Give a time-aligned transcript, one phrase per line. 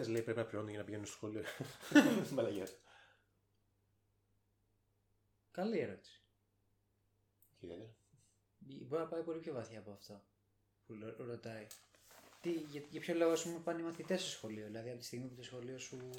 [0.00, 1.42] Μαθητέ λέει πρέπει να πληρώνουν για να πηγαίνουν στο σχολείο.
[2.34, 2.66] Μαλαγιά.
[5.50, 6.20] Καλή ερώτηση.
[7.60, 7.94] Ιδιαίτερα.
[8.58, 10.22] Μπορεί να πάει πολύ πιο βαθιά από αυτό
[10.86, 11.66] που λο- ρωτάει.
[12.40, 15.04] Τι, για, για ποιο λόγο ας πούμε, πάνε οι μαθητές στο σχολείο, δηλαδή από τη
[15.04, 16.10] στιγμή που το σχολείο σου.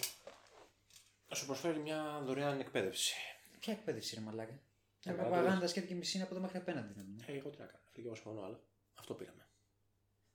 [1.30, 3.14] Να σου προσφέρει μια δωρεάν εκπαίδευση.
[3.60, 6.94] Ποια εκπαίδευση είναι μαλάκα; Μια Καλά, προπαγάνδα σκέφτεται και μισή είναι από εδώ μέχρι απέναντι.
[6.98, 7.24] να πούμε.
[7.28, 7.84] Ε, εγώ τι να κάνω.
[7.92, 8.60] Φίλε, εγώ συμφωνώ, αλλά
[8.94, 9.41] αυτό πήραμε.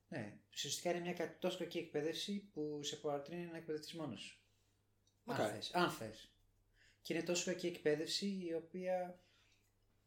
[0.09, 4.39] Ναι, ουσιαστικά είναι μια κα- τόσο κακή εκπαίδευση που σε παρατρύνει να εκπαιδευτείς μόνος σου.
[5.25, 5.55] Αν Μακάρι.
[5.55, 5.71] θες.
[5.75, 6.31] Αν θες.
[7.03, 9.21] Και είναι τόσο κακή εκπαίδευση η οποία.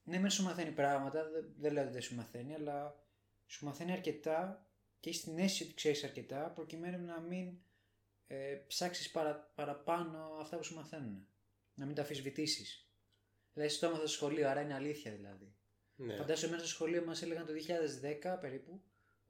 [0.04, 3.04] Ναι, μεν σου μαθαίνει πράγματα, δεν, δεν λέω ότι δεν σου μαθαίνει, αλλά
[3.48, 4.68] σου μαθαίνει αρκετά
[5.00, 7.58] και έχει την αίσθηση ότι ξέρεις αρκετά προκειμένου να μην
[8.28, 11.28] ε, ψάξεις παρα, παραπάνω αυτά που σου μαθαίνουν.
[11.74, 12.86] Να μην τα αμφισβητήσει.
[13.54, 15.54] Δηλαδή, στο έμαθα στο σχολείο, άρα είναι αλήθεια δηλαδή.
[15.96, 16.16] Ναι.
[16.16, 18.82] Φαντάζομαι εμένα στο σχολείο μας έλεγαν το 2010 περίπου,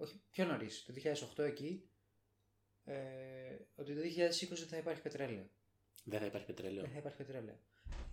[0.01, 0.93] όχι πιο νωρίς, το
[1.37, 1.89] 2008 εκεί,
[2.83, 5.49] ε, ότι το 2020 δεν θα υπάρχει πετρέλαιο.
[6.03, 6.81] Δεν θα υπάρχει πετρέλαιο.
[6.81, 7.59] Δεν θα υπάρχει πετρέλαιο.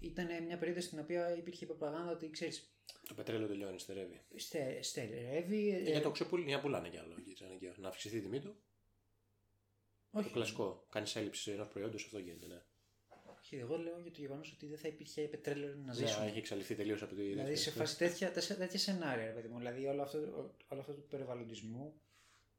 [0.01, 2.75] Ήταν μια περίοδο στην οποία υπήρχε η προπαγάνδα ότι ξέρεις,
[3.09, 4.21] Το πετρέλαιο τελειώνει, στερεύει.
[4.37, 5.71] στε, στερεύει.
[5.71, 6.43] ε, Για το ξεπουλ...
[6.43, 7.15] για να πουλάνε κι άλλο.
[7.19, 7.73] εκεί, σαν αγκαίο.
[7.77, 8.57] Να αυξηθεί η τιμή του.
[10.11, 10.87] όχι, Το κλασικό.
[10.91, 12.47] Κάνεις έλλειψη ενό προϊόντος, αυτό γίνεται.
[12.47, 12.63] Ναι.
[13.47, 16.27] Όχι, εγώ λέω για το γεγονός ότι δεν θα υπήρχε πετρέλαιο να Ναι, ζήσουμε.
[16.27, 17.77] έχει εξαλειφθεί τελείως από τη Δηλαδή σε δεύτερη.
[17.79, 19.59] φάση τέτοια, τέσσερα- τέτοια σενάρια, ρε παιδί μου.
[19.59, 20.19] Δηλαδή όλο αυτό,
[20.69, 22.01] όλο αυτό του περιβαλλοντισμού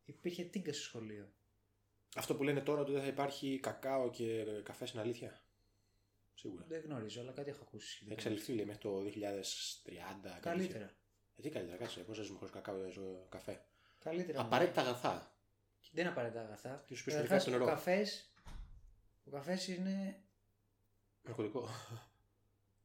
[0.05, 1.31] υπήρχε τίγκα στο σχολείο.
[2.15, 5.41] Αυτό που λένε τώρα ότι δεν θα υπάρχει κακάο και καφέ είναι αλήθεια.
[6.33, 6.65] Σίγουρα.
[6.67, 8.05] Δεν γνωρίζω, αλλά κάτι έχω ακούσει.
[8.07, 10.29] Θα εξαλειφθεί λέει μέχρι το 2030.
[10.29, 10.79] κάτι Καλύτερα.
[10.79, 10.95] τέτοιο.
[11.37, 11.99] Ε, τι καλύτερα, κάτσε.
[11.99, 12.93] Πώς ζούμε χωρίς κακάο ή
[13.29, 13.65] καφέ.
[13.99, 14.41] Καλύτερα.
[14.41, 15.31] Απαραίτητα αγαθά.
[15.91, 16.83] Δεν είναι απαραίτητα αγαθά.
[16.87, 17.65] Τι σου πεις Καταρχάς, στο ο νερό.
[17.65, 18.31] καφές,
[19.23, 20.21] ο καφές είναι,
[21.27, 21.67] Ναρκωτικό.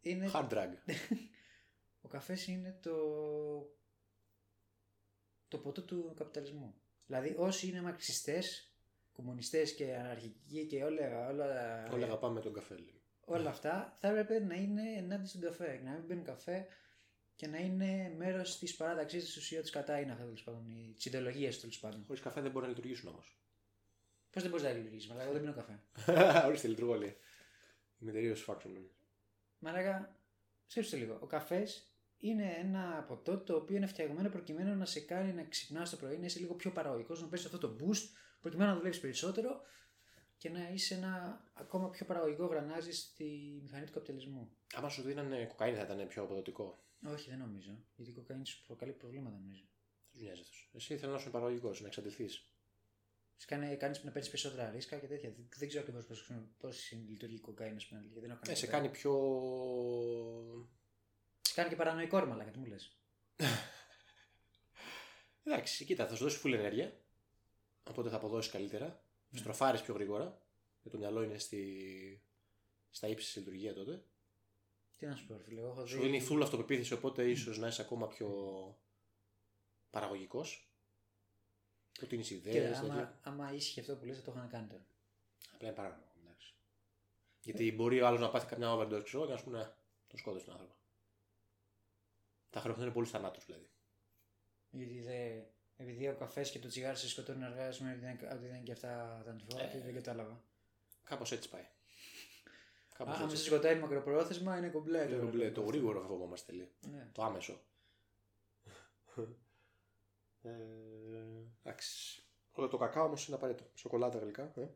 [0.00, 0.68] είναι Hard drug.
[2.04, 2.96] ο καφές είναι το,
[5.48, 6.74] το ποτό του καπιταλισμού.
[7.06, 8.72] Δηλαδή όσοι είναι μαρξιστές,
[9.12, 12.74] κομμουνιστές και αναρχικοί και όλα, όλα, Όλα αγαπάμε τον καφέ.
[12.74, 13.02] λέει.
[13.24, 15.80] όλα αυτά θα έπρεπε να είναι ενάντια στον καφέ.
[15.84, 16.66] Να μην πίνουν καφέ
[17.34, 20.96] και να είναι μέρος της παράταξής της ουσία της κατά είναι αυτά τέλος πάντων, οι
[21.02, 22.04] ιδεολογίες τέλος πάντων.
[22.06, 23.36] Χωρίς καφέ δεν μπορεί να λειτουργήσουν όμως.
[24.30, 25.82] Πώς δεν μπορείς να λειτουργήσεις, αλλά εγώ δεν πίνω καφέ.
[26.48, 27.16] Ορίστε, λειτουργώ λέει.
[28.02, 28.90] Είμαι τελείω φάξον.
[29.58, 30.16] Μαλάκα,
[30.66, 31.18] σκέψτε λίγο.
[31.20, 35.90] Ο καφές είναι ένα ποτό το οποίο είναι φτιαγμένο προκειμένου να σε κάνει να ξυπνάς
[35.90, 38.08] το πρωί, να είσαι λίγο πιο παραγωγικός, να παίρνει αυτό το boost,
[38.40, 39.60] προκειμένου να δουλεύει περισσότερο
[40.36, 44.56] και να είσαι ένα ακόμα πιο παραγωγικό γρανάζι στη μηχανή του καπιταλισμού.
[44.74, 46.84] Άμα σου δίνανε κοκαίνη θα ήταν πιο αποδοτικό.
[47.06, 47.84] Όχι, δεν νομίζω.
[47.96, 49.64] Γιατί η κοκαίνη σου προκαλεί προβλήματα, νομίζω.
[50.10, 50.70] Δεν σου νοιάζει αυτός.
[50.72, 52.51] Εσύ θέλω να είσαι παραγωγικός, να εξαντληθείς.
[53.42, 55.30] Σε κάνει, κάνεις να παίρνεις περισσότερα ρίσκα και τέτοια.
[55.30, 56.06] Δεν, δεν ξέρω ακριβώς
[56.58, 58.00] πώς λειτουργεί η κοκαίνη, α πούμε.
[58.00, 58.78] γιατί δεν έχω Ε, σε ιδέα.
[58.78, 59.12] κάνει πιο.
[61.40, 62.96] Σε κάνει και παρανοϊκό ρε μαλάκα, τι μου λες.
[65.44, 67.00] Εντάξει, κοίτα, θα σου δώσει full ενέργεια.
[67.90, 69.04] Οπότε θα αποδώσεις καλύτερα.
[69.30, 69.38] Ναι.
[69.38, 70.42] Στροφάρεις πιο γρήγορα.
[70.82, 72.22] Γιατί το μυαλό είναι στη...
[72.90, 74.04] στα ύψης τη λειτουργία τότε.
[74.96, 75.60] Τι να σου πω, ρε φίλε.
[75.60, 78.28] Εγώ έχω Σου δει- δίνει full αυτοπεποίθηση, οπότε ίσως να είσαι ακόμα πιο
[79.90, 80.71] παραγωγικός.
[82.02, 82.76] Ότι είναι οι Και ιδέε.
[82.76, 84.82] άμα, άμα ίσχυε αυτό που λες θα το είχαν κάνει τώρα.
[85.54, 86.02] Απλά είναι παράνομο.
[86.24, 86.54] εντάξει.
[87.40, 89.74] Γιατί μπορεί ο άλλος να πάθει καμιά overdose ξέρω, και να σου πούνε «Α,
[90.08, 90.74] τον σκότωσε τον άνθρωπο.
[92.50, 93.68] Θα χρεωθούν πολλού θανάτους δηλαδή.
[94.70, 95.40] Γιατί δε,
[95.76, 98.48] επειδή ο καφές και το τσιγάρο σε σκοτώνουν αργά, ας πούμε, ότι δεν, ότι δεν
[98.54, 99.80] είναι και αυτά θανατηφόρα, Ε.
[99.84, 100.42] δεν κατάλαβα.
[101.04, 101.60] Κάπως έτσι πάει.
[101.62, 101.66] Α,
[102.96, 103.36] Κάπω Αν σε έτσι.
[103.44, 105.06] σκοτάει μακροπρόθεσμα είναι κομπλέ.
[105.06, 106.68] Το, μπλε, το γρήγορο φοβόμαστε λίγο.
[106.90, 107.08] Ναι.
[107.12, 107.60] Το άμεσο.
[110.42, 110.50] Ε,
[111.62, 112.22] εντάξει.
[112.52, 113.70] Όλο το κακάο όμως είναι απαραίτητο.
[113.74, 114.52] Σοκολάτα γλυκά.
[114.56, 114.66] Ε.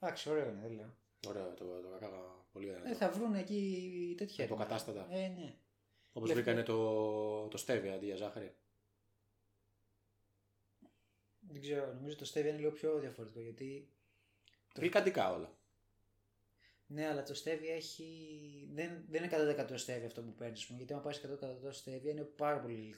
[0.00, 0.94] Εντάξει, ωραίο είναι, δεν λέω.
[1.28, 2.30] Ωραίο το, το κακάο.
[2.52, 2.94] Πολύ Ε, ωραίο.
[2.94, 4.44] θα βρουν εκεί τέτοια.
[4.44, 5.06] Υποκατάστατα.
[5.10, 5.54] Ε, ναι.
[6.12, 6.42] Όπως Λευκό.
[6.44, 8.54] βρήκανε το, το στέβια αντί για ζάχαρη.
[11.40, 13.88] Δεν ξέρω, νομίζω το stevia είναι λίγο πιο διαφορετικό γιατί.
[14.74, 15.56] Γλυκαντικά όλα.
[16.86, 18.68] Ναι, αλλά το stevia έχει.
[18.72, 22.60] Δεν, δεν είναι 100% stevia αυτό που παίρνεις, γιατί αν πάει 100% stevia είναι πάρα
[22.60, 22.94] πολύ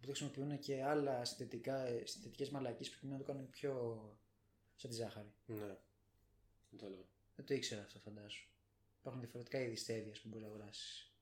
[0.00, 0.12] υλικό.
[0.12, 3.72] Οπότε χρησιμοποιούν και άλλα συνθετικές μαλακίες προκειμένου να το κάνουν πιο.
[4.76, 5.32] σαν τη ζάχαρη.
[5.46, 5.76] Ναι.
[6.70, 7.08] Δεν το λέω.
[7.36, 8.48] Δεν το ήξερα αυτό, φαντάσου.
[9.00, 11.12] Υπάρχουν διαφορετικά είδη stevia που μπορεί να αγοράσεις.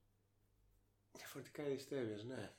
[1.16, 2.52] Διαφορετικά είδη στέβιας, ναι.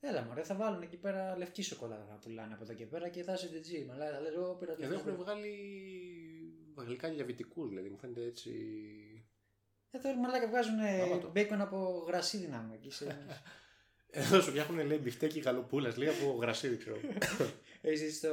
[0.00, 3.22] Έλα μωρέ, θα βάλουν εκεί πέρα λευκή σοκολάτα θα πουλάνε από εδώ και πέρα και
[3.22, 3.86] θα είσαι DG.
[3.86, 5.08] Μαλά, θα λες, εγώ πήρα Εδώ λευκή.
[5.08, 5.52] έχουν βγάλει
[6.76, 8.52] γλυκά διαβητικούς, δηλαδή μου φαίνεται έτσι.
[9.90, 11.30] Εδώ ρε μαλάκα βγάζουν Άμα το.
[11.30, 12.90] μπέικον από γρασίδι να μου εκεί.
[14.10, 16.96] σε- Εδώ σου φτιάχνουν λέει μπιφτέκι γαλοπούλας, λέει από γρασίδι, ξέρω.
[17.80, 18.28] Έχεις δει στο,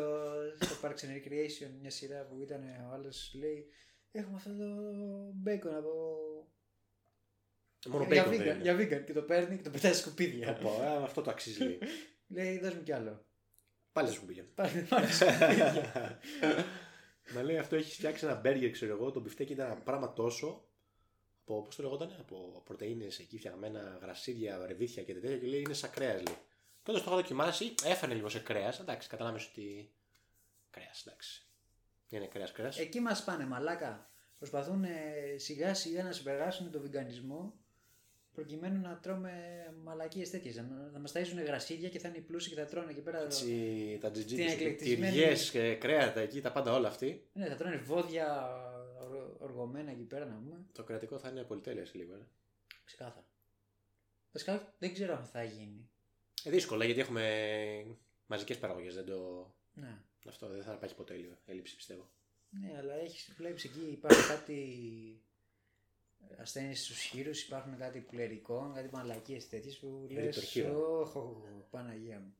[0.59, 3.67] στο Parks and Recreation μια σειρά που ήταν ο άλλος λέει
[4.11, 4.65] Έχουμε αυτό το
[5.33, 5.91] μπέικον από.
[7.87, 8.59] Μόνο για, bacon δεν vegan, είναι.
[8.61, 10.59] για vegan και το παίρνει και το πετάει στα σκουπίδια.
[10.59, 11.63] Οπα, α, αυτό το αξίζει.
[11.63, 11.79] λέει.
[12.27, 13.25] λέει, δώσ' μου κι άλλο.
[13.91, 14.45] Πάλι σε σκουπίδια.
[14.55, 16.19] Πάλι πάλι σε σκουπίδια.
[17.33, 19.11] Μα λέει αυτό έχει φτιάξει ένα μπέργκερ, ξέρω εγώ.
[19.11, 20.67] Το μπιφτέκι ήταν ένα πράγμα τόσο.
[21.47, 25.37] Από, πώς το λεγόταν, από πρωτενε εκεί φτιαγμένα, γρασίδια, ρεβίθια και τέτοια.
[25.37, 26.37] Και λέει είναι σαν κρέας, λέει.
[26.83, 28.79] Τότε το είχα δοκιμάσει, έφανε λίγο σε κρέας.
[28.79, 29.91] Εντάξει, καταλάβει ότι.
[30.69, 31.45] Κρέας, εντάξει.
[32.09, 32.79] Δεν είναι κρέας, κρέας.
[32.79, 34.09] Εκεί μας πάνε μαλάκα.
[34.37, 34.89] Προσπαθούν ε,
[35.37, 37.53] σιγά σιγά να συμπεράσουν τον βιγκανισμό
[38.33, 39.33] προκειμένου να τρώμε
[39.83, 40.55] μαλακίες τέτοιες.
[40.55, 40.63] Να,
[40.93, 43.23] να μας ταΐζουν γρασίδια και θα είναι οι πλούσιοι και θα τρώνε εκεί πέρα.
[43.23, 47.27] Έτσι, τα την τζιτζίτια, εκλεκτισμένη- τυριές και κρέατα εκεί, τα πάντα όλα αυτοί.
[47.33, 48.74] Ναι, θα τρώνε βόδια οργ-
[49.39, 50.65] οργωμένα εκεί πέρα να πούμε.
[50.71, 52.13] Το κρατικό θα είναι πολυτέλειας σε λίγο.
[52.13, 52.27] Ε.
[52.85, 53.27] Ξεκάθαρα.
[54.31, 55.89] Βασικά δεν ξέρω αν θα γίνει.
[56.43, 57.97] Ε, δύσκολα γιατί έχουμε
[58.27, 58.93] μαζικές παραγωγές.
[58.95, 59.51] Δεν το...
[59.73, 59.97] Ναι.
[60.27, 62.09] Αυτό δεν θα υπάρχει ποτέ λίγο έλλειψη πιστεύω.
[62.49, 64.59] Ναι, αλλά έχεις, βλέπεις εκεί υπάρχουν κάτι
[66.37, 70.99] ασθένειες στους χείρους, υπάρχουν κάτι πουλερικό, κάτι μαλακίες τέτοιες που Είναι λες το χείρο.
[70.99, 72.35] «Ωχ, ωχ, Παναγία μου.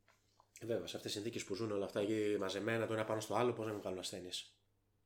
[0.59, 3.19] Ε, βέβαια, σε αυτές τις συνθήκες που ζουν όλα αυτά εκεί μαζεμένα το ένα πάνω
[3.19, 4.54] στο άλλο, πώς να μην κάνουν ασθένειες.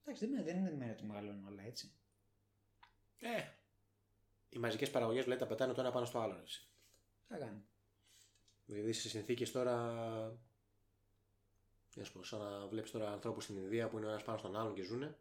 [0.09, 1.91] Εντάξει, δεν, είναι- δεν είναι μέρα ότι μεγαλώνουν όλα έτσι.
[3.19, 3.41] Ε,
[4.49, 6.33] οι μαζικές παραγωγές λέει τα πετάνε το ένα πάνω στο άλλο.
[6.35, 6.67] ρε, εσύ.
[7.27, 7.65] Τι θα κάνουν;
[8.65, 10.37] Δηλαδή σε συνθήκες τώρα.
[11.89, 14.23] Τι να σου πω, σαν να βλέπεις τώρα ανθρώπους στην Ινδία που είναι ο ένας
[14.23, 15.17] πάνω στον άλλον και ζουνε.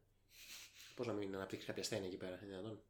[0.95, 2.83] Πώς να μην αναπτύξεις κάποια ασθένεια εκεί πέρα, είναι δυνατόν;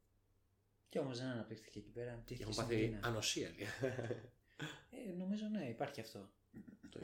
[0.89, 3.01] Κι όμως δεν αναπτύχθηκε εκεί πέρα, αναπτύχθηκε Έχουν στην πάθει Κίνα.
[3.03, 3.67] ανοσία, λέει.
[4.91, 6.31] Ε, νομίζω ναι, υπάρχει αυτό.
[6.91, 7.01] το,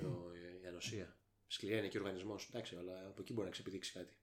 [0.63, 1.17] η ανοσία.
[1.47, 2.49] Σκληραίνει και ο οργανισμός.
[2.49, 4.17] Εντάξει, αλλά από εκεί μπορεί να ξεπηδείξει κάτι.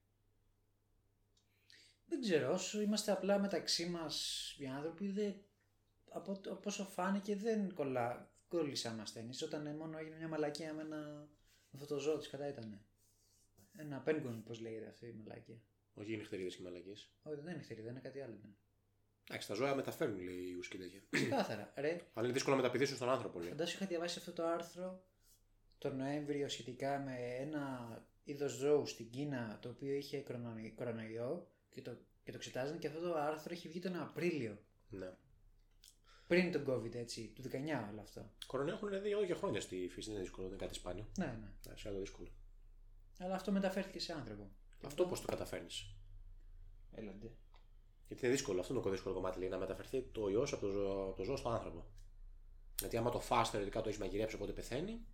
[2.06, 4.16] Δεν ξέρω, όσο είμαστε απλά μεταξύ μας
[4.58, 5.34] οι άνθρωποι, δεν,
[6.10, 9.42] από, το- από όσο φάνηκε δεν κολλά, κόλλησαμε ασθένειες.
[9.42, 11.28] Όταν ε, μόνο έγινε μια μαλακία με ένα
[11.70, 12.84] με αυτό το ζώο της κατά ήταν.
[13.76, 15.60] Ένα πένγκον, πώς λέγεται αυτή η μαλακία.
[15.94, 17.10] Όχι νυχτερίδε και μαλακίες.
[17.22, 18.38] Όχι, δεν είναι χτερίδα, είναι κάτι άλλο.
[18.42, 18.50] Ναι.
[19.28, 21.02] Εντάξει, τα ζώα μεταφέρουν λέει ιούς και τέτοια.
[21.10, 21.72] Ξεκάθαρα.
[21.76, 23.48] Ρε, Αλλά είναι δύσκολο να μεταπηδήσουν στον άνθρωπο, λέει.
[23.48, 25.04] φαντάσου είχα διαβάσει αυτό το άρθρο
[25.78, 31.82] το Νοέμβριο σχετικά με ένα είδος ζώου στην Κίνα το οποίο είχε κορονο- κορονοϊό και
[31.82, 34.58] το, και το εξετάζαν και αυτό το άρθρο έχει βγει τον Απρίλιο.
[34.88, 35.12] Ναι.
[36.26, 37.46] Πριν τον COVID, έτσι, του 19
[37.90, 38.30] όλο αυτό.
[38.46, 41.08] Κορονοϊό έχουν δηλαδή εδώ και χρόνια στη φύση, δεν είναι δύσκολο, δεν είναι κάτι σπάνιο.
[41.18, 41.52] Ναι, ναι.
[41.64, 42.28] Εντάξει, άλλο δύσκολο.
[43.18, 44.50] Αλλά αυτό μεταφέρθηκε σε άνθρωπο.
[44.84, 45.96] Αυτό πώς το καταφέρνεις;
[46.90, 47.30] Έλαντε.
[48.06, 50.70] Γιατί είναι δύσκολο, αυτό είναι το δύσκολο κομμάτι, λέει, να μεταφερθεί το ιός από το
[50.72, 51.86] ζώο, από το ζώο στο άνθρωπο.
[52.80, 55.06] Γιατί άμα το φας θεωρητικά το έχεις μαγειρέψει οπότε πεθαίνει,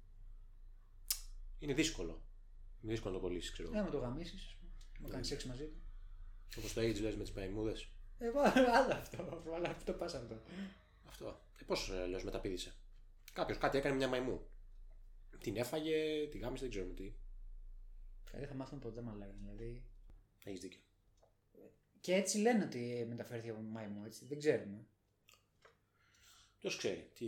[1.58, 2.22] είναι δύσκολο.
[2.82, 3.70] Είναι δύσκολο να το κολλήσεις, ξέρω.
[3.78, 4.70] Ε, με το γαμίσεις, ας πούμε.
[5.00, 5.12] Να Ναι.
[5.12, 5.82] κάνει σεξ μαζί του.
[6.56, 7.74] Όπως το AIDS λες με τις μαϊμούδε.
[8.18, 9.42] Ε, βα- άλλο αυτό.
[9.54, 10.42] Αλλά αυτό πα αυτό.
[11.06, 11.40] Αυτό.
[11.60, 12.74] Ε, Πώς ε, λες μεταπίδησε.
[13.32, 14.46] Κάποιος κάτι έκανε μια μαϊμού.
[15.38, 17.12] Την έφαγε, τη γάμισε, δεν ξέρουμε τι.
[18.30, 19.34] Δηλαδή θα μάθουμε ποτέ μαλάκα.
[19.40, 19.84] Δηλαδή.
[20.44, 20.80] Έχεις δίκιο.
[22.00, 24.24] Και έτσι λένε ότι μεταφέρθηκε από μαϊμού, έτσι.
[24.26, 24.86] Δεν ξέρουμε.
[26.58, 27.10] Ποιος ξέρει.
[27.14, 27.26] Τι...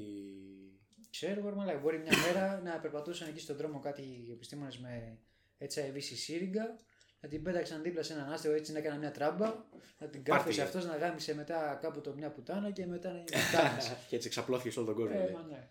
[1.10, 1.78] Ξέρω εγώ, μαλάκα.
[1.78, 5.18] Μπορεί μια μέρα να περπατούσαν εκεί στον δρόμο κάτι επιστήμονες με
[5.58, 6.76] HIV στη σύριγγα,
[7.20, 9.64] να την πέταξαν δίπλα σε έναν άστεγο έτσι να έκανα μια τράμπα,
[9.98, 10.60] να την κάφησε Πάρτι.
[10.60, 13.92] αυτός να γάμισε μετά κάπου το μια πουτάνα και μετά να είναι πουτάνας.
[14.08, 15.16] και έτσι εξαπλώθηκε σε όλο τον κόσμο.
[15.18, 15.32] ε, λέει.
[15.32, 15.68] μα ναι.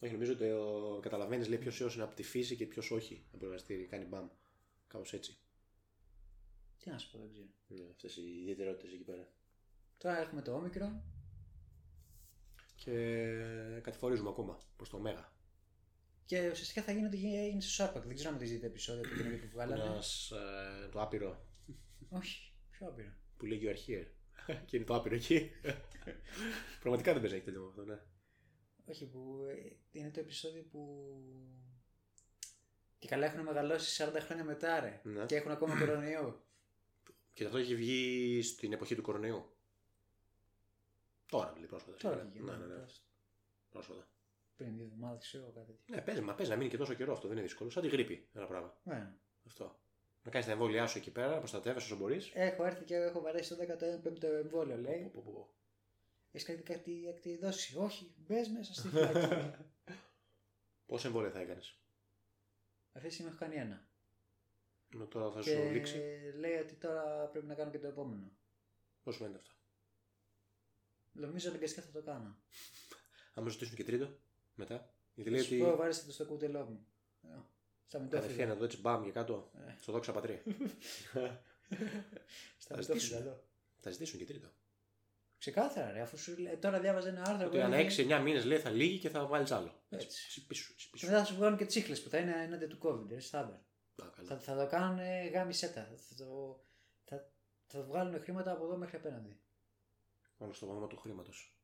[0.00, 0.98] Όχι, νομίζω ότι ο...
[1.02, 3.86] καταλαβαίνεις λέει ποιος ιό είναι από τη φύση και ποιος όχι από το εργαστήρι.
[3.86, 4.28] Κάνει μπαμ.
[4.88, 5.36] Κάπως έτσι.
[6.78, 7.46] Τι να σου πω, δεν ξέρω.
[7.68, 9.28] Ναι, Αυτές οι ιδιαιτερότητες εκεί πέρα.
[9.98, 11.02] Τώρα έχουμε το όμικρο.
[12.76, 12.92] Και
[13.82, 15.32] κατηφορίζουμε ακόμα προς το Μέγα.
[16.26, 18.04] Και ουσιαστικά θα γίνει ότι έγινε στο Σάρπακ.
[18.04, 19.82] Δεν ξέρω αν τη δείτε επεισόδιο του καινούργιου που βγάλανε.
[19.82, 20.02] Ένα
[20.84, 21.46] ε, το άπειρο
[22.08, 24.06] Όχι, πιο άπειρο; που λέγει ο Αρχίερ.
[24.66, 25.50] και είναι το άπειρο εκεί.
[26.80, 28.00] Πραγματικά δεν παίζει να έχει τέτοιο με αυτό, ναι.
[28.84, 31.10] Όχι, που ε, είναι το επεισόδιο που.
[32.98, 35.00] Και καλά έχουν μεγαλώσει 40 χρόνια μετά, ρε.
[35.04, 35.26] Ναι.
[35.26, 36.44] Και έχουν ακόμα κορονοϊό.
[37.32, 39.56] Και αυτό έχει βγει στην εποχή του κορονοϊού.
[41.26, 41.96] Τώρα, δηλαδή πρόσφατα.
[41.96, 42.30] Τώρα σίγουρα.
[42.32, 42.50] βγήκε.
[42.50, 42.84] Ναι, ναι, ναι.
[43.70, 44.08] πρόσφατα.
[44.56, 44.64] Πρόσφατα.
[44.64, 45.94] Πριν δύο εβδομάδες, ξέρω κάτι τέτοιο.
[45.94, 47.70] Ναι, παίζει, μα παίζει να μείνει και τόσο καιρό αυτό, δεν είναι δύσκολο.
[47.70, 48.80] Σαν τη γρήπη ένα πράγμα.
[48.82, 49.12] Ναι.
[49.46, 49.78] Αυτό.
[50.22, 52.30] Να κάνεις τα εμβόλια σου εκεί πέρα, να προστατεύεσαι όσο μπορείς.
[52.34, 55.12] Έχω έρθει και έχω βαρέσει το 15ο εμβόλιο, λέει.
[56.32, 57.76] Έχεις κάτι, κάτι, κάτι δώσει.
[57.78, 59.50] Όχι, μπες μέσα στη φυλακή.
[60.86, 61.80] Πόσα εμβόλια θα έκανες;
[62.92, 63.88] Αυτή τη στιγμή έχω κάνει ένα.
[64.88, 65.98] Με τώρα θα σου Και λήξει.
[66.38, 68.32] λέει ότι τώρα πρέπει να κάνω και το επόμενο.
[69.02, 69.54] Πώς φαίνεται αυτό;
[71.12, 72.36] Νομίζω αναγκαστικά θα το κάνω.
[73.34, 74.18] Αν με ζητήσουν και τρίτο,
[74.56, 74.90] μετά.
[75.14, 75.70] Γιατί Θα λέει σου ότι.
[75.70, 76.86] πω, βάρεστε το στο κουτελό μου.
[77.22, 77.28] Ε,
[77.86, 78.52] Στα Κατευθείαν μητόφυλλα.
[78.52, 79.50] εδώ έτσι μπαμ και κάτω.
[79.68, 79.74] Ε.
[79.80, 80.42] Στο δόξα πατρί.
[82.58, 83.16] Στα Θα μητόφυλλα ζητήσουν.
[83.16, 83.42] εδώ.
[83.78, 84.48] θα ζητήσουν και τρίτο.
[85.38, 87.46] Ξεκάθαρα, ρε, αφού σου λέει, τώρα διάβαζα ένα άρθρο.
[87.46, 89.80] Ότι που ανά έλεγε- 6-9 μήνες λέει θα λύγει και θα βάλεις άλλο.
[89.88, 90.06] Έτσι.
[90.06, 90.46] Έτσι.
[90.46, 91.06] Πίσω, έτσι, Και πίσω.
[91.06, 93.54] μετά θα σου βγάλουν και τσίχλες που θα είναι ενάντια του COVID, ρε, στάνταρ.
[93.54, 94.28] Α, καλά.
[94.28, 94.98] Θα, θα το κάνουν
[95.32, 95.92] γάμισέ τα.
[95.96, 96.60] Θα, το,
[97.04, 97.30] θα,
[97.66, 99.40] θα βγάλουν χρήματα από εδώ μέχρι απέναντι.
[100.38, 101.55] Μόνο στο όνομα του χρήματος.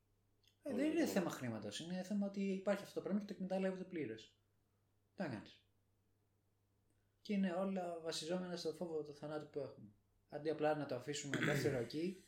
[0.63, 1.79] Ε, δεν είναι θέμα χρήματος.
[1.79, 4.35] Είναι θέμα ότι υπάρχει αυτό το πράγμα και το εκμεταλλεύεται πλήρως.
[5.15, 5.57] Τι να κάνεις.
[7.21, 9.93] και είναι όλα βασιζόμενα στο φόβο του θανάτου που έχουμε.
[10.29, 12.23] Αντί απλά να το αφήσουμε ελεύθερο εκεί,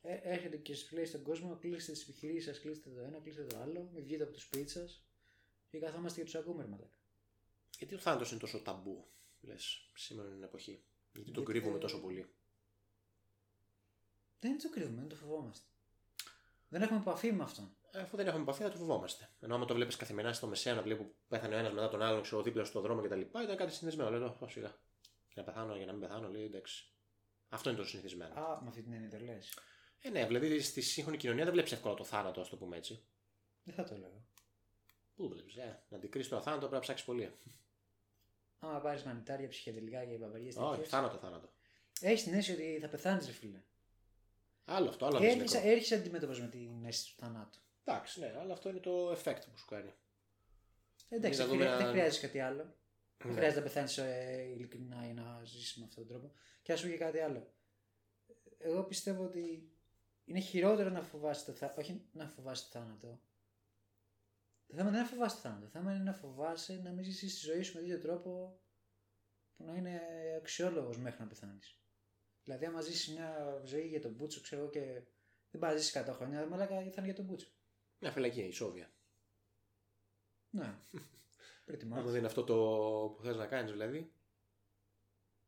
[0.00, 3.44] ε, έρχεται και σου λέει στον κόσμο: Κλείστε τις επιχειρήσεις σας, κλείστε το ένα, κλείστε
[3.44, 5.06] το άλλο, μην βγείτε από το σπίτι σας
[5.68, 6.98] και καθόμαστε και τους ακούμε, ρε μαλάκα.
[7.78, 9.08] Γιατί ο θάνατος είναι τόσο ταμπού,
[9.40, 12.34] λες, σήμερα την εποχή; Γιατί το Γιατί- κρύβουμε τόσο πολύ;
[14.40, 15.66] Δεν το κρύβουμε, δεν το φοβόμαστε.
[16.74, 17.76] Δεν έχουμε επαφή με αυτόν.
[17.90, 19.28] Ε, Αφού δεν έχουμε επαφή, θα το φοβόμαστε.
[19.40, 22.02] Ενώ άμα το βλέπεις καθημερινά στο μεσαία να βλέπει που πέθανε ο ένας μετά τον
[22.02, 23.20] άλλον, ξέρω δίπλα στον δρόμο κτλ.
[23.20, 24.10] Ήταν κάτι συνηθισμένο.
[24.18, 24.68] Λέω, «Ω, σιγά.
[25.32, 26.84] Για να πεθάνω, για να μην πεθάνω, λέει εντάξει.
[27.48, 28.34] Αυτό είναι το συνηθισμένο.
[28.40, 29.58] Α, με αυτή την έννοια το λες.
[30.00, 33.04] Ε, ναι, δηλαδή στη σύγχρονη κοινωνία δεν βλέπεις εύκολα το θάνατο, ας το πούμε έτσι.
[33.62, 34.24] Δεν θα το λέω.
[35.14, 37.32] Πού βλέπεις, ε, να αντικρίσεις το θάνατο πρέπει να ψάξεις πολύ.
[38.58, 40.88] Άμα πάρεις μανιτάρια, ψυχεδελικά και μπαμπαριέ Όχι, τέτοιες.
[40.88, 41.48] θάνατο, θάνατο.
[42.00, 43.62] Έχεις την αίσθηση ότι θα πεθάνεις, ρε φίλε.
[44.64, 45.68] Άλλο αυτό, άλλο Έρχεσαι, αντίστοιχο.
[45.68, 47.58] έρχεσαι αντιμέτωπος με την αίσθηση του θανάτου.
[47.84, 49.92] Εντάξει, ναι, αλλά αυτό είναι το effect που σου κάνει.
[51.08, 52.74] Εντάξει, να δεν, δούμε χρειά- αν- δεν χρειάζεται κάτι άλλο.
[53.16, 53.34] Δεν Ναι.
[53.36, 56.34] χρειάζεται να πεθάνεις ε, ειλικρινά για να ζήσει με αυτόν τον τρόπο.
[56.62, 57.52] Και ας πούμε και κάτι άλλο.
[58.58, 59.72] Εγώ πιστεύω ότι
[60.24, 61.80] είναι χειρότερο να φοβάσαι το θάνατο.
[61.80, 63.20] Όχι να φοβάσαι το θάνατο.
[64.66, 65.64] Το θέμα δεν είναι να φοβάσαι το θάνατο.
[65.64, 68.60] Το θέμα είναι να φοβάσαι να μην ζήσει τη ζωή σου με τέτοιο τρόπο
[69.56, 70.00] που να είναι
[70.36, 71.78] αξιόλογος μέχρι να πεθάνεις.
[72.44, 74.80] Δηλαδή, άμα ζήσεις μια ζωή για τον Μπούτσο, ξέρω εγώ και
[75.50, 77.48] δεν πάει να ζήσεις 100 χρόνια, μαλάκα θα είναι για τον Μπούτσο.
[77.98, 78.92] Μια φυλακή, η Σόβια.
[80.50, 80.74] Ναι.
[81.66, 81.92] Pretty much.
[81.92, 82.54] Άμα δεν είναι αυτό το
[83.16, 84.12] που θες να κάνεις, δηλαδή.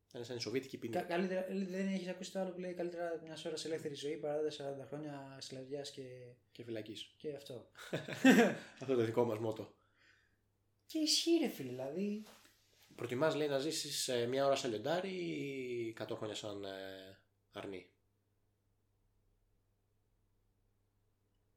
[0.07, 0.93] Θα είναι σαν η Σοβιετική ποινή.
[0.93, 4.17] Κα- καλύτερα, δεν έχεις ακούσει το άλλο που λέει καλύτερα μιας ώρας σε ελεύθερη ζωή
[4.17, 4.41] παρά
[4.83, 6.03] 40 χρόνια σκλαβιάς και,
[6.53, 7.15] Και φυλακής.
[7.17, 7.69] και αυτό.
[8.81, 9.75] αυτό είναι το δικό μας μότο.
[10.87, 12.23] και ισχύει, ρε φίλε, δηλαδή.
[12.97, 17.19] Προτιμάς, λέει, να ζήσεις μια ώρα σαν λιοντάρι ή 100 χρόνια σαν ε,
[17.53, 17.91] αρνί.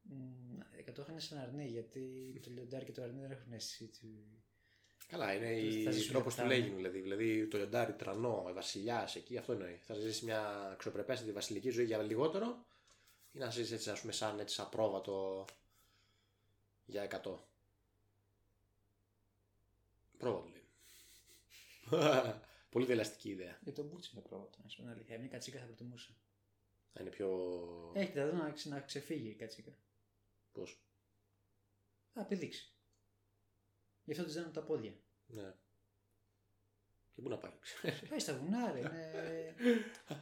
[0.01, 4.07] μ, 100 χρόνια σαν αρνί, γιατί το λιοντάρι και το αρνί δεν έχουν αίσθηση του.
[5.07, 5.45] Καλά, είναι
[5.83, 6.59] Θα η ζήσουμε τρόπος του πεθάμε.
[6.59, 6.99] λέγει δηλαδή.
[6.99, 9.79] Δηλαδή το λιοντάρι, τρανό, βασιλιάς εκεί, αυτό εννοεί.
[9.83, 12.65] Θα ζήσεις μια αξιοπρεπέστατη βασιλική ζωή για λιγότερο
[13.31, 15.45] ή να ζήσεις έτσι, ας πούμε, σαν έτσι απρόβατο
[16.85, 17.37] για 100.
[20.17, 20.58] Πρόβατο λέει.
[22.71, 23.57] Πολύ δελαστική ιδέα.
[23.61, 25.19] Για τον Μπούτσο είναι πρόβατο, να σου πω την αλήθεια.
[25.19, 26.11] Μια κατσίκα θα προτιμούσα.
[26.93, 27.29] Θα είναι πιο.
[27.95, 29.71] Έχει τα να, ξε- να ξεφύγει η κατσίκα.
[30.51, 30.81] Πώς;
[32.13, 32.73] Θα πηδήξει.
[34.03, 34.93] Γι' αυτό τη δίνουν τα πόδια.
[35.27, 35.53] Ναι.
[37.13, 37.51] Και πού να πάει.
[38.09, 38.79] Πάει στα βουνά, ρε.
[38.79, 39.55] Είναι,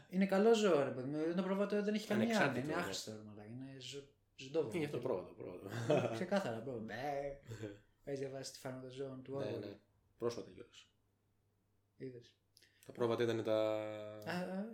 [0.09, 1.19] είναι καλό ζώο, ρε παιδί μου.
[1.19, 2.39] Είναι πρόβατο, δεν έχει καμία άμυνα.
[2.43, 2.81] Ανεξάρτητο, Είναι ναι.
[2.81, 3.45] άχρηστο, ρε μαλάκα.
[3.49, 4.03] Είναι ζω,
[4.35, 4.69] ζωντόβο.
[4.69, 5.33] Είναι γι' αυτό πρόβατο.
[5.33, 5.69] πρόβατο.
[6.13, 6.83] Ξεκάθαρα, πρόβατο.
[6.85, 7.39] Μπε.
[8.03, 9.59] Έχει διαβάσει τη φάρμα των ζώων του ναι, Όργου.
[9.59, 9.77] ναι.
[10.17, 10.87] Πρόσφατα κιόλας.
[11.97, 12.31] Είδες.
[12.85, 13.55] Τα πρόβατα ήταν τα.
[14.25, 14.65] Α, α,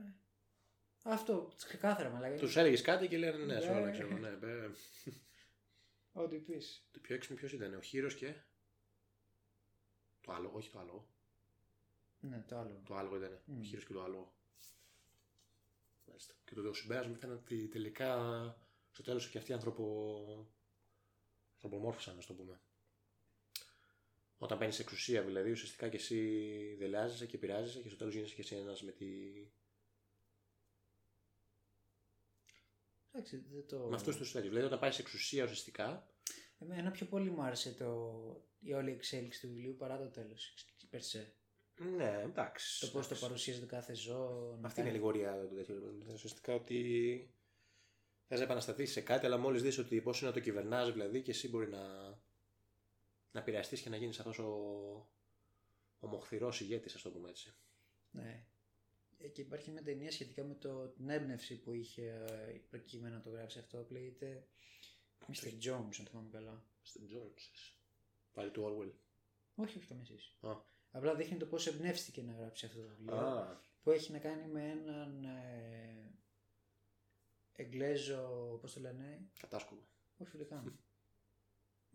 [1.04, 2.36] Αυτό, ξεκάθαρα μαλάκα.
[2.38, 3.92] Τους έλεγες κάτι και λένε ναι, σε όλα Ναι.
[3.92, 4.18] ξέρω.
[4.18, 4.70] Ναι, μπε.
[6.12, 6.88] Ό,τι πεις.
[6.92, 8.34] Το πιο έξυπνο ποιος ήταν, ο Χείρος και.
[10.22, 11.08] Το άλλο, όχι το άλλο.
[12.20, 12.82] Ναι, το άλλο.
[12.86, 13.42] Το άλλο ήταν.
[13.46, 13.60] Μμ.
[13.60, 14.34] Ο Χείρος και το άλλο.
[16.06, 16.34] Μάλιστα.
[16.46, 18.18] Και το, το συμπέρασμα ήταν ότι τελικά
[18.92, 19.82] στο τέλος και αυτοί οι άνθρωποι
[21.54, 22.60] ανθρωπομόρφωσαν, να το πούμε.
[24.44, 28.42] Όταν παίρνεις εξουσία, δηλαδή, ουσιαστικά και εσύ δελεάζεσαι και πειράζεσαι και στο τέλος γίνεσαι και
[28.42, 29.06] εσύ ένας με, τη...
[33.12, 33.78] Εντάξει, δεν το.
[33.90, 34.50] με αυτούς τους τέτοιου.
[34.50, 36.08] Δηλαδή, όταν πάρεις εξουσία ουσιαστικά,
[36.60, 38.12] Εμένα πιο πολύ μου άρεσε το...
[38.60, 40.54] η όλη εξέλιξη του βιβλίου παρά το τέλος.
[40.90, 41.34] Περσέ.
[41.96, 42.80] ναι, εντάξει.
[42.80, 43.22] Το πώς το εντάξει.
[43.22, 44.58] παρουσίαζε το κάθε ζώο.
[44.62, 45.76] να Αυτή είναι η κάνει- λιγορία του τέτοιου.
[45.76, 47.30] Δηλαδή, Ουσιαστικά ότι
[48.28, 51.22] θες να επανασταθεί σε κάτι, αλλά μόλις δεις ότι πώς είναι να το κυβερνάς, δηλαδή
[51.22, 51.82] και εσύ μπορεί να,
[53.34, 54.50] να επηρεαστείς και να γίνεις αυτός ο,
[56.00, 57.54] ο μοχθηρό ηγέτης, ας το πούμε έτσι.
[58.12, 58.46] Ναι.
[59.18, 63.22] Ε, Και υπάρχει μια ταινία σχετικά με το, την έμπνευση που είχε ε, προκειμένου να
[63.22, 63.78] το γράψει αυτό.
[63.78, 64.48] που Λέγεται
[65.28, 65.48] Mr.
[65.64, 66.66] Jones, αν θυμάμαι καλά.
[66.82, 67.74] Στον Jones.
[68.34, 68.92] Πάλι του Orwell.
[69.56, 70.38] Όχι, όχι καμία σχέση.
[70.42, 70.72] Α.
[70.92, 73.16] Απλά δείχνει το πώς εμπνεύστηκε να γράψει αυτό το βιβλίο.
[73.16, 76.18] Α, Που έχει να κάνει με έναν ε,
[77.56, 79.88] Εγγλέζο, πώς το λένε, κατάσκοπο.
[80.18, 80.64] όχι φιλικά.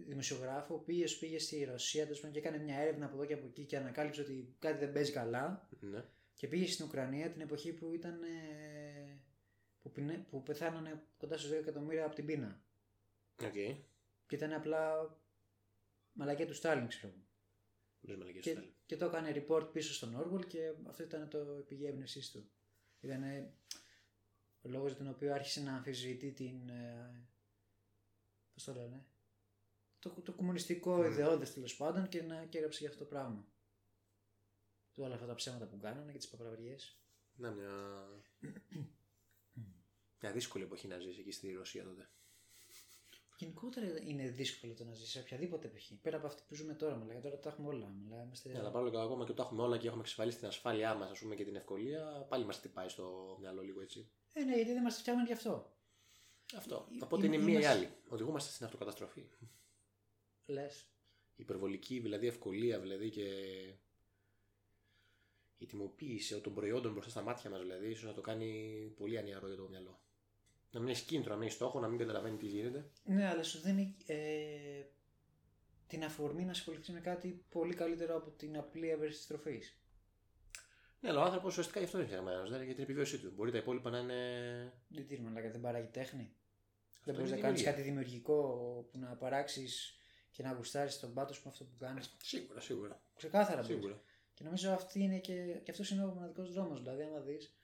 [0.01, 3.35] Δημοσιογράφο, ο οποίος πήγε στη Ρωσία τέλος πάντων, και έκανε μια έρευνα από εδώ και
[3.35, 5.69] από εκεί και ανακάλυψε ότι κάτι δεν παίζει καλά.
[5.81, 6.05] Ναι.
[6.35, 8.23] Και πήγε στην Ουκρανία την εποχή που ήταν.
[8.23, 9.21] ε,
[9.83, 12.63] που, πεινε- που πεθάνανε κοντά στους 2 εκατομμύρια από την πείνα.
[13.43, 13.53] Οκ.
[14.27, 15.11] Και ήταν απλά
[16.13, 17.23] μαλακία του Στάλιν, ξέρω εγώ.
[18.01, 18.75] Λες μαλακίες Και, του Στάλιν.
[18.87, 21.39] και το έκανε report πίσω στον Όργουελ και αυτό ήταν το
[21.69, 22.51] πηγή έμπνευσής του.
[23.01, 23.53] Ήταν ε,
[24.63, 26.69] ο λόγος για τον οποίο άρχισε να αμφισβητεί την.
[26.69, 27.27] Ε,
[28.55, 29.07] πώς το λένε.
[29.99, 31.05] Το, το κομμουνιστικό Μμμ.
[31.05, 33.47] ιδεώδες τέλος πάντων και να και έγραψε για αυτό το πράγμα.
[34.93, 36.99] Του όλα αυτά τα ψέματα που κάνανε και τις παπραβριές.
[37.35, 37.71] Να μια.
[40.21, 42.09] μια δύσκολη εποχή να ζήσει εκεί στη Ρωσία τότε.
[43.39, 45.99] Γενικότερα είναι δύσκολο το να ζεις σε οποιαδήποτε εποχή.
[46.03, 47.21] Πέρα από αυτή που ζούμε τώρα, μιλάμε.
[47.21, 47.87] Τώρα τα έχουμε όλα.
[47.89, 48.49] Μιλάμε, είμαστε...
[48.53, 50.95] Ναι, αλλά πάλι και ακόμα και που τα έχουμε όλα και έχουμε εξασφαλίσει την ασφάλειά
[50.95, 54.11] μας και την ευκολία, πάλι μας χτυπάει στο μυαλό λίγο έτσι.
[54.33, 55.73] Ε, ναι, γιατί δεν μας φτιάχνουν γι' αυτό.
[56.57, 56.89] Αυτό.
[56.91, 57.89] Εί- Οπότε είμα- είναι μία ή είμαστε- άλλη.
[58.09, 59.27] Οδηγούμαστε στην αυτοκαταστροφή.
[60.49, 60.91] Λες.
[61.37, 63.29] Η υπερβολική δηλαδή ευκολία δηλαδή και
[65.59, 69.47] η τιμοποίηση των προϊόντων μπροστά στα μάτια μας δηλαδή, ίσως να το κάνει πολύ ανιαρό
[69.47, 70.01] για το μυαλό.
[70.71, 72.91] Να μην έχει κίνητρο, να μην έχει στόχο, να μην καταλαβαίνει τι γίνεται.
[73.05, 74.83] Ναι, αλλά σου δίνει ε,
[75.87, 79.79] την αφορμή να ασχοληθεί με κάτι πολύ καλύτερο από την απλή έβρεση της τροφής.
[81.01, 83.33] Ναι, αλλά ο άνθρωπος ουσιαστικά γι' αυτό είναι φτιαγμένος, δηλαδή για την επιβίωσή του.
[83.35, 84.73] Μπορεί τα υπόλοιπα να είναι.
[84.89, 86.33] Δεν τι μαλάκα, δεν παράγει τέχνη.
[87.05, 87.71] δεν είναι μπορείς να κάνεις δημιουργία.
[87.71, 88.37] κάτι δημιουργικό
[88.91, 89.98] που να παράξεις
[90.39, 92.17] και να γουστάρεις τον πάτος σου με αυτό που κάνεις.
[92.23, 93.03] Σίγουρα, σίγουρα.
[93.17, 93.77] Ξεκάθαρα μπορείς.
[93.77, 94.01] σίγουρα.
[94.35, 96.79] Και νομίζω αυτή είναι και, και αυτός είναι ο μοναδικός δρόμος.
[96.81, 97.57] Δηλαδή, άμα δεις,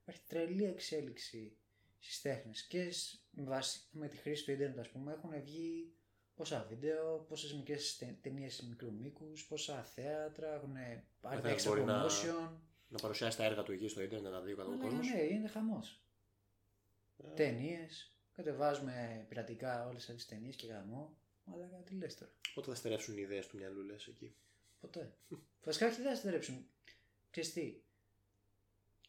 [0.00, 1.56] υπάρχει τρελή εξέλιξη
[1.98, 5.92] στις τέχνες και σ- με, βάση, με τη χρήση του Ιντερνετ, ας πούμε, έχουν βγει
[6.34, 10.74] πόσα βίντεο, πόσες μικρές ταινίες μικρούς μήκους, πόσα θέατρα, έχουν
[11.20, 12.50] πάρει Βέβαια, extra μπορεί να- promotion.
[12.88, 14.98] Να παρουσιάσει τα έργα του εκεί στο Ιντερνετ να δει ο Αλλά κόσμο.
[14.98, 16.02] ναι, είναι χαμός.
[17.24, 17.28] Ε.
[17.34, 21.16] Ταινίες, κατεβάζουμε πειρατικά όλες αυτές τις ταινίες και γαμό.
[21.44, 24.34] Αλλά τι λες τώρα; Πότε θα στερεύσουν οι ιδέες του μυαλού, λες εκεί;
[24.80, 25.12] Ποτέ.
[25.64, 26.66] Βασικά όχι δεν θα στερέψουν.
[27.30, 27.80] Ξέρεις τι;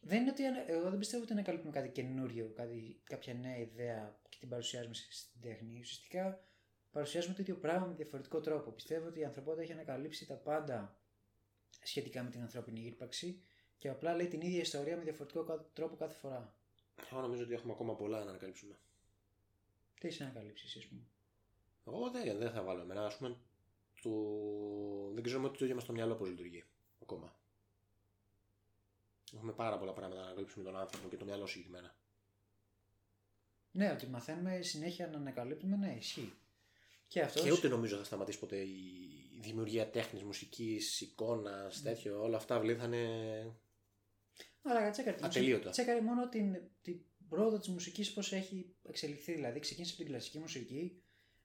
[0.02, 4.20] Δεν είναι ότι ανα- εγώ δεν πιστεύω ότι ανακαλύπτουμε κάτι καινούριο, κάτι, κάποια νέα ιδέα
[4.30, 5.80] και την παρουσιάζουμε σε- στην τέχνη.
[5.80, 6.44] Ουσιαστικά
[6.92, 8.72] παρουσιάζουμε το ίδιο πράγμα με διαφορετικό τρόπο.
[8.72, 10.98] Πιστεύω ότι η ανθρωπότητα έχει ανακαλύψει τα πάντα
[11.84, 13.42] σχετικά με την ανθρώπινη ύπαρξη
[13.78, 16.56] και απλά λέει την ίδια ιστορία με διαφορετικό κα- τρόπο κάθε φορά.
[17.12, 18.80] Εγώ νομίζω ότι έχουμε ακόμα πολλά να ανακαλύψουμε.
[20.00, 21.02] Τι έχεις ανακαλύψεις, εσύ, ας πούμε;
[21.88, 23.06] Εγώ δεν, δεν θα βάλω εμένα.
[23.06, 23.38] Α πούμε,
[24.02, 24.10] το...
[25.14, 26.64] δεν ξέρουμε ότι το ίδιο μας το μυαλό πώς λειτουργεί
[27.02, 27.36] ακόμα.
[29.36, 31.96] Έχουμε πάρα πολλά πράγματα να ανακαλύψουμε τον άνθρωπο και το μυαλό συγκεκριμένα.
[33.72, 36.34] Ναι, ότι μαθαίνουμε συνέχεια να ανακαλύπτουμε, ναι, ισχύει.
[37.08, 37.44] Και αυτό.
[37.44, 42.22] Και ούτε νομίζω θα σταματήσει ποτέ η δημιουργία τέχνης, μουσικής, εικόνας, τέτοιο.
[42.22, 43.56] Όλα αυτά δηλαδή θα είναι.
[44.62, 45.68] Αλλά τσέκαρε, τη Ατελείωτα.
[45.68, 47.00] μουσική- τσέκαρε μόνο την, την
[47.30, 49.34] πρόοδο της μουσικής πώς έχει εξελιχθεί.
[49.34, 51.03] Δηλαδή ξεκίνησε από την κλασική μουσική,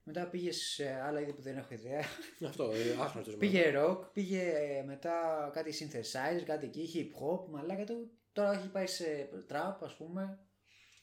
[0.09, 2.03] μετά πήγες σε άλλα είδη που δεν έχω ιδέα.
[2.49, 3.37] Αυτό, ε, άχρηστο.
[3.37, 8.11] πήγε rock, πήγε ε, μετά κάτι synthesizer, κάτι εκεί, hip hop, μαλάκα του.
[8.31, 10.39] Τώρα έχει πάει σε trap, ας πούμε.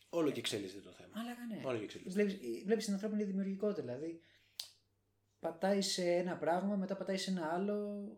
[0.08, 1.10] Όλο και εξέλιξε το θέμα.
[1.14, 1.62] Μαλάκα ναι.
[1.64, 2.12] Όλο και εξέλιξε.
[2.12, 4.20] Βλέπεις, βλέπεις την ανθρώπινη δημιουργικότητα, δηλαδή
[5.40, 8.08] πατάει σε ένα πράγμα, μετά πατάει σε ένα άλλο,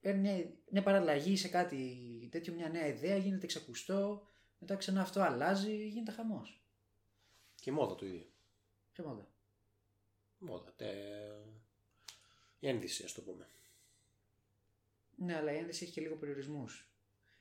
[0.00, 4.22] παίρνει μια, μια παραλλαγή σε κάτι τέτοιο, μια νέα ιδέα, γίνεται ξακουστό,
[4.58, 6.60] μετά ξανά αυτό αλλάζει, γίνεται χαμός.
[7.60, 8.26] Και η μόδα το ίδιο.
[8.92, 9.34] Ποια μόδα.
[10.38, 10.72] Μόδα.
[10.76, 10.90] Τε...
[12.58, 13.48] Η ένδυση, ας το πούμε.
[15.16, 16.90] Ναι, αλλά η ένδυση έχει και λίγο περιορισμούς.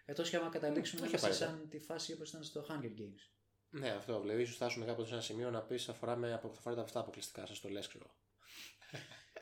[0.05, 1.69] Εκτός και άμα καταλήξουμε να Όχι είμαστε απαραίτητα.
[1.69, 3.29] σαν τη φάση όπως ήταν στο Hunger Games.
[3.69, 4.21] Ναι, αυτό.
[4.21, 6.99] Δηλαδή, ίσως φτάσουμε κάποτε σε ένα σημείο να πεις θα φοράμε απο- θα φοράτε αυτά
[6.99, 7.45] αποκλειστικά.
[7.45, 8.15] Σας το λες, ξέρω.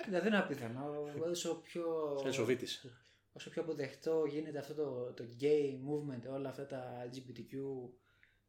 [0.05, 1.03] δηλαδή δεν είναι απίθανο.
[1.29, 2.85] Όσο πιο, Σαν Σοβίτης.
[3.33, 7.53] όσο πιο αποδεκτό γίνεται αυτό το, το gay movement, όλα αυτά τα LGBTQ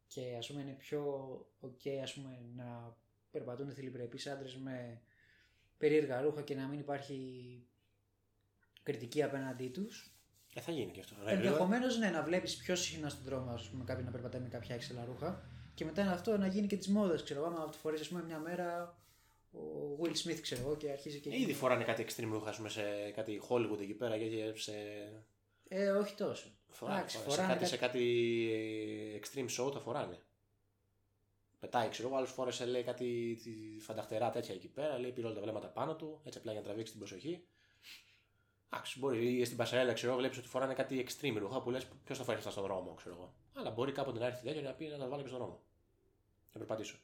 [0.07, 1.03] και ας πούμε είναι πιο
[1.61, 2.97] ok ας πούμε να
[3.35, 5.01] περπατούν θηλυπρεπείς άντρες με
[5.79, 7.19] περίεργα ρούχα και να μην υπάρχει
[8.83, 10.15] κριτική απέναντί τους.
[10.55, 11.15] Ε, θα γίνει και αυτό.
[11.27, 14.49] Ε, Ενδεχομένως ναι, να βλέπεις πιο συχνά στον δρόμο ας πούμε, κάποιον να περπατάει με
[14.49, 17.23] κάποια έξελα ρούχα και μετά αυτό να γίνει και τη μόδα.
[17.23, 18.99] Ξέρω εγώ, άμα το φορέσει ας πούμε, μια μέρα
[19.53, 21.31] ο Will Smith, ξέρω εγώ, και αρχίζει και.
[21.31, 24.73] Ε, ήδη φοράνε κάτι extreme ρούχα ας πούμε, σε κάτι Hollywood εκεί πέρα και σε.
[25.69, 26.49] Ε, όχι τόσο.
[26.69, 27.35] Φοράνε, Εντάξει, φοράνε.
[27.35, 28.11] φοράνε σε, κάτι, σε
[29.17, 30.19] κάτι extreme show τα φοράνε.
[31.65, 35.35] Πετάει, ξέρω εγώ, άλλο φόρεσε λέει κάτι τη- φανταχτερά τέτοια εκεί πέρα, λέει πήρε όλα
[35.35, 37.45] τα βλέμματα πάνω του, έτσι απλά για να τραβήξει την προσοχή.
[38.71, 41.87] Εντάξει, μπορεί ή στην Πασαρέλα, ξέρω εγώ, βλέπεις ότι φοράνε κάτι extreme ρούχα που λες
[42.05, 43.35] ποιος θα φοράει αυτά στον δρόμο, ξέρω εγώ.
[43.55, 45.63] Αλλά μπορεί κάποτε να έρθει τέτοιο να πει να τα βάλω και στον δρόμο.
[46.53, 46.97] Να περπατήσω.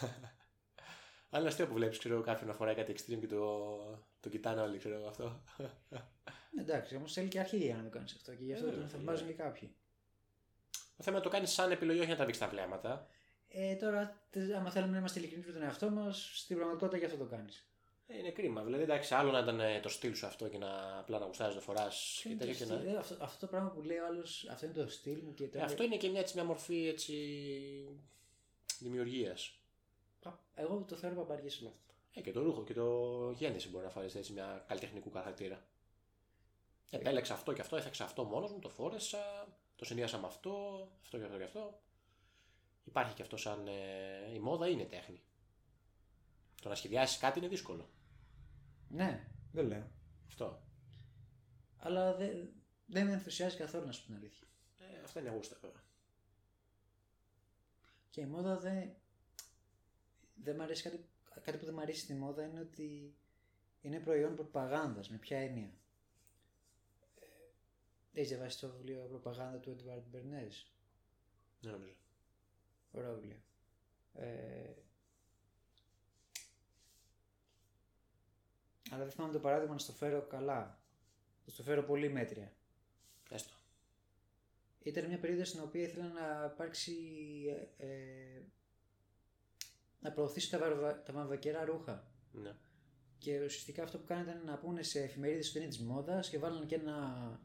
[1.30, 3.68] Αλλά είναι αστείο που βλέπεις, ξέρω εγώ, κάποιον να φοράει κάτι extreme και το,
[4.20, 5.42] το κοιτάνε όλοι, ξέρω εγώ αυτό.
[6.58, 8.78] Εντάξει, όμως θέλει και αρχή για να το κάνεις αυτό και γι' αυτό Ε, τον
[8.80, 9.32] βέβαια, θαυμάζουν ναι.
[9.32, 9.74] και κάποιοι.
[10.98, 13.06] Το θέμα είναι να το κάνεις σαν επιλογή, όχι να τραβήξει τα βλέμματα.
[13.48, 17.04] Ε, τώρα, τε- άμα θέλουμε να είμαστε ειλικρινεί με τον εαυτό μας, στην πραγματικότητα γι'
[17.04, 17.66] αυτό το κάνεις.
[18.06, 18.62] Ε, είναι κρίμα.
[18.64, 21.54] Δηλαδή, εντάξει, άλλο να ήταν ε, το στυλ σου αυτό και να απλά να γουστάζει
[21.54, 22.66] να φοράς και τέτοιο.
[22.66, 22.98] Και να...
[22.98, 25.46] αυτό, αυτό το πράγμα που λέει ο άλλος, αυτό είναι το στυλ μου και Ε,
[25.46, 25.64] τώρα.
[25.64, 27.14] αυτό είναι και μια, έτσι, μια μορφή έτσι,
[28.78, 29.52] δημιουργίας.
[30.22, 31.94] Πα- Εγώ το θεωρώ παπαριές όλο αυτό.
[32.14, 35.62] Ε, και το ρούχο και το γέννηση μπορεί να φάρεις έτσι μια καλλιτεχνικού χαρακτήρα.
[36.90, 39.46] Επέλεξα αυτό και αυτό, έφτιαξα αυτό μόνος μου, το φόρεσα,
[39.78, 41.80] το συνδύασα με αυτό, αυτό και αυτό και αυτό.
[42.84, 43.68] Υπάρχει και αυτό σαν.
[43.68, 45.22] Ε, η μόδα είναι τέχνη.
[46.62, 47.88] Το να σχεδιάσεις κάτι είναι δύσκολο.
[48.88, 49.90] Ναι, δεν λέω.
[50.26, 50.62] Αυτό.
[51.76, 52.52] Αλλά δεν,
[52.86, 54.46] δεν με ενθουσιάζει καθόλου να σου πω την αλήθεια.
[54.78, 55.82] Ε, αυτά είναι γούστα βέβαια.
[58.10, 58.94] Και η μόδα δεν.
[60.34, 61.08] δεν μ' αρέσει κάτι,
[61.42, 63.16] κάτι που δεν μου αρέσει στη μόδα είναι ότι
[63.80, 65.08] είναι προϊόν προπαγάνδας.
[65.08, 65.77] Με ποια έννοια.
[68.18, 70.66] Ε, Έχεις διαβάσει το βιβλίο Προπαγάνδα του Edward Bernays;
[71.60, 71.94] Δεν νομίζω.
[72.92, 73.42] Ωραίο βιβλίο.
[74.14, 74.72] Ε,
[78.90, 80.80] αλλά δεν θυμάμαι το παράδειγμα να στο φέρω καλά.
[81.44, 82.52] Να στο φέρω πολύ μέτρια.
[83.30, 83.54] Έστω.
[84.82, 86.94] Ήταν μια περίοδος στην οποία ήθελα να υπάρξει.
[87.76, 88.42] Ε, ε,
[90.00, 92.10] να προωθήσω τα, βαρβα, τα βαμβακερά ρούχα.
[92.32, 92.56] Ναι.
[93.18, 96.38] Και ουσιαστικά αυτό που κάνανε ήταν να πούνε σε εφημερίδες ότι είναι της μόδας και
[96.38, 97.40] βάλανε και ένα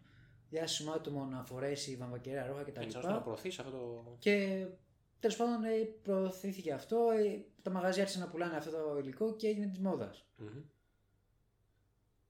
[0.53, 2.81] διάσημο άτομο να φορέσει βαμβακερά ρούχα κτλ.
[2.81, 4.15] Έτσι ώστε να προωθήσει αυτό το.
[4.19, 4.65] Και
[5.19, 5.69] τέλος πάντων ε,
[6.03, 7.09] προωθήθηκε αυτό.
[7.11, 10.25] ε, Τα μαγαζιά άρχισαν να πουλάνε αυτό το υλικό και έγινε της μόδας.
[10.37, 10.61] Μμμ.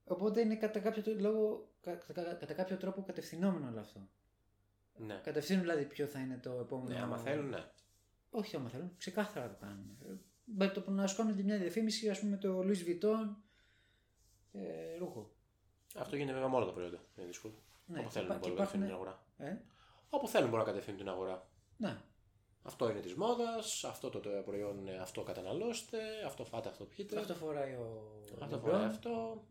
[0.04, 4.08] Οπότε είναι κατά κάποιο, τρόπο- λόγο, κα- κατά, κατά κάποιο τρόπο κατευθυνόμενο όλο αυτό.
[4.96, 5.20] Ναι.
[5.22, 6.94] Κατευθύνουν δηλαδή ποιο θα είναι το επόμενο.
[6.96, 7.64] Ναι, άμα θέλουν, ναι.
[8.30, 9.98] Όχι άμα θέλουν, ξεκάθαρα το κάνουν.
[10.08, 10.12] Ε,
[10.44, 13.34] Με το που να σου κάνουν και μια διαφήμιση, ας πούμε, το Louis Vuitton
[14.52, 15.32] ε, ρούχο.
[15.96, 16.98] Αυτό γίνεται βέβαια με όλα τα προϊόντα.
[17.16, 17.54] Είναι δύσκολο.
[17.86, 19.52] Ναι, Όπου και θέλουν υπά- μπορούν και να κατευθύνουν την υπάρχουν- αγορά.
[19.52, 19.62] Ε,
[20.10, 21.48] Όπου θέλουν μπορούν να κατευθύνουν την αγορά.
[21.76, 22.00] ναι.
[22.66, 27.18] Αυτό είναι της μόδας, αυτό το, το προϊόν είναι αυτό καταναλώστε, αυτό φάτε, αυτό πιείτε.
[27.18, 28.12] Αυτό φοράει ο.
[28.42, 28.60] Αυτό LeBron.
[28.60, 29.44] φοράει αυτό.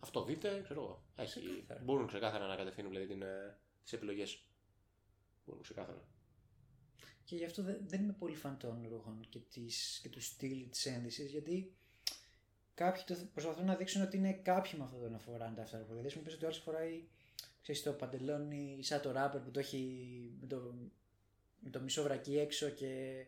[0.00, 1.02] Αυτό δείτε, ξέρω εγώ.
[1.16, 1.80] Έχει, Ξεκάθαρα.
[1.84, 4.46] μπορούν ξεκάθαρα να κατευθύνουν δηλαδή, την, ε, τις επιλογές.
[5.44, 6.04] Μπορούν ξεκάθαρα.
[7.24, 10.68] Και γι' αυτό δεν, δεν είμαι πολύ φαν των ρούχων και, της, και του στυλ
[10.70, 11.76] της ένδυσης, γιατί
[12.74, 15.78] κάποιοι το, προσπαθούν να δείξουν ότι είναι κάποιοι με αυτό το να φοράνε τα αυτά.
[15.78, 17.08] Δηλαδή, μου πεις ότι ο άλλος φοράει
[17.72, 20.74] ξέρεις, το παντελόνι σαν το ράπερ που το έχει με το,
[21.60, 23.24] με το μισό βρακί έξω και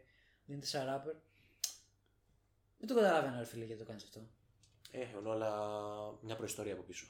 [0.47, 1.15] δίνεται σαν ράπερ.
[2.79, 4.29] Δεν το καταλαβαίνω, ρε φίλε, γιατί το κάνεις αυτό.
[4.91, 5.51] Έχουν όλα
[6.23, 7.07] μια προϊστορία από πίσω.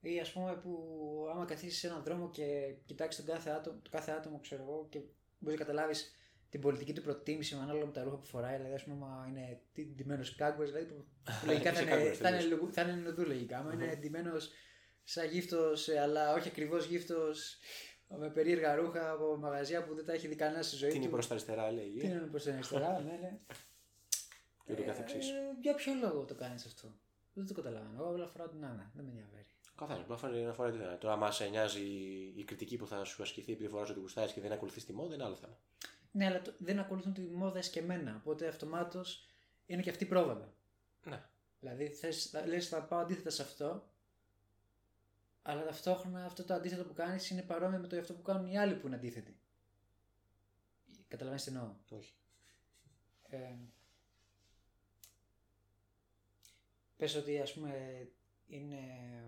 [0.00, 3.90] Ή ας πούμε που άμα καθίσεις σε έναν δρόμο και κοιτάξεις τον κάθε άτομο, το
[3.90, 5.00] κάθε άτομο, ξέρω εγώ, και
[5.38, 6.14] μπορείς να καταλάβεις
[6.50, 8.56] την πολιτική του προτίμηση με ανάλογα με τα ρούχα που φοράει.
[8.56, 9.60] Δηλαδή, ας πούμε, άμα είναι
[9.94, 12.58] ντυμένος κάγκουες, δηλαδή που, που λογικά θα Σε είναι, κάγκουες θα είναι, τελείως.
[12.58, 13.58] λογου- θα είναι νοδού λογικά.
[13.58, 14.50] Άμα είναι ντυμένος
[15.04, 17.56] σαν γύφτος, αλλά όχι ακριβώς γύφτος,
[18.08, 21.04] με περίεργα ρούχα από μαγαζιά που δεν τα έχει δει κανένας στη ζωή Τι είναι
[21.04, 21.10] του.
[21.10, 21.96] προς τα αριστερά, λέει.
[21.98, 23.38] Τι είναι προς την αριστερά, ναι, ναι.
[24.64, 25.28] Και ούτω καθεξής.
[25.30, 26.94] Ε, για ποιο λόγο το κάνεις αυτό;
[27.32, 27.94] Δεν το καταλαβαίνω.
[28.02, 28.90] Εγώ απλά φοράω την Άννα.
[28.94, 29.46] Δεν με ενδιαφέρει.
[29.76, 30.00] Καθένας.
[30.06, 30.96] Μπορεί να φοράει να φοράει τι θέλει.
[30.96, 31.80] Τώρα, άμα σε νοιάζει
[32.36, 35.14] η κριτική που θα σου ασκηθεί επειδή φοράς ότι γουστάρεις και δεν ακολουθείς τη μόδα,
[35.14, 35.58] είναι άλλο θέμα.
[36.12, 38.16] Ναι, αλλά το- δεν ακολουθούν τη μόδα εσκεμμένα.
[38.16, 39.26] Οπότε αυτομάτως
[39.66, 40.52] είναι και αυτή πρόβαλα.
[41.04, 41.24] Ναι.
[41.60, 43.89] Δηλαδή θες, θα- λες θα πάω αντίθετα σε αυτό,
[45.42, 48.58] αλλά ταυτόχρονα αυτό το αντίθετο που κάνεις είναι παρόμοιο με το αυτό που κάνουν οι
[48.58, 49.38] άλλοι που είναι αντίθετοι.
[51.08, 52.14] Καταλαβαίνεις τι εννοώ; Όχι.
[53.22, 53.54] Ε,
[56.96, 57.72] πες ότι ας πούμε
[58.46, 58.78] είναι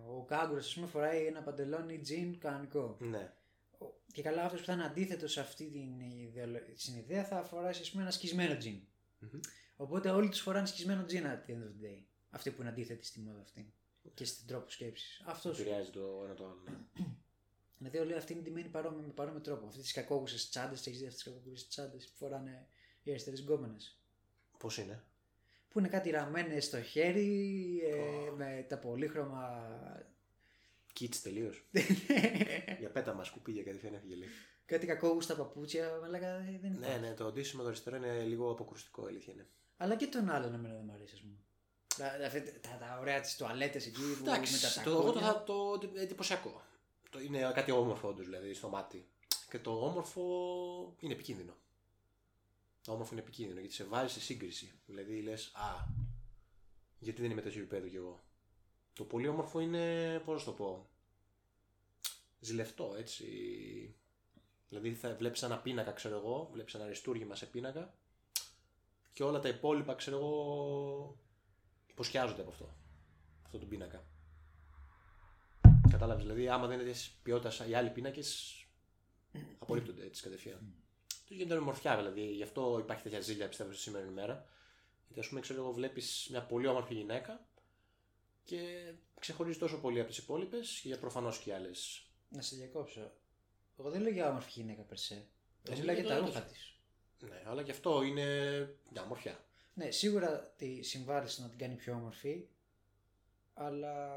[0.08, 2.96] ο κάγκουρας ας πούμε φοράει ένα παντελόνι τζιν κανονικό.
[3.00, 3.32] Ναι.
[3.78, 7.42] Ο- Και καλά αυτός που θα είναι αντίθετος σε αυτή την, ιδεολο- στην ιδέα θα
[7.42, 8.80] φοράσει ας πούμε ένα σκισμένο τζιν.
[9.18, 9.40] Μμμ.
[9.76, 12.02] Οπότε όλοι τους φοράνε σκισμένο τζιν at the end of the day.
[12.30, 13.72] Αυτοί που είναι αντίθετοι στη μόδα αυτή.
[14.14, 15.22] Και στην τρόπο σκέψης.
[15.26, 15.60] Αυτός.
[15.60, 16.62] Επηρεάζει το ένα το άλλο.
[16.64, 17.04] ναι.
[17.78, 19.66] Δηλαδή όλοι αυτοί είναι ντυμένοι παρόμοιο, με παρόμοιο τρόπο.
[19.66, 22.66] Αυτέ τις κακόγουσε τσάντες, έχεις δει αυτές τις κακόγουσε τσάντες που φοράνε
[23.02, 24.00] οι αριστερές γκόμενες;
[24.58, 25.04] Πώς είναι;
[25.68, 29.68] Που είναι κάτι ραμμένες στο χέρι, ε, με τα πολύχρωμα.
[30.92, 31.68] Κίτς τελείως.
[32.80, 34.28] Για πέτα μας σκουπίδια κατευθείαν έφυγε λέει.
[34.66, 36.00] κάτι κακόγουστα παπούτσια.
[36.04, 36.18] Αλλά
[36.60, 36.86] δεν είναι.
[36.88, 39.46] Ναι, ναι, το ντύσιμο το αριστερό είναι λίγο αποκρουστικό, η αλήθεια είναι.
[39.76, 41.34] Αλλά και τον άλλον εμένα δεν μου αρέσει, ας πούμε.
[41.96, 45.12] Τα, τα, τα, τα ωραία τη τουαλέτες εκεί που με τα Εντάξει, το, εγώ το,
[45.12, 45.32] τακούνια.
[45.32, 46.62] θα, το εντυπωσιακό.
[47.10, 49.06] Το είναι κάτι όμορφο όντως δηλαδή στο μάτι.
[49.50, 50.22] Και το όμορφο
[50.98, 51.56] είναι επικίνδυνο.
[52.84, 54.72] Το όμορφο είναι επικίνδυνο γιατί σε βάζει σε σύγκριση.
[54.86, 55.84] Δηλαδή λες, Α,
[56.98, 58.24] γιατί δεν είμαι τέτοιο επίπεδο κι εγώ.
[58.92, 60.88] Το πολύ όμορφο είναι, πώς να το πω,
[62.40, 63.26] ζηλευτό έτσι.
[64.68, 67.94] Δηλαδή θα βλέπεις ένα πίνακα, ξέρω εγώ, βλέπεις ένα αριστούργημα σε πίνακα
[69.12, 71.16] και όλα τα υπόλοιπα, ξέρω εγώ,
[71.92, 72.74] υποσκιάζονται από αυτό.
[73.44, 74.04] Αυτό τον πίνακα.
[75.90, 78.56] Κατάλαβες, δηλαδή άμα δεν είναι της ποιότητας οι άλλοι πίνακες
[79.58, 80.74] απορρίπτονται έτσι κατευθείαν.
[81.26, 84.46] Τους γίνεται ομορφιά δηλαδή, γι' αυτό υπάρχει τέτοια ζήλια πιστεύω στη σήμερα ημέρα.
[85.06, 87.46] Γιατί ας πούμε ξέρω εγώ βλέπεις μια πολύ όμορφη γυναίκα
[88.44, 92.56] και ξεχωρίζει τόσο πολύ από τις υπόλοιπες και για προφανώς και οι άλλες Να σε
[92.56, 93.12] διακόψω.
[93.78, 95.14] Εγώ δεν λέω για όμορφη γυναίκα περσέ.
[95.62, 96.52] Εγώ Εσύ μιλάω για για τα το ρούχα έντος.
[96.52, 96.76] της.
[97.28, 98.24] Ναι, αλλά και αυτό είναι
[98.92, 99.44] μια ομορφιά.
[99.74, 102.48] Ναι, σίγουρα τη συμβάλλει στο να την κάνει πιο όμορφη,
[103.54, 104.08] αλλά.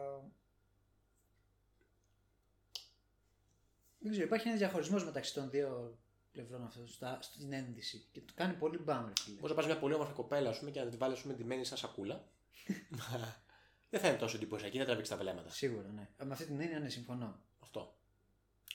[3.99, 5.97] Δεν ξέρω, υπάρχει ένας διαχωρισμός μεταξύ των δύο
[6.31, 9.35] πλευρών αυτών στα- στην ένδυση και το κάνει πολύ μπάμ, ρε φίλε.
[9.39, 11.33] Μπορείς να πα μια πολύ όμορφη κοπέλα ας πούμε, και να την βάλεις ας πούμε,
[11.33, 12.27] ντυμένη σαν σακούλα.
[13.89, 15.49] δεν θα είναι τόσο εντυπωσιακή, δεν τραβήξεις τα βλέμματα.
[15.49, 16.09] Σίγουρα, ναι.
[16.25, 17.39] Με αυτή την έννοια, ναι, συμφωνώ.
[17.59, 17.97] Αυτό.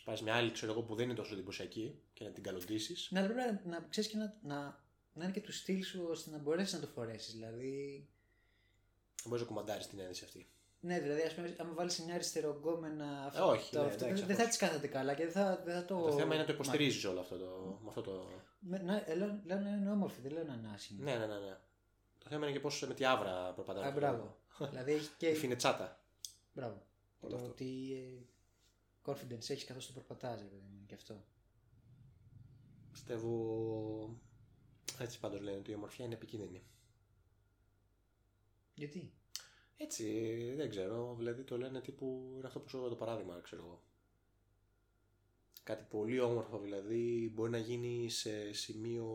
[0.05, 3.09] Πάρεις μια άλλη, ξέρω εγώ, που δεν είναι τόσο εντυπωσιακή και να την καλοντήσεις.
[3.11, 6.07] Ναι, αλλά πρέπει να, να ξέρεις και να, να να είναι και του στυλ σου
[6.11, 7.33] ώστε να μπορέσεις να το φορέσεις.
[7.33, 8.09] Δηλαδή.
[9.25, 10.49] Μπορείς να κουμαντάρεις την ένδυση αυτή.
[10.81, 13.25] Ναι, δηλαδή, ας πούμε, άμα βάλεις μια αριστερογκόμενα.
[13.27, 14.57] αυτό- όχι, το- ναι, αυτό, εντάξει, δεν θα σαφώς.
[14.59, 16.01] τι κάθεται καλά και δεν θα, δεν θα το.
[16.03, 17.79] Το θέμα είναι να το υποστηρίζεις όλο αυτό το.
[17.83, 18.29] Με αυτό το...
[18.61, 21.03] Με, να, ε, λέω, λέω να είναι όμορφη, δεν λέω να είναι άσχημη.
[21.03, 21.59] Ναι, ναι, ναι, ναι.
[22.19, 23.81] Το θέμα είναι και πώς με τη άβρα προπαντά.
[23.83, 24.37] Α, μπράβο.
[24.71, 25.35] δηλαδή έχει Η και.
[25.35, 26.05] φινετσάτα.
[26.55, 26.83] Μπράβο.
[27.21, 27.49] Όλο το αυτό.
[27.51, 28.25] ότι ε,
[29.11, 31.25] confidence έχεις καθώς το προπατάζει, παιδί μου, και αυτό.
[32.93, 34.21] Πιστεύω.
[34.99, 36.63] Έτσι πάντως λένε ότι η ομορφιά είναι επικίνδυνη.
[38.75, 39.13] Γιατί;
[39.77, 40.05] Έτσι,
[40.57, 41.15] δεν ξέρω.
[41.19, 42.33] Δηλαδή το λένε τύπου.
[42.37, 43.83] Είναι αυτό που σου είπα το παράδειγμα, ξέρω εγώ.
[45.63, 49.09] Κάτι πολύ όμορφο δηλαδή μπορεί να γίνει σε σημείο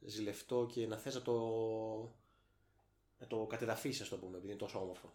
[0.00, 1.34] ζηλευτό και να θες να το,
[3.18, 5.14] να το κατεδαφίσεις, ας το πούμε, επειδή είναι τόσο όμορφο.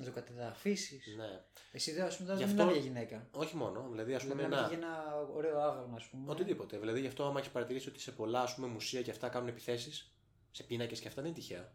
[0.00, 1.16] Να το κατεδαφίσεις.
[1.16, 1.44] Ναι.
[1.72, 3.28] Εσύ δεν, ας πούμε, δεν Γι' μιλάμε αυτό- για γυναίκα.
[3.32, 4.68] Όχι μόνο, δηλαδή ας πούμε Μιλάμε ένα...
[4.68, 6.30] και για ένα ωραίο άγαλμα, ας πούμε.
[6.30, 6.78] Οτιδήποτε.
[6.78, 9.48] Δηλαδή γι' αυτό άμα έχεις παρατηρήσει ότι σε πολλά ας πούμε, μουσεία και αυτά κάνουν
[9.48, 10.12] επιθέσεις,
[10.50, 11.72] σε πίνακες και αυτά δεν είναι τυχαία.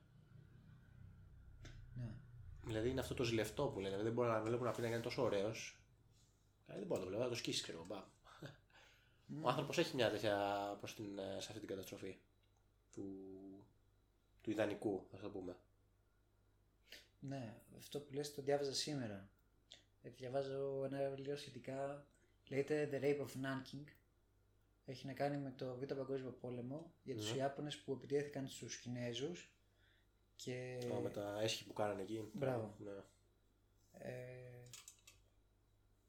[1.96, 2.16] Ναι.
[2.66, 3.90] Δηλαδή είναι αυτό το ζηλευτό που λένε.
[3.90, 5.84] Δηλαδή δεν μπορεί να βλέπουν ένα πίνακα είναι τόσο ωραίος.
[6.68, 7.86] Ε, δεν μπορεί να το βλέπω, θα το σκίσει, ξέρω εγώ.
[7.88, 8.12] μπα.
[9.42, 10.38] Ο άνθρωπος έχει μια τέτοια
[10.80, 12.18] προς την, ε, σε αυτή την καταστροφή
[12.92, 13.06] του,
[14.42, 15.58] του ιδανικού, ας το πούμε.
[17.28, 19.30] Ναι, αυτό που λες το διάβαζα σήμερα.
[20.04, 22.06] Ε, Διαβάζω ένα βιβλίο σχετικά,
[22.50, 23.84] λέγεται The Rape of Nanking.
[24.86, 27.38] Έχει να κάνει με το Β' Παγκόσμιο Πόλεμο για τους Ναι.
[27.38, 29.52] Ιάπωνες που επιτέθηκαν στους Κινέζους
[30.36, 32.30] και Το με τα έσχη που κάνανε εκεί.
[32.34, 32.76] Μπράβο.
[32.78, 32.92] Ναι.
[33.98, 34.12] ε,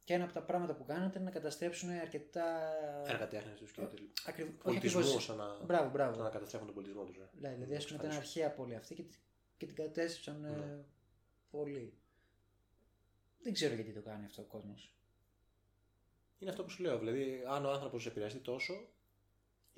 [0.05, 2.72] και ένα από τα πράγματα που κάνανε ήταν να καταστρέψουν αρκετά
[3.07, 4.09] Έργα τέχνης τους και ακριβ...
[4.48, 6.14] όχι πολιτισμούς ακριβώς- σαν να, Μπράβο, μπράβο.
[6.14, 7.16] σαν να καταστρέφουν τον πολιτισμό τους.
[7.40, 9.05] Ναι, Δηλαδή, ας πούμε, ήταν αρχαία πόλη αυτή και,
[9.57, 10.79] και την κατέστρεψαν ε, Ναι.
[11.57, 11.93] Πολύ.
[13.43, 14.95] Δεν ξέρω γιατί το κάνει αυτό ο κόσμος.
[16.38, 16.99] Είναι αυτό που σου λέω.
[16.99, 18.88] Δηλαδή, αν ο άνθρωπος επηρεαστεί τόσο,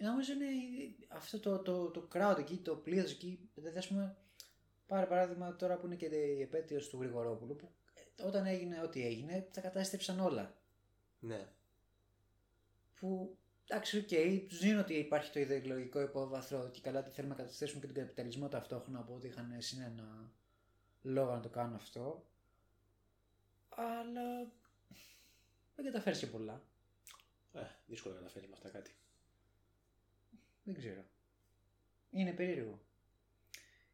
[0.01, 3.49] Νομίζω είναι η- αυτό το, το, το crowd εκεί, το πλήθος εκεί.
[3.55, 4.17] Δηλαδή, ας πούμε,
[4.87, 7.71] πάρε παράδειγμα τώρα που είναι και η επέτειος του Γρηγορόπουλου, που
[8.17, 10.57] ε, όταν έγινε ό,τι έγινε, τα κατάστρεψαν όλα.
[11.19, 11.49] ναι.
[12.95, 17.35] Που εντάξει, OK, okay, του δίνω ότι υπάρχει το ιδεολογικό υπόβαθρο και καλά ότι θέλουμε
[17.35, 20.33] να καταστρέψουμε και τον καπιταλισμό ταυτόχρονα, οπότε είχαν συν ένα
[21.03, 22.27] λόγο να το κάνουν αυτό.
[23.69, 24.53] Αλλά
[25.77, 26.63] δεν καταφέρεις και πολλά.
[27.53, 28.91] Ε, δύσκολο να καταφέρεις με αυτά κάτι.
[30.63, 31.05] Δεν ξέρω.
[32.11, 32.81] Είναι περίεργο.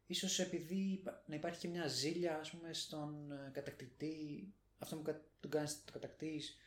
[0.07, 5.01] Ίσως επειδή υπα- να υπάρχει και μια ζήλια ας πούμε στον ε, κατακτητή, αυτό που
[5.01, 6.57] κα- τον κάνεις το κατακτής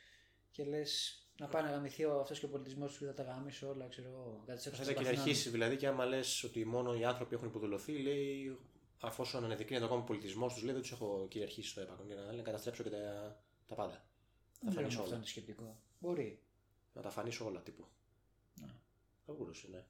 [0.51, 3.23] και λες να πάει να γαμηθεί ο αυτός και ο πολιτισμός σου και θα τα
[3.23, 4.43] γαμίσει όλα, ξέρω εγώ.
[4.45, 8.57] καταστρέψω Θα το κυριαρχήσεις δηλαδή και άμα λες ότι μόνο οι άνθρωποι έχουν υποδουλωθεί, λέει,
[8.99, 12.05] αφόσον ανεδεικνύεται ακόμα ο πολιτισμός τους, λέει δεν τους έχω κυριαρχήσει στο έπακρο.
[12.05, 14.05] Για να λέει, να καταστρέψω και τα, τα πάντα.
[14.61, 15.13] Δεν Θα ξέρω αν φανείς αυτό όλα.
[15.15, 15.79] είναι το σκεπτικό.
[15.99, 16.41] Μπορεί.
[16.93, 17.85] Να τα φανείς όλα τύπου.
[18.61, 18.67] Ναι.
[19.25, 19.85] Θα μπορούσε, ναι.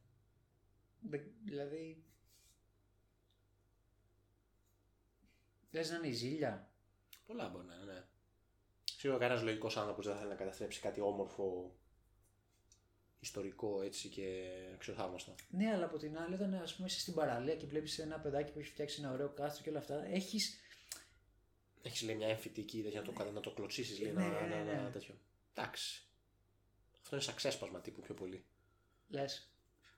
[0.99, 2.03] Δεν- Δηλαδή...
[5.71, 6.71] Λες να είναι η ζήλια.
[7.25, 8.05] Πολλά μπορεί να είναι, ναι.
[8.97, 11.76] Σίγουρα κανένας λογικός άνθρωπος δεν θα θέλει να καταστρέψει κάτι όμορφο,
[13.27, 15.35] ιστορικό έτσι και αξιοθαύμαστο.
[15.49, 18.51] Ναι, αλλά από την άλλη, όταν ας πούμε είσαι στην παραλία και βλέπεις ένα παιδάκι
[18.51, 20.59] που έχει φτιάξει ένα ωραίο κάστρο και όλα αυτά, έχεις
[21.81, 24.55] Έχεις λέει μια έμφυτη εκεί τέτοια, να το, να το κλωτσίσεις, λέει Ναι, ένα, ναι,
[24.55, 24.71] ένα, ναι.
[24.71, 25.15] ένα τέτοιο.
[25.53, 26.01] Εντάξει.
[27.01, 28.45] Αυτό είναι σαν ξέσπασμα τύπου πιο πολύ.
[29.07, 29.51] λες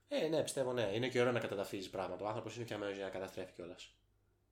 [0.08, 0.92] Ε, ναι, πιστεύω ναι.
[0.94, 2.26] Είναι και ωραίο να καταδαφίζει πράγματα.
[2.26, 3.94] Ο άνθρωπος είναι φτιαγμένο για να καταστρέφει κιόλας.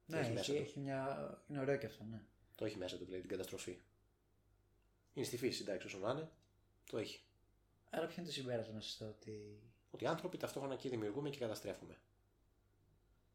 [0.05, 0.79] Ναι, έχει έχει, μέσα έχει, του.
[0.79, 1.43] μια...
[1.49, 2.21] είναι ωραίο και αυτό, ναι.
[2.55, 3.81] Το έχει μέσα του, δηλαδή την καταστροφή.
[5.13, 6.29] Είναι στη φύση, εντάξει, όσο να είναι.
[6.89, 7.21] Το έχει.
[7.89, 9.61] Άρα ποιο είναι το συμπέρασμα στο ότι...
[9.91, 11.97] Ότι οι άνθρωποι ταυτόχρονα και δημιουργούμε και καταστρέφουμε.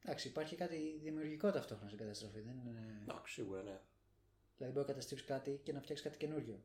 [0.05, 2.41] Εντάξει, υπάρχει κάτι δημιουργικό ταυτόχρονα στην καταστροφή.
[2.41, 2.99] Δεν είναι...
[3.03, 3.81] Εντάξει, σίγουρα ναι.
[4.57, 6.63] Δηλαδή μπορεί να καταστρέψεις κάτι και να φτιάξεις κάτι καινούριο.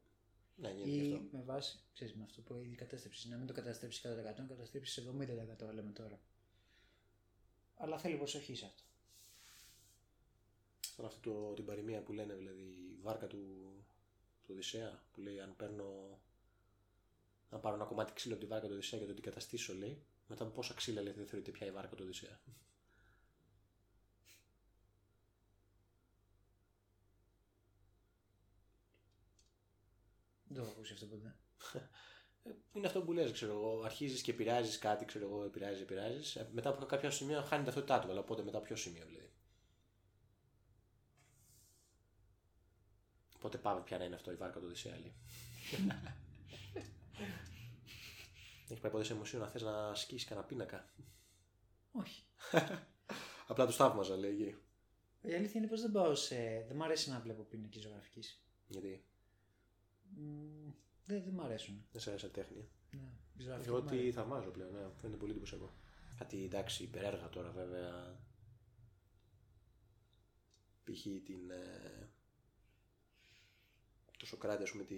[0.56, 1.38] Ναι, γίνεται και Ή αυτό.
[1.38, 4.06] με βάση, ξέρεις, με αυτό που ήδη κατέστρεψε, να μην το καταστρέψεις 100%,
[4.38, 5.08] να καταστρέψεις
[5.70, 6.20] 70% λέμε τώρα.
[7.76, 8.84] Αλλά θέλει προσοχή σε αυτό.
[10.96, 13.38] Σαν αυτή το, την παροιμία που λένε, δηλαδή η βάρκα του,
[14.44, 16.20] του Οδυσσέα, που λέει αν παίρνω.
[17.50, 20.06] Να πάρω ένα κομμάτι ξύλο από τη βάρκα του Οδυσσέα και το αντικαταστήσω, λέει.
[20.28, 22.40] Μετά από πόσα ξύλα λέει, δεν θεωρείται πια η βάρκα του Οδυσσέα.
[30.48, 31.36] Δεν το έχω ακούσει αυτό ποτέ.
[32.44, 33.82] Ε, Είναι αυτό που λες, ξέρω εγώ.
[33.84, 36.48] Αρχίζεις και επηρεάζει κάτι, ξέρω εγώ, επηρεάζει, επηρεάζει.
[36.52, 38.12] Μετά από κάποιο σημείο χάνει την ταυτότητά του.
[38.12, 39.32] Αλλά οπότε μετά από ποιο σημείο δηλαδή.
[43.36, 45.14] Οπότε πάμε πια να είναι αυτό η βάρκα του Οδυσσέα, λέει.
[48.70, 50.90] Έχει πάει ποτέ σε μουσείο να θες να σκίσεις κανένα πίνακα;
[51.92, 52.24] Όχι.
[53.48, 54.56] Απλά τους θαύμαζα, λέει εκεί.
[55.22, 56.66] Η αλήθεια είναι πως δεν πάω σε.
[56.68, 58.44] Δεν μ' αρέσει να βλέπω πίνακες ζωγραφικής.
[58.68, 59.06] Γιατί;
[61.06, 61.86] Δεν, δεν μ' αρέσουν.
[61.92, 62.70] δεν σε αρέσει τέχνη.
[62.92, 63.10] Ναι.
[63.38, 64.12] Ζωγραφική Εγώ μου τι αρέσει.
[64.12, 64.90] θαυμάζω πλέον, ναι.
[65.02, 65.74] Φαίνεται πολύ εντυπωσιακό.
[66.18, 68.20] Κάτι εντάξει, υπερέργα τώρα βέβαια.
[70.84, 71.02] Π.χ.
[71.24, 71.50] την.
[71.50, 72.10] Ε,
[74.18, 74.96] το Σοκράτη, ας πούμε, τη,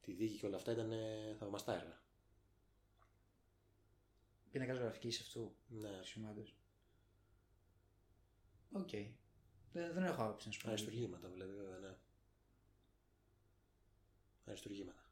[0.00, 2.02] τη δίκη και όλα αυτά ήταν ε, θαυμαστά έργα.
[4.54, 5.88] Πίνακα ζωγραφικής αυτού Ναι.
[5.98, 6.42] του σημάδο.
[8.72, 8.88] Οκ.
[9.72, 10.68] Δεν, δεν έχω άποψη να σου πω.
[10.68, 11.96] Αριστουργήματα δηλαδή, βέβαια, ναι.
[14.44, 15.04] Αριστουργήματα.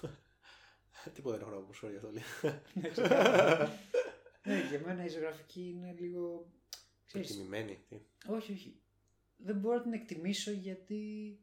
[1.14, 2.22] Τίποτα δεν έχω να πω sorry για αυτό λέει.
[2.74, 3.78] Ναι, ξεκάθαρα.
[4.44, 6.52] ναι, για μένα η ζωγραφική είναι λίγο.
[7.06, 7.84] Ξέρεις, Εκτιμημένη.
[7.88, 8.00] Τι.
[8.26, 8.80] όχι, όχι.
[9.36, 11.38] Δεν μπορώ να την εκτιμήσω γιατί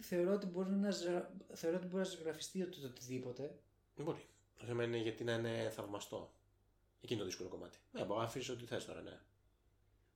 [0.00, 3.58] θεωρώ ότι μπορεί να, ζω- θεωρώ ότι μπορεί να ζωγραφιστεί το, το οτιδήποτε.
[3.94, 4.26] Δεν μπορεί.
[4.58, 6.32] Το θέμα είναι γιατί να είναι θαυμαστό.
[7.00, 7.78] Εκείνο το δύσκολο κομμάτι.
[7.92, 9.10] Ναι, μπορεί να αφήσει ό,τι θες τώρα, ναι.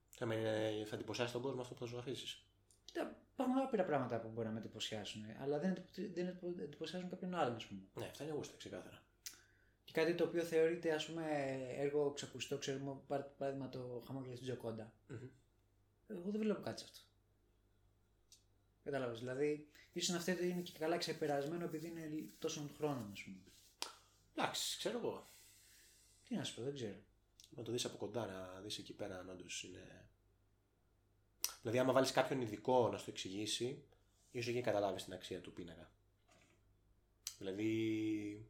[0.09, 2.37] Το θέμα είναι θα εντυπωσιάσει τον κόσμο αυτό που θα σου αφήσει.
[2.85, 7.09] Κοίτα, υπάρχουν άπειρα πράγματα που μπορεί να με εντυπωσιάσουν, αλλά δεν, εντυπω- δεν εντυπω- εντυπωσιάζουν
[7.09, 7.81] κάποιον άλλον, ας πούμε.
[7.93, 9.01] Ναι, αυτά είναι γούστα, ξεκάθαρα.
[9.83, 11.23] Και κάτι το οποίο θεωρείται, ας πούμε,
[11.77, 14.93] έργο ξακουστό, ξέρουμε, πάρε το παράδειγμα το χαμόγελο στην Τζοκόντα.
[15.07, 15.27] Μμμ.
[16.07, 17.05] Εγώ δεν βλέπω κάτι σε αυτό.
[18.83, 23.37] Κατάλαβες, δηλαδή, ίσως αυτό είναι και καλά ξεπερασμένο επειδή είναι τόσο χρόνο, ας πούμε.
[24.35, 25.29] Εντάξει, ξέρω εγώ.
[26.27, 26.97] Τι να σου πω, δεν ξέρω.
[27.49, 30.07] Να το δεις από κοντά, να δεις εκεί πέρα αν όντως είναι.
[31.61, 33.83] Δηλαδή, άμα βάλεις κάποιον ειδικό να σου το εξηγήσει,
[34.31, 35.91] ίσως εκεί καταλάβεις την αξία του πίνακα.
[37.37, 38.47] Δηλαδή.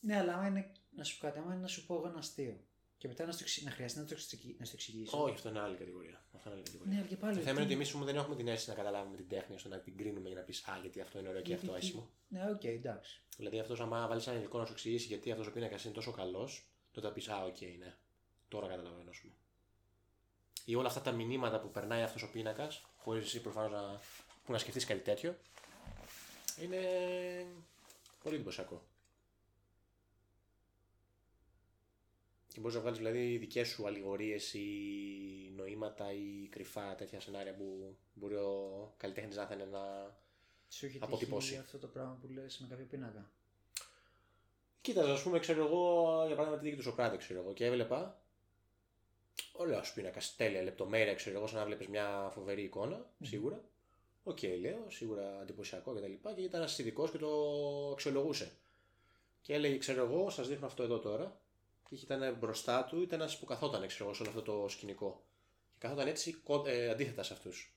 [0.00, 2.18] Ναι, αλλά άμα είναι, να σου πω κάτι, άμα είναι να σου πω εγώ ένα
[2.18, 2.60] αστείο
[3.02, 5.22] και μετά να, στο, εξη- να χρειαστεί να το, εξηγη- να στο εξηγήσω.
[5.22, 6.24] Όχι, αυτό είναι άλλη κατηγορία.
[6.34, 6.92] Αυτό είναι άλλη κατηγορία.
[6.92, 7.34] Ναι, αλλά και πάλι.
[7.36, 9.68] Το θέμα τι- είναι ότι εμείς δεν έχουμε την αίσθηση να καταλάβουμε την τέχνη, ώστε
[9.68, 11.84] να την κρίνουμε για να πεις Α, γιατί αυτό είναι ωραίο και γιατί αυτό τι-
[11.84, 12.08] άσχημο.
[12.28, 13.20] Ναι, οκ, εντάξει.
[13.36, 16.10] Δηλαδή, αυτός, άμα βάλεις έναν ειδικό να σου εξηγήσει γιατί αυτός ο πίνακας είναι τόσο
[16.10, 17.94] καλός, τότε θα πεις Α, οκ, ναι.
[18.48, 19.32] Τώρα καταλαβαίνω, ας πούμε.
[20.64, 24.00] Ή όλα αυτά τα μηνύματα που περνάει αυτός ο πίνακας, χωρίς εσύ προφανώς να,
[24.44, 25.36] που να σκεφτείς κάτι τέτοιο,
[26.62, 26.78] είναι
[28.22, 28.82] πολύ εντυπωσιακό.
[32.52, 34.66] Και μπορείς να βγάλεις δηλαδή δικές σου αλληγορίες ή
[35.56, 39.80] νοήματα ή κρυφά τέτοια σενάρια που μπορεί ο καλλιτέχνης να θέλει να.
[40.68, 41.48] Σου έχει Αποτυπώσει.
[41.48, 43.30] τύχει αυτό το πράγμα που λες με κάποιο πίνακα;
[44.80, 48.22] Κοίταζα, ας πούμε, ξέρω εγώ, για παράδειγμα τη δίκη του Σοκράτη, ξέρω εγώ, και έβλεπα.
[49.52, 53.64] Ωραίο πίνακα, τέλεια λεπτομέρεια, ξέρω εγώ, σαν να βλέπεις μια φοβερή εικόνα, σίγουρα.
[54.22, 56.12] Οκ, λέω, σίγουρα εντυπωσιακό κτλ.
[56.12, 57.30] Και, και ήταν ένας ειδικό και το
[57.92, 58.52] αξιολογούσε.
[59.40, 61.41] Και έλεγε, ξέρω εγώ, σας δείχνω αυτό εδώ τώρα.
[61.94, 65.24] Και ήταν μπροστά του, ήταν ένας που καθόταν, ξέρω εγώ, σε όλο αυτό το σκηνικό.
[65.72, 67.76] Και καθόταν έτσι κο- ε, αντίθετα σε αυτούς.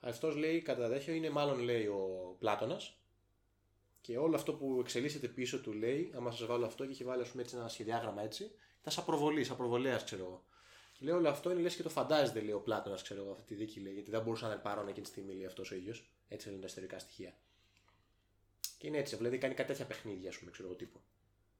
[0.00, 2.98] Αυτός λέει, κατά τέτοιο, είναι μάλλον λέει ο Πλάτωνας,
[4.00, 7.22] και όλο αυτό που εξελίσσεται πίσω του λέει, άμα σας βάλω αυτό και έχει βάλει
[7.22, 8.44] ας πούμε, έτσι ένα σχεδιάγραμμα έτσι,
[8.80, 10.44] ήταν σαν προβολής, σαν προβολέας, ξέρω εγώ.
[10.92, 13.44] Και λέει όλο αυτό είναι λες και το φαντάζεται, λέει ο Πλάτωνας, ξέρω εγώ, αυτή
[13.46, 15.74] τη δίκη λέει, γιατί δεν μπορούσε να είναι παρόν εκείνη τη στιγμή, λέει αυτός ο
[15.74, 16.10] ίδιος.
[16.28, 17.36] Έτσι λένε τα ιστορικά στοιχεία.
[18.78, 21.00] Και είναι έτσι, δηλαδή κάνει κάτι τέτοια παιχνίδια, ας πούμε, ξέρω εγώ τύπου.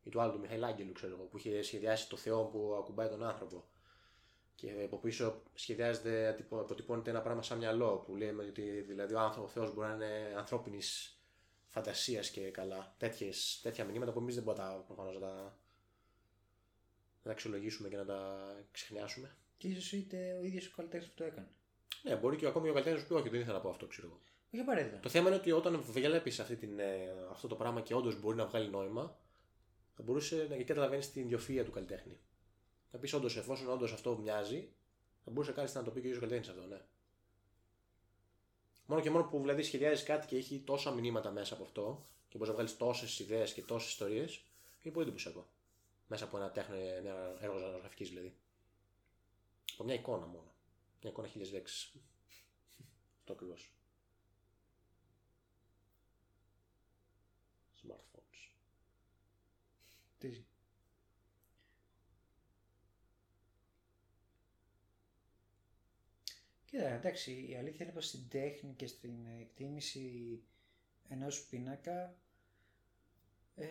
[0.04, 3.08] Ή του άλλου του Μιχαήλ Άγγελου, ξέρω εγώ, που είχε σχεδιάσει το Θεό που ακουμπάει
[3.08, 3.64] τον άνθρωπο.
[4.54, 9.20] Και από πίσω σχεδιάζεται, ατυπω- αποτυπώνεται ένα πράγμα σαν μυαλό που λέμε ότι δηλαδή ο,
[9.20, 11.18] άνθρωπο, ο Θεός μπορεί να είναι ανθρώπινης
[11.68, 12.94] φαντασίας και καλά.
[12.98, 17.88] Τέτοιες, τέτοια μηνύματα που εμείς δεν μπορούμε να τα, προφανώς, να τα, να τα αξιολογήσουμε
[17.88, 19.36] και να τα ξεχνιάσουμε.
[19.56, 21.48] Και ίσως είτε ο ίδιος ο καλλιτέχνης που το έκανε.
[22.02, 23.86] Ναι, μπορεί και ακόμη ο καλλιτέχνης να σου πει: Όχι, δεν ήθελα να πω αυτό,
[23.86, 24.20] ξέρω εγώ.
[24.52, 25.00] Όχι απαραίτητα.
[25.00, 26.32] Το θέμα είναι ότι όταν βλέπει
[27.30, 29.18] αυτό το πράγμα και όντως μπορεί να βγάλει νόημα,
[29.96, 32.18] θα μπορούσε να και καταλαβαίνεις την ιδιοφυα του καλλιτέχνη.
[32.90, 34.68] Να πεις όντως, εφόσον όντως αυτό μοιάζει,
[35.24, 36.82] θα μπορούσε κάλλιστα να το πει και ο ίδιος καλλιτέχνης αυτό, ναι.
[38.86, 42.38] Μόνο και μόνο που δηλαδή σχεδιάζεις κάτι και έχει τόσα μηνύματα μέσα από αυτό και
[42.38, 44.44] μπορείς να βγάλεις τόσες ιδέες και τόσες ιστορίες,
[44.82, 45.46] είναι πολύ εντυπωσιακό.
[46.06, 48.34] Μέσα από ένα, τέχνο, ένα έργο ζωγραφικής δηλαδή.
[49.72, 50.54] Από μια εικόνα μόνο.
[51.02, 52.00] Μια εικόνα χίλιες λέξει.
[53.20, 53.70] Αυτό ακριβώς.
[57.82, 58.50] Smartphones.
[60.24, 60.44] Τι.
[66.66, 70.42] Κοίτα, εντάξει, η αλήθεια είναι πως στην τέχνη και στην εκτίμηση
[71.08, 72.16] ενός πίνακα
[73.54, 73.66] ε,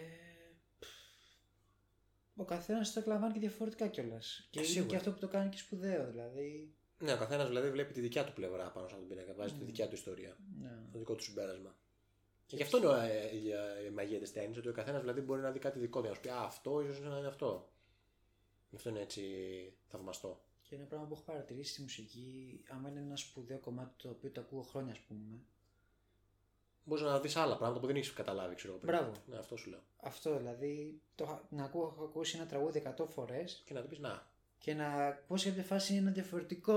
[2.36, 4.48] ο καθένας το εκλαμβάνει και διαφορετικά κιόλας.
[4.52, 4.90] Και είναι σίγουρα.
[4.90, 6.74] και αυτό που το κάνει και σπουδαίο, δηλαδή.
[7.00, 9.34] Ναι, ο καθένας δηλαδή βλέπει τη δικιά του πλευρά πάνω σε αυτόν τον πίνακα.
[9.34, 9.66] Βάζει τη Mm.
[9.66, 10.38] δικιά του ιστορία.
[10.60, 10.70] Ναι.
[10.92, 11.78] Το δικό του συμπέρασμα.
[12.46, 15.22] Και γι' αυτό είναι ε, η, ε, η μαγεία τη τέχνη, ότι ο καθένας δηλαδή
[15.22, 16.08] μπορεί να δει κάτι δικό του.
[16.08, 17.70] Να σου πει Α, αυτό ίσως να είναι αυτό.
[18.70, 19.24] Γι' αυτό είναι έτσι
[19.88, 20.44] θαυμαστό.
[20.62, 24.30] Και ένα πράγμα που έχω παρατηρήσει στη μουσική, άμα είναι ένα σπουδαίο κομμάτι το οποίο
[24.32, 25.40] το ακούω χρόνια, ας πούμε.
[26.84, 28.82] Μπορείς να δεις άλλα πράγματα που δεν έχεις καταλάβει, ξέρω εγώ.
[28.82, 28.94] πριν.
[28.96, 29.12] Μπράβο.
[29.26, 29.80] Ναι, αυτό σου λέω.
[29.98, 33.88] Αυτό δηλαδή, το, είχα- να ακούω, έχω ακούσει ένα τραγούδι 100 φορές Και να του
[33.88, 34.28] πεις Να,
[34.64, 36.74] και να ακούσει κάποια φάση ένα διαφορετικό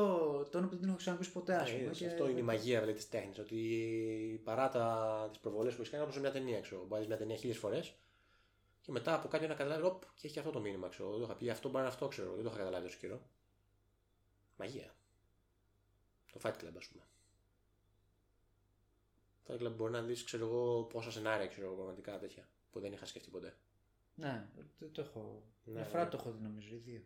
[0.50, 1.90] τόνο που δεν έχω ξανακούσει ποτέ, ας πούμε.
[1.90, 2.06] Ε, και...
[2.06, 3.38] Αυτό είναι η μαγεία δηλαδή, της τέχνης.
[3.38, 4.68] Ότι παρά
[5.28, 6.80] τις προβολές που έχεις κάνει, όπως μια ταινία, ξέρω.
[6.80, 7.94] Μπορεί να δεις μια ταινία χίλιες φορές
[8.80, 11.10] και μετά από κάτι να καταλάβεις, οπ, και έχει αυτό το μήνυμα, ξέρω.
[11.10, 12.34] Δεν το είχα πει, αυτό μπορεί να είναι αυτό, ξέρω.
[12.34, 13.20] Δεν το είχα καταλάβει τόσο καιρό.
[14.56, 14.94] Μαγεία.
[16.32, 17.02] Το Fight Club, ας πούμε.
[19.44, 22.80] Το Fight Club μπορεί να δεις, ξέρω εγώ, πόσα σενάρια, ξέρω εγώ, πραγματικά τέτοια που
[22.80, 23.56] δεν είχα σκεφτεί ποτέ.
[24.14, 25.42] Ναι, το, το έχω.
[25.64, 26.10] Ναι, Μια ναι, φορά ναι.
[26.10, 27.02] το έχω δει νομίζω, ή δύο.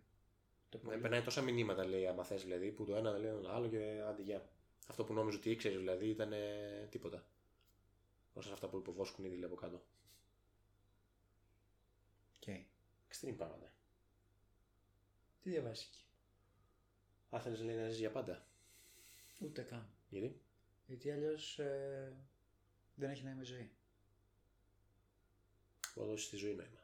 [0.70, 1.00] Το Ναι, πολύ.
[1.00, 4.22] περνάει τόσα μηνύματα, λέει, άμα θες, δηλαδή, που το ένα λέει το άλλο και άντε
[4.22, 4.48] γεια.
[4.86, 7.24] Αυτό που νόμιζε ότι ήξερε, δηλαδή, ήταν ε, τίποτα.
[8.34, 9.82] Όσα αυτά που υποβόσκουν ήδη λέει, από κάτω.
[12.36, 12.54] OK.
[13.10, 13.72] Extreme πράγματα.
[15.42, 16.04] Τι διαβάσεις εκεί;
[17.30, 18.46] Αν θέλεις λέει, να ζεις για πάντα.
[19.38, 19.88] Ούτε καν.
[20.08, 20.40] Γιατί;
[20.86, 21.60] Γιατί αλλιώς
[22.94, 23.70] δεν έχει νόημα η ζωή.
[25.94, 26.79] Μπορείς να δώσει τη ζωή νόημα.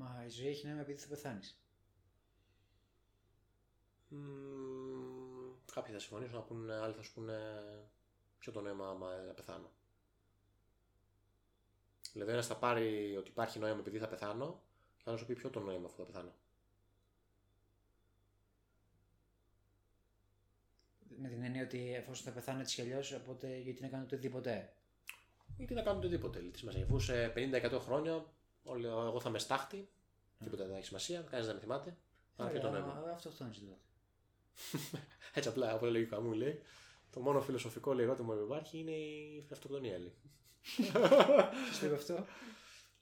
[0.00, 1.60] Μα η ζωή έχει νόημα επειδή θα πεθάνεις.
[4.08, 7.38] Μμμ, κάποιοι θα συμφωνήσουν να πούνε, άλλοι θα σου πούνε
[8.38, 9.70] ποιο το νόημα άμα να πεθάνω.
[12.12, 14.62] Δηλαδή, ένας θα πάρει ότι υπάρχει νόημα επειδή θα πεθάνω,
[14.96, 16.34] και άλλος σου πει ποιο το νόημα αφού θα πεθάνω.
[21.16, 24.72] Με την έννοια ότι εφόσον θα πεθάνω έτσι κι αλλιώς, οπότε γιατί να κάνω οτιδήποτε;
[25.56, 26.84] Ή τι να κάνω οτιδήποτε; λέει, Τι σημασία.
[26.84, 28.32] Αφού σε 50-100 χρόνια
[28.62, 29.88] όλοι, εγώ θα είμαι στάχτη,
[30.44, 31.96] τίποτα δεν έχει σημασία, κανείς δεν με θυμάται.
[32.36, 33.08] Άρα ποιο το Ωραία, νόημα.
[33.08, 33.76] α, Αυτό αυτό είναι τότε.
[35.34, 36.62] Έτσι απλά, όπως λέει ο Καμού, λέει,
[37.10, 39.98] το μόνο φιλοσοφικό λέει, ερώτημα που υπάρχει είναι η αυτοκτονία.
[39.98, 40.14] Λέει.
[40.76, 42.26] Ποιο το είπε αυτό.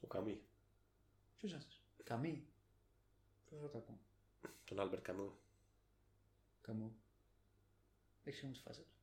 [0.01, 0.41] Ο Καμί,
[1.37, 2.47] Ποιος είναι αυτός; Καμί.
[3.49, 3.99] Πώ θα το ακούω;
[4.65, 5.37] τον Άλμπερτ Καμού.
[6.61, 6.95] Καμού.
[8.23, 8.98] Δεν ξέρω τη φάση του.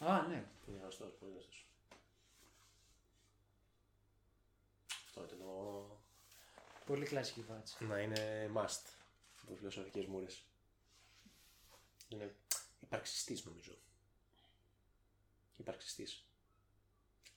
[0.00, 0.44] Α, ναι.
[0.68, 1.66] Είναι γνωστός, πολύ γνωστός.
[5.06, 6.00] Αυτό ήταν το.
[6.86, 7.84] Πολύ κλασική φάτσα.
[7.84, 8.82] Να είναι must
[9.42, 10.42] από φιλοσοφικές μούρες.
[12.08, 12.34] Είναι
[12.80, 13.72] υπαρξιστής νομίζω.
[15.56, 16.22] Υπαρξιστής.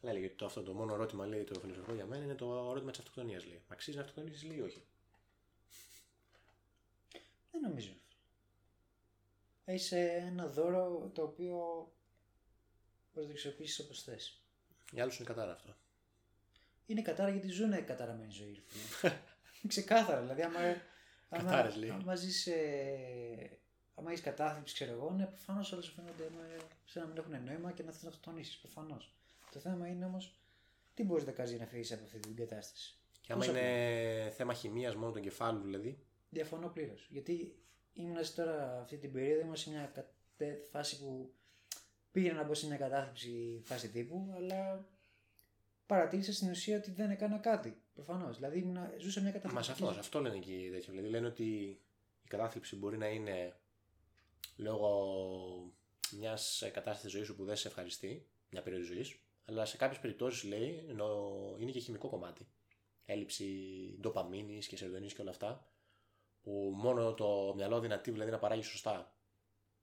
[0.02, 2.70] Αλλά έλεγε ότι το, αυτό το μόνο ερώτημα λέει το φιλοσοφικό για μένα είναι το
[2.70, 3.46] ερώτημα της αυτοκτονίας.
[3.46, 3.62] Λέει.
[3.68, 4.86] Μα αξίζει να αυτοκτονήσεις, λέει ή όχι;
[7.52, 7.94] Δεν νομίζω.
[9.66, 11.92] Έχει ένα δώρο το οποίο
[13.14, 14.42] μπορείς να το αξιοποιήσεις όπως θες.
[14.92, 15.76] Για άλλους είναι κατάρα αυτό.
[16.86, 18.54] Είναι κατάρα γιατί ζουν καταραμένη ζωή.
[18.54, 19.14] ρε φίλε.
[19.68, 20.22] Ξεκάθαρα.
[20.22, 20.60] Δηλαδή, άμα,
[21.30, 21.90] άμα, Κατάρες, λέει.
[21.90, 23.60] άμα ζεις, ε,
[23.96, 27.44] άμα έχεις κατάθλιψη, ξέρω εγώ, ναι, προφανώς όλα σου φαίνονται ε, σαν να μην έχουν
[27.44, 28.60] νόημα και να θες να αυτοκτονήσει.
[28.62, 29.16] Προφανώς.
[29.52, 30.36] Το θέμα είναι όμως
[30.94, 32.96] τι μπορείς να κάνεις για να φύγεις από αυτή την κατάσταση.
[33.22, 36.06] Και άμα Πόσο είναι θέμα χημίας μόνο του εγκεφάλου δηλαδή.
[36.30, 37.08] Διαφωνώ πλήρως.
[37.10, 37.56] Γιατί
[37.94, 41.34] ήμουν τώρα αυτή την περίοδο, ήμουν σε μια κατε- φάση που
[42.12, 44.86] πήγαινα να μπω σε μια κατάθλιψη φάση τύπου, αλλά
[45.86, 47.82] παρατήρησα στην ουσία ότι δεν έκανα κάτι.
[47.94, 48.36] Προφανώς.
[48.36, 49.72] Δηλαδή ήμουν, ζούσα μια Μα κατάθλιψη.
[49.72, 50.92] αυτό, αυτό λένε εκεί τέτοιο.
[50.92, 51.44] Δηλαδή λένε ότι
[52.24, 53.56] η κατάθλιψη μπορεί να είναι
[54.56, 55.74] λόγω
[56.12, 60.44] μιας κατάστασης ζωής σου που δεν σε ευχαριστεί, μια περίοδος ζωής, αλλά σε κάποιες περιπτώσεις
[60.44, 61.08] λέει ενώ
[61.60, 62.48] είναι και χημικό κομμάτι.
[63.06, 63.46] Έλλειψη
[64.00, 65.68] ντοπαμίνης και σερδονή και όλα αυτά,
[66.42, 69.16] που μόνο το μυαλό δυνατή δηλαδή να παράγει σωστά.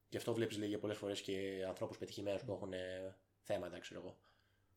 [0.09, 4.01] Γι' αυτό βλέπεις λέει για πολλές φορές και ανθρώπους πετυχημένους που έχουν ε, θέματα, ξέρω
[4.01, 4.19] εγώ.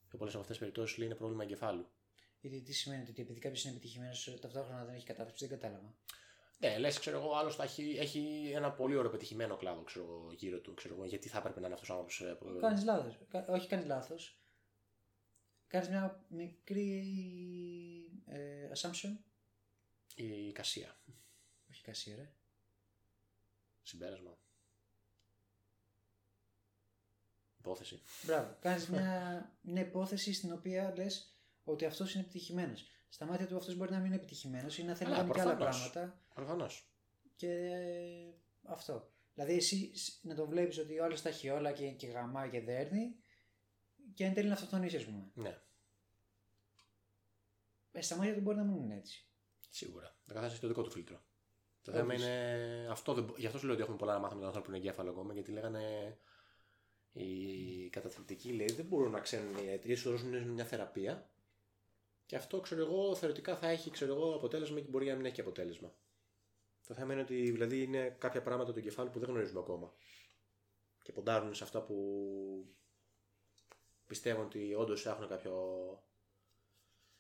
[0.10, 1.88] Και πολλές από αυτές τις περιπτώσεις λέει είναι πρόβλημα εγκεφάλου.
[2.42, 5.96] Γιατί τι σημαίνει ότι επειδή κάποιος είναι επιτυχημένος, ταυτόχρονα δεν έχει κατάθλιψη, δεν κατάλαβα.
[6.60, 10.34] Ναι, λες, ξέρω εγώ, άλλος θα έχει, έχει ένα πολύ ωραίο πετυχημένο κλάδο ξέρω, εγώ,
[10.34, 10.74] γύρω του.
[10.74, 12.62] Ξέρω εγώ, γιατί θα έπρεπε να είναι αυτός ο άνθρωπος.
[12.62, 13.20] Κάνεις λάθος.
[13.48, 14.42] Όχι, κάνεις λάθος.
[15.68, 17.04] Κάνεις μια μικρή
[18.26, 19.18] ε, assumption.
[20.16, 20.98] Η κασία.
[21.70, 22.32] Όχι κασία, ρε.
[23.82, 24.41] Συμπέρασμα.
[27.62, 28.02] Υπόθεση.
[28.26, 28.56] Μπράβο.
[28.62, 32.86] Κάνεις μια, μια υπόθεση στην οποία λες ότι αυτός είναι επιτυχημένος.
[33.10, 35.32] Στα μάτια του αυτός μπορεί να μην είναι επιτυχημένος ή να θέλει να Α, κάνει
[35.34, 35.90] και άλλα προφανώς.
[35.92, 36.22] πράγματα.
[36.34, 36.92] Προφανώς.
[37.36, 38.34] Και ε,
[38.64, 39.12] αυτό.
[39.34, 42.62] Δηλαδή εσύ σ- να το βλέπεις ότι όλο τα έχει όλα και, και γαμάει και
[42.62, 43.16] δέρνει
[44.14, 45.32] και εν τέλει να αυτοκτονήσει, ας πούμε.
[45.34, 45.58] Ναι,
[47.92, 49.26] Ε, στα μάτια του μπορεί να μην είναι έτσι.
[49.70, 50.16] σίγουρα.
[50.28, 51.22] Το καθένα έχει το δικό του φίλτρο.
[51.82, 51.96] Το Obvious.
[51.96, 52.88] θέμα είναι.
[52.90, 53.24] Αυτό δεν...
[53.24, 55.34] μπο- Γι' αυτό σου λέω ότι έχουμε πολλά να μάθουμε με τον ανθρώπινο εγκέφαλο ακόμα,
[55.34, 56.18] γιατί λέγανε.
[57.14, 61.30] Οι καταθλιπτικοί λέει δεν μπορούν να ξέρουν οι ιατροί, σου δώσουν μια θεραπεία
[62.26, 65.42] και αυτό ξέρω εγώ θεωρητικά θα έχει ξέρω εγώ, αποτέλεσμα και μπορεί να μην έχει
[65.42, 65.94] αποτέλεσμα.
[66.88, 69.94] Το θέμα είναι ότι δηλαδή είναι κάποια πράγματα του εγκεφάλου που δεν γνωρίζουμε ακόμα
[71.02, 71.96] και ποντάρουν σε αυτά που
[74.08, 75.54] πιστεύουν ότι όντως έχουν κάποιο,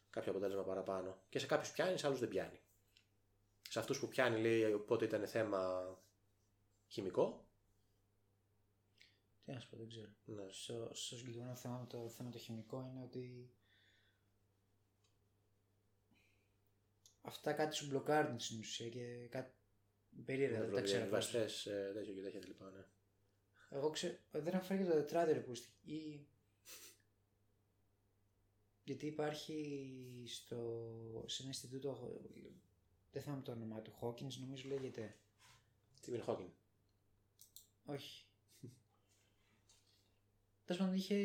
[0.09, 1.21] κάποιο αποτέλεσμα παραπάνω.
[1.29, 2.59] Και σε κάποιους πιάνει, σε άλλους δεν πιάνει.
[3.69, 5.83] Σε αυτούς που πιάνει, λέει, οπότε ήταν θέμα
[6.87, 7.45] Χημικό.
[9.43, 10.09] Τι να σου πω, δεν ξέρω.
[10.25, 10.51] Ναι.
[10.51, 13.51] Στο, στο συγκεκριμένο θέμα με το θέμα το χημικό είναι ότι
[17.21, 19.53] αυτά κάτι σου μπλοκάρουν στην ουσία και κάτι
[20.25, 21.05] περίεργα δεν τα ξέρω.
[21.09, 21.33] πώς.
[21.33, 22.85] Νευρodiαβιβαστές, ε, τέτοιο και τέτοια λοιπά, ναι.
[23.69, 26.27] Εγώ ξέρω, δεν έχω φέρει και το τετράδιο που στη- ή...
[28.83, 32.21] Γιατί υπάρχει στο, σε ένα Ινστιτούτο,
[33.11, 35.17] δεν θυμάμαι το όνομα του, Hawkins νομίζω λέγεται.
[36.01, 36.49] Stephen Hawking;
[37.85, 38.25] Όχι.
[40.71, 41.15] Τέλος πάντων, είχε,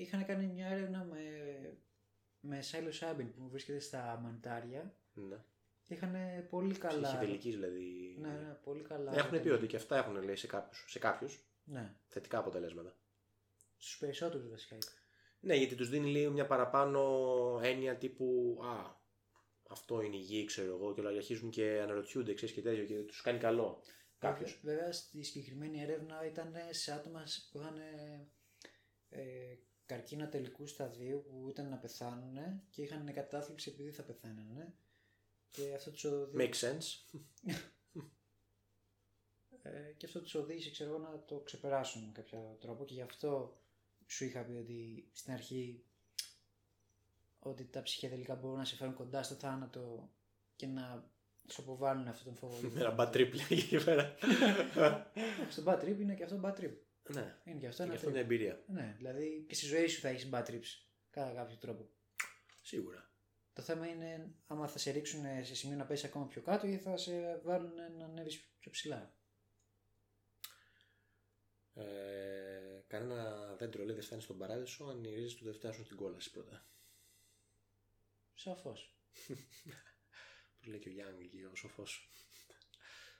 [0.00, 1.20] είχαν κάνει μια έρευνα με,
[2.40, 5.36] με psilocybin που βρίσκεται στα μανιτάρια Ναι.
[5.82, 6.14] και είχαν
[6.50, 7.02] πολύ καλά.
[7.08, 8.16] Ψυχεδελικής δηλαδή.
[8.20, 9.12] Ναι, ναι, πολύ καλά.
[9.18, 12.96] Έχουν πει ότι και αυτά έχουν λέει σε κάποιους, σε κάποιους Ναι, θετικά αποτελέσματα.
[13.76, 14.74] στους περισσότερους βασικά.
[14.74, 14.86] είπε.
[15.40, 17.00] Ναι, γιατί τους δίνει λίγο μια παραπάνω
[17.62, 19.00] έννοια τύπου «Α,
[19.68, 22.94] αυτό είναι η γη, ξέρω εγώ» και όλα αρχίζουν και αναρωτιούνται, ξέρεις και τέτοιο και
[23.02, 23.82] τους κάνει καλό
[24.18, 24.60] κάποιους.
[24.62, 27.22] Βέβαια, στη συγκεκριμένη έρευνα ήταν σε άτομα
[27.52, 27.74] που είχαν
[29.08, 32.36] ε, καρκίνο τελικού σταδίου που ήταν να πεθάνουν
[32.70, 34.74] και είχαν κατάθλιψη επειδή θα πεθάνανε.
[35.50, 37.20] Και αυτό τους οδήγησε, Makes sense.
[39.62, 43.02] ε, και αυτό τους οδήγησε ξέρω εγώ, να το ξεπεράσουν με κάποιο τρόπο και γι'
[43.02, 43.60] αυτό
[44.06, 45.84] σου είχα πει ότι στην αρχή
[47.38, 50.10] ότι τα ψυχεδελικά μπορούν να σε φέρουν κοντά στο θάνατο
[50.56, 51.10] και να
[51.48, 52.68] σου αποβάλουν αυτόν τον φόβο.
[52.68, 54.14] Με ένα bad trip λέει εκεί πέρα.
[55.50, 56.72] Στο bad trip είναι και αυτό bad trip.
[57.12, 58.10] Ναι, Είναι και αυτό και ένα αυτό trip.
[58.10, 58.64] είναι εμπειρία.
[58.66, 61.90] Ναι, δηλαδή και στη ζωή σου θα έχεις bad trips κατά κάποιο τρόπο.
[62.62, 63.10] Σίγουρα.
[63.52, 66.78] Το θέμα είναι άμα θα σε ρίξουν σε σημείο να πέσει ακόμα πιο κάτω ή
[66.78, 69.18] θα σε βάλουν να ανέβεις πιο ψηλά.
[71.74, 75.96] Ε, κανένα δέντρο λέει δεν φτάνει στον παράδεισο αν οι ρίζες του δεν φτάσουν στην
[75.96, 76.68] κόλαση πρώτα.
[78.34, 78.76] Σαφώς.
[80.60, 82.10] Που λέει και ο Γιουνγκ εκεί, ο σοφός.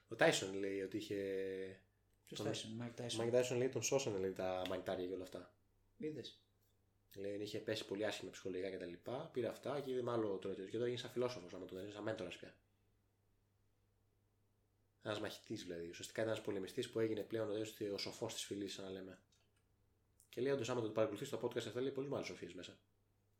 [0.07, 1.81] Ο Τάισον λέει ότι είχε...
[2.27, 3.19] Ποιος Τον- Τάισον, Μάικ Ο Τάισον.
[3.19, 5.53] Μάικ Τάισον λέει τον σώσανε λέει τα μανιτάρια και όλα αυτά.
[5.97, 6.41] Είδες.
[7.15, 8.93] Λέει είχε πέσει πολύ άσχημα ψυχολογικά κτλ.
[9.31, 10.61] Πήρε αυτά και είδε με άλλο τρόπο.
[10.61, 12.55] Και τώρα έγινε σαν φιλόσοφος, άμα τον δει, σαν μέντορας πια.
[15.03, 15.89] Ένας μαχητής δηλαδή.
[15.89, 19.19] Ουσιαστικά ήταν ένας πολεμιστής που έγινε πλέον ο, ο σοφός της φυλής, σαν να λέμε.
[20.29, 22.79] Και λέει όντως, άμα το παρακολουθείς το podcast αυτό, λέει πολύ μεγάλε σοφίες μέσα.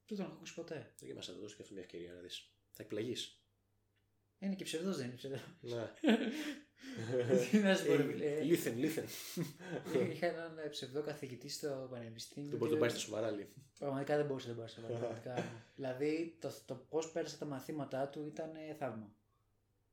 [0.08, 0.94] Δεν τον έχω ακούσει ποτέ.
[1.00, 2.52] Δοκίμασα να το δώσεις και αυτή μια ευκαιρία να δεις.
[2.72, 3.42] Θα εκπλαγείς.
[4.40, 5.42] Είναι και ψευδός, δεν είναι ψευδός.
[5.62, 5.92] ναι.
[7.52, 8.26] Τι να σου πω, ρε φίλε.
[8.26, 9.06] Ε, Λίθεν, λίθεν.
[10.12, 12.50] Είχα έναν ε, ψευδό καθηγητή στο πανεπιστήμιο.
[12.50, 13.54] Δεν μπορείς να τον πάρεις στα σοβαρά, λέει.
[13.80, 15.52] Πραγματικά δεν μπορούσε να τον πάρει στο πραγματικά.
[15.76, 19.16] δηλαδή το, το πώς πέρασε τα μαθήματά του ήταν ε, θαύμα.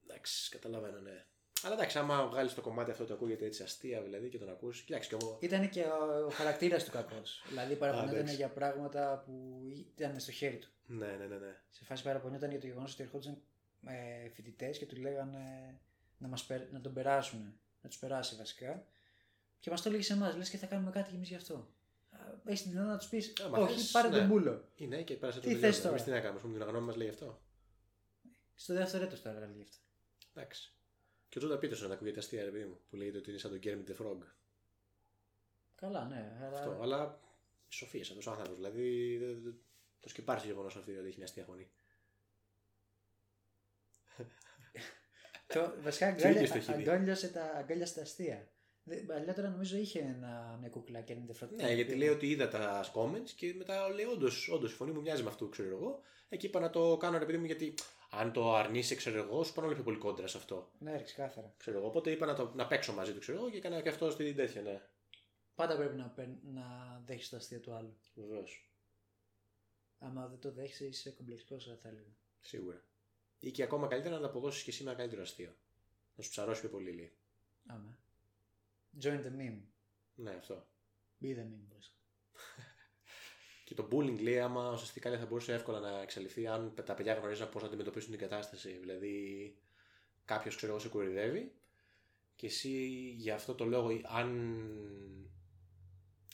[0.05, 1.27] Εντάξει, καταλαβαίνω, ναι.
[1.63, 4.85] Αλλά εντάξει, άμα βγάλεις το κομμάτι αυτό το ακούγεται έτσι αστεία δηλαδή και τον ακούσει.
[4.85, 5.39] Κοιτάξτε κι εγώ.
[5.41, 7.45] Ήταν και ο, ο χαρακτήρας του κακός.
[7.49, 8.35] δηλαδή παραπονιόταν εντάξει.
[8.35, 9.63] για πράγματα που
[9.97, 10.69] ήταν στο χέρι του.
[10.87, 11.37] Ναι, ναι, ναι.
[11.39, 11.57] ναι.
[11.71, 13.43] Σε φάση παραπονιόταν για το γεγονός ότι ερχόντουσαν
[13.87, 15.79] ε, φοιτητές και του λέγανε
[16.19, 17.59] να, μας, περ- να τον περάσουν.
[17.83, 18.87] Να τους περάσει βασικά.
[19.61, 21.69] Και μας το έλεγε σε εμάς, λες και θα κάνουμε κάτι κι εμείς γι' αυτό.
[22.45, 24.19] Έχεις την δυνατότητα να τους πεις: Άμα Όχι, θες, πάρε ναι.
[24.19, 24.69] τον πούλο.
[24.75, 25.73] Είναι και πέρασε το Τι τελείωμα.
[25.73, 27.43] θες τώρα; Εμείς τι να κάνουμε, ας πούμε, την γνώμη μας λέει αυτό.
[28.55, 29.77] Στο δεύτερο έτος τώρα λέει αυτό.
[30.35, 30.73] Εντάξει.
[31.29, 33.61] Και ο Τζόντα Πίτερσον ακούγεται αστεία, ρε παιδί μου, που λέγεται ότι είναι σαν τον
[33.63, 34.19] Kermit the Frog.
[35.75, 36.37] Καλά, ναι.
[36.41, 36.59] Αλλά...
[36.59, 36.79] Αυτό.
[36.83, 37.21] Αλλά
[37.69, 38.57] σοφίε αυτό ο άνθρωπος.
[38.57, 39.59] Δηλαδή δεν- δεν-
[40.01, 41.71] το σκυπάρει το γεγονός αυτό ότι έχει μια αστεία φωνή.
[45.47, 46.91] Το, βασικά Και ο ίδιος το αγκάλια, έχει δει.
[46.91, 48.49] αγκάλιασε τα, αγκάλιασε τα αστεία.
[48.83, 51.49] Δε- Παλιότερα νομίζω είχε ένα, μια κούκλα και ένα τεφρό.
[51.55, 55.01] Ναι, γιατί λέει ότι είδα τα comments και μετά λέει όντως, όντως, η φωνή μου
[55.01, 56.01] μοιάζει με αυτού, ξέρω εγώ.
[56.29, 57.75] Εκεί είπα να το κάνω ρε παιδί μου γιατί
[58.11, 60.71] αν το αρνείσαι, ξέρω εγώ, σου πάνε όλο πιο πολύ κόντρα σε αυτό.
[60.79, 61.55] Ναι, ρε, ξεκάθαρα.
[61.57, 61.87] Ξέρω εγώ.
[61.87, 64.37] Οπότε είπα να, το, να παίξω μαζί του, ξέρω εγώ, και έκανα και αυτό στην
[64.37, 64.81] τέτοια, ναι.
[65.55, 66.63] Πάντα πρέπει να, παίρν- να
[67.07, 67.97] δέχεσαι τα αστεία του άλλου.
[68.15, 68.71] Βεβαίως.
[69.99, 72.17] Άμα δεν το δέχεσαι, είσαι κομπλεξικός, θα έλεγα.
[72.41, 72.85] Σίγουρα.
[73.45, 75.55] Ή και ακόμα καλύτερα να ανταποδώσει και εσύ με ένα καλύτερο αστείο.
[76.17, 77.13] Να σου ψαρώσει πιο πολύ, λέει.
[77.67, 77.99] Άμα.
[79.03, 79.61] Join the meme.
[80.15, 80.67] Ναι, αυτό.
[81.23, 81.91] Be the meme, boys.
[83.65, 87.15] Και το bullying λέει άμα ουσιαστικά λέει, θα μπορούσε εύκολα να εξαλειφθεί αν τα παιδιά
[87.15, 88.71] γνωρίζαν πώς να αντιμετωπίσουν την κατάσταση.
[88.71, 89.57] Δηλαδή,
[90.25, 91.53] κάποιος ξέρω εγώ σε κορυδεύει
[92.37, 92.87] και εσύ
[93.17, 94.59] για αυτό το λόγο, αν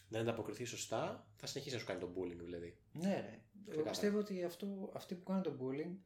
[0.09, 2.77] δεν ανταποκριθεί σωστά, θα συνεχίσει να σου κάνει το bullying δηλαδή.
[2.93, 3.43] Ναι, ρε.
[3.55, 3.91] Εγώ Ξεκάθαρα.
[3.91, 5.97] πιστεύω ότι αυτό, αυτοί που κάνουν το bullying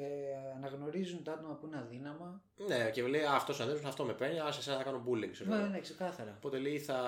[0.00, 2.42] ε, αναγνωρίζουν τα άτομα που είναι αδύναμα.
[2.56, 5.30] Ναι, και λέει αυτός ο αδέρφος αυτό με παίρνει, α εσένα θα κάνω bullying.
[5.32, 5.66] Ξέρω Ναι, εγώ.
[5.66, 6.34] ναι, ξεκάθαρα.
[6.36, 6.98] Οπότε λέει θα.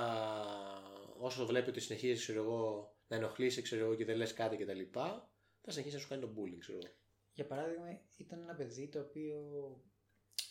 [1.20, 4.80] Όσο βλέπει ότι συνεχίζεις ξέρω εγώ, να ενοχλήσει ξέρω εγώ, και δεν λες κάτι κτλ.,
[4.92, 6.58] θα συνεχίσει να σου κάνει το bullying.
[6.58, 6.92] Ξέρω εγώ.
[7.32, 9.36] Για παράδειγμα, ήταν ένα παιδί το οποίο,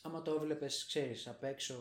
[0.02, 1.76] άμα το έβλεπες, ξέρεις, απ' έξω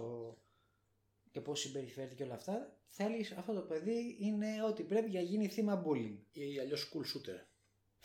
[1.30, 5.20] και πώς συμπεριφέρεται και όλα αυτά, θα έλεγε αυτό το παιδί είναι ότι πρέπει για
[5.20, 6.16] γίνει θύμα bullying.
[6.32, 7.40] Ή αλλιώς school shooter.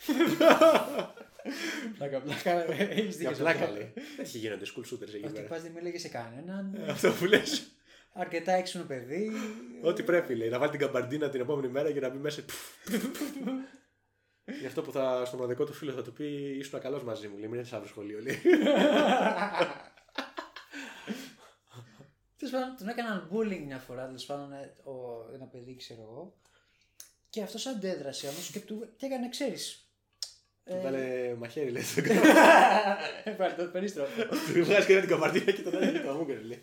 [1.98, 2.72] Πλάκα, πλάκα.
[2.72, 3.72] Έχεις Για δίκιο σε πλάκα αυτό.
[3.74, 3.92] λέει.
[4.18, 5.46] Έτσι γίνονται school shooters εκεί Ότι πέρα.
[5.48, 6.84] πας δεν μίλαγε σε κανέναν.
[6.88, 7.66] Αυτό που λες.
[8.12, 9.30] Αρκετά έξυπνο παιδί.
[9.82, 10.48] Ό,τι πρέπει λέει.
[10.48, 12.42] Να βάλει την καμπαρντίνα την επόμενη μέρα και να μπει μέσα.
[14.60, 16.24] Γι' αυτό που θα στο μοναδικό του φίλο θα του πει
[16.58, 17.38] ήσουν καλός μαζί μου.
[17.38, 18.20] Λέει μην είναι αύριο σχολείο.
[18.20, 18.38] Λέει.
[22.36, 24.04] Τέλος πάντων, τον έκαναν bullying μια φορά.
[24.06, 26.36] Τέλος πάντων, ε, ο- ένα παιδί, ξέρω εγώ.
[27.30, 29.91] Και αυτός αντέδρασε όμως και του και έκανε, ξέρεις.
[30.64, 31.82] Του βάλε μαχαίρι λέει.
[31.82, 32.04] στον
[33.36, 34.22] Πάρε το περίστροφο.
[34.52, 36.62] Του βγάζει και την καμπαρντίνα και τον έλεγε το μου λέει.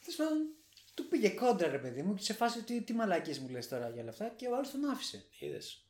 [0.00, 0.46] Τέλος πάντων,
[0.94, 3.88] του πήγε κόντρα ρε παιδί μου και σε φάση τι, τι μαλακίες μου λες τώρα
[3.88, 5.24] για όλα αυτά και ο άλλος τον άφησε.
[5.38, 5.84] Είδες.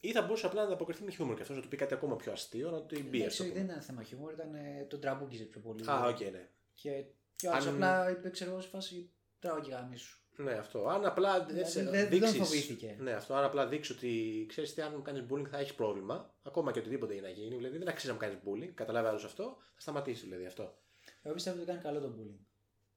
[0.00, 2.16] Ή θα μπορούσε απλά να ανταποκριθεί με χιούμορ και αυτός να του πει κάτι ακόμα
[2.16, 3.54] πιο αστείο, να του μπει Εντάξει, αυτό.
[3.54, 5.90] δεν ήταν θέμα χιούμορ, ήταν ε, τον τραμπούκιζε πιο πολύ.
[5.90, 6.48] Α, οκ, ναι.
[6.74, 7.04] Και,
[7.36, 10.23] και ο άλλος Αν- απλά είπε, ξέρω εγώ, σε φάση τράω και γάμι σου.
[10.36, 10.88] Ναι, αυτό.
[10.88, 12.96] Αν απλά Δηλαδή, έτσι, δεν- δεν δείξεις- φοβήθηκε.
[12.98, 13.34] Ναι, αυτό.
[13.34, 16.78] Αν απλά δείξεις ότι ξέρεις τι, αν μου κάνεις bullying θα έχεις πρόβλημα, ακόμα και
[16.78, 17.56] οτιδήποτε είναι να γίνει.
[17.56, 18.72] Δηλαδή δεν αξίζει να μου κάνεις bullying.
[18.74, 20.78] Καταλάβει άλλο αυτό, θα σταματήσει δηλαδή αυτό.
[21.22, 22.38] Εγώ πιστεύω ότι κάνει καλό το bullying.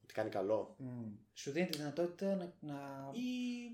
[0.04, 0.76] Ότι κάνει καλό.
[0.80, 1.12] Mm.
[1.34, 3.22] Σου δίνει τη δυνατότητα να, να, Ή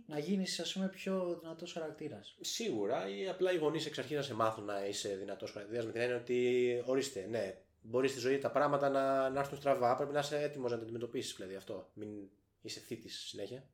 [0.07, 2.35] να γίνεις ας πούμε πιο δυνατός χαρακτήρας.
[2.41, 5.91] σίγουρα, ή απλά οι γονείς εξ αρχής να σε μάθουν να είσαι δυνατός χαρακτήρας με
[5.91, 9.95] την έννοια ότι ορίστε, ναι, μπορείς στη ζωή τα πράγματα να, να έρθουν στραβά.
[9.95, 11.89] Πρέπει να είσαι έτοιμος να τα αντιμετωπίσεις δηλαδή αυτό.
[11.93, 12.09] Μην
[12.67, 13.67] είσαι θήτης συνέχεια.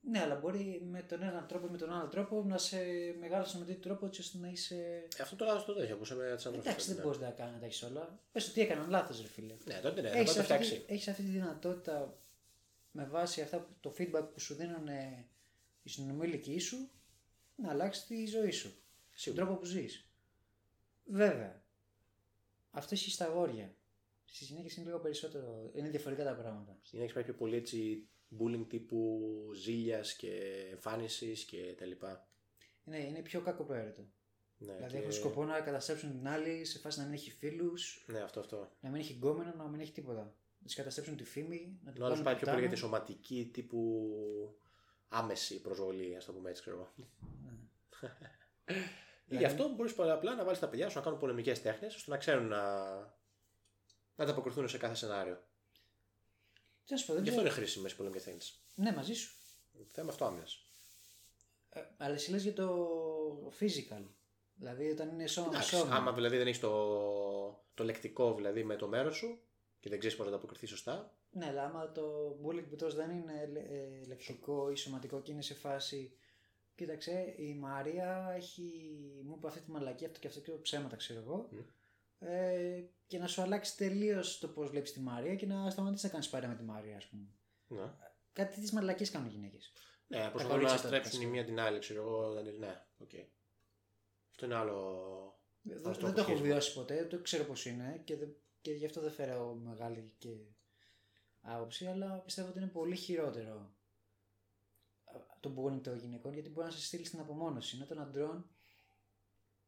[0.00, 2.76] Ναι, αλλά μπορεί με τον έναν τρόπο ή με τον άλλο τρόπο να σε
[3.18, 5.06] μεγάλωσε με τέτοιο τρόπο έτσι ώστε να είσαι.
[5.18, 6.56] Ε, αυτό τώρα στο τέτοιο που είσαι με τι ανθρώπου.
[6.58, 8.18] Εντάξει, δεν μπορείς να κάνεις να τα έχεις όλα.
[8.32, 9.56] Πες ότι έκαναν λάθος, ρε φίλε.
[9.64, 10.84] Ναι, τότε ναι, θα Έχεις το αυτή, φτιάξει.
[10.86, 12.18] έχεις αυτή τη δυνατότητα
[12.90, 15.26] με βάση αυτά που- το feedback που σου δίνουν ε,
[15.82, 16.90] οι συνομήλικοι σου
[17.56, 18.68] να αλλάξεις τη ζωή σου.
[18.70, 19.44] Τον Σίγουρα.
[19.44, 20.08] τρόπο που ζεις.
[21.04, 21.62] Βέβαια,
[22.70, 23.74] αυτό ισχύει στα αγόρια.
[24.34, 25.70] Στι γυναίκε είναι λίγο περισσότερο.
[25.74, 26.78] Είναι διαφορετικά τα πράγματα.
[26.82, 28.08] Στην έχει πάει πιο πολύ έτσι
[28.38, 30.30] bullying τύπου ζήλιας και
[30.70, 32.28] εμφάνισης και τα λοιπά.
[32.84, 34.02] Είναι, είναι πιο κακοπροαίρετο.
[34.56, 34.98] Ναι, δηλαδή και...
[34.98, 38.70] έχουν σκοπό να καταστρέψουν την άλλη σε φάση να μην έχει φίλους, ναι, αυτό αυτό.
[38.80, 40.34] να μην έχει γκόμενο, να μην έχει τίποτα.
[40.58, 42.80] Να τη καταστρέψουν τη φήμη, να την Ο άλλο κάνουν πάει πιο πολύ για τη
[42.80, 42.96] πουτάνα.
[42.96, 44.58] σωματική τύπου
[45.08, 46.92] άμεση προσβολή, ας το πούμε έτσι, ξέρω εγώ.
[46.96, 47.58] Ναι.
[49.28, 52.10] Ή γι' αυτό μπορείς απλά να βάλεις τα παιδιά σου να κάνουν πολεμικές τέχνες, ώστε
[52.10, 52.62] να ξέρουν να,
[54.16, 55.42] να ανταποκριθούν σε κάθε σενάριο.
[56.84, 57.54] Τι να σου πω, δεν Γι' αυτό ξέρω.
[57.56, 58.40] είναι χρήσιμες οι πολεμικέ τέχνε.
[58.74, 59.34] Ναι, μαζί σου.
[59.92, 60.46] Θέμα αυτό άμυνα.
[61.70, 64.02] Ε, αλλά εσύ λες για το physical.
[64.54, 65.94] Δηλαδή όταν είναι σώμα με σώμα.
[65.94, 69.38] Άμα δηλαδή δεν έχεις το, το λεκτικό δηλαδή με το μέρος σου
[69.80, 73.10] και δεν ξέρεις πώς να ανταποκριθεί σωστά, Ναι, αλλά άμα το bullying που τόσο δεν
[73.10, 76.16] είναι λε- ε, λεκτικό ή σωματικό και είναι σε φάση.
[76.74, 78.62] Κοίταξε, η Μαρία έχει.
[79.24, 81.48] μου είπε αυτή τη μαλακία, αυτό και αυτό και το ψέματα, ξέρω εγώ.
[81.50, 81.58] Μμ.
[82.26, 86.10] Ε, και να σου αλλάξει τελείως το πώς βλέπεις τη Μαρία και να σταματήσεις να
[86.10, 87.26] κάνεις παρέα με τη Μαρία, ας πούμε.
[87.66, 87.92] ναι.
[88.32, 89.72] Κάτι τις μαλακίες κάνουν οι γυναίκες.
[90.06, 91.30] Ναι, προσπαθούν κορίτσια να τότε, στρέψουν η βασικά.
[91.30, 92.32] μία την άλλη, ξέρω εγώ.
[92.32, 93.10] δεν- Ναι, οκ.
[94.30, 95.02] Αυτό είναι άλλο.
[95.62, 96.46] Δεν, Αυτό δεν το έχω σχέσμα.
[96.46, 100.28] βιώσει ποτέ, το ξέρω πώς είναι και, δεν- και γι' αυτό δεν φέρω μεγάλη και
[101.40, 103.74] άποψη, αλλά πιστεύω ότι είναι πολύ χειρότερο
[105.40, 107.76] το bullying των γυναικών γιατί μπορεί να σε στείλει στην απομόνωση.
[107.76, 108.53] Ενώ των αντρών,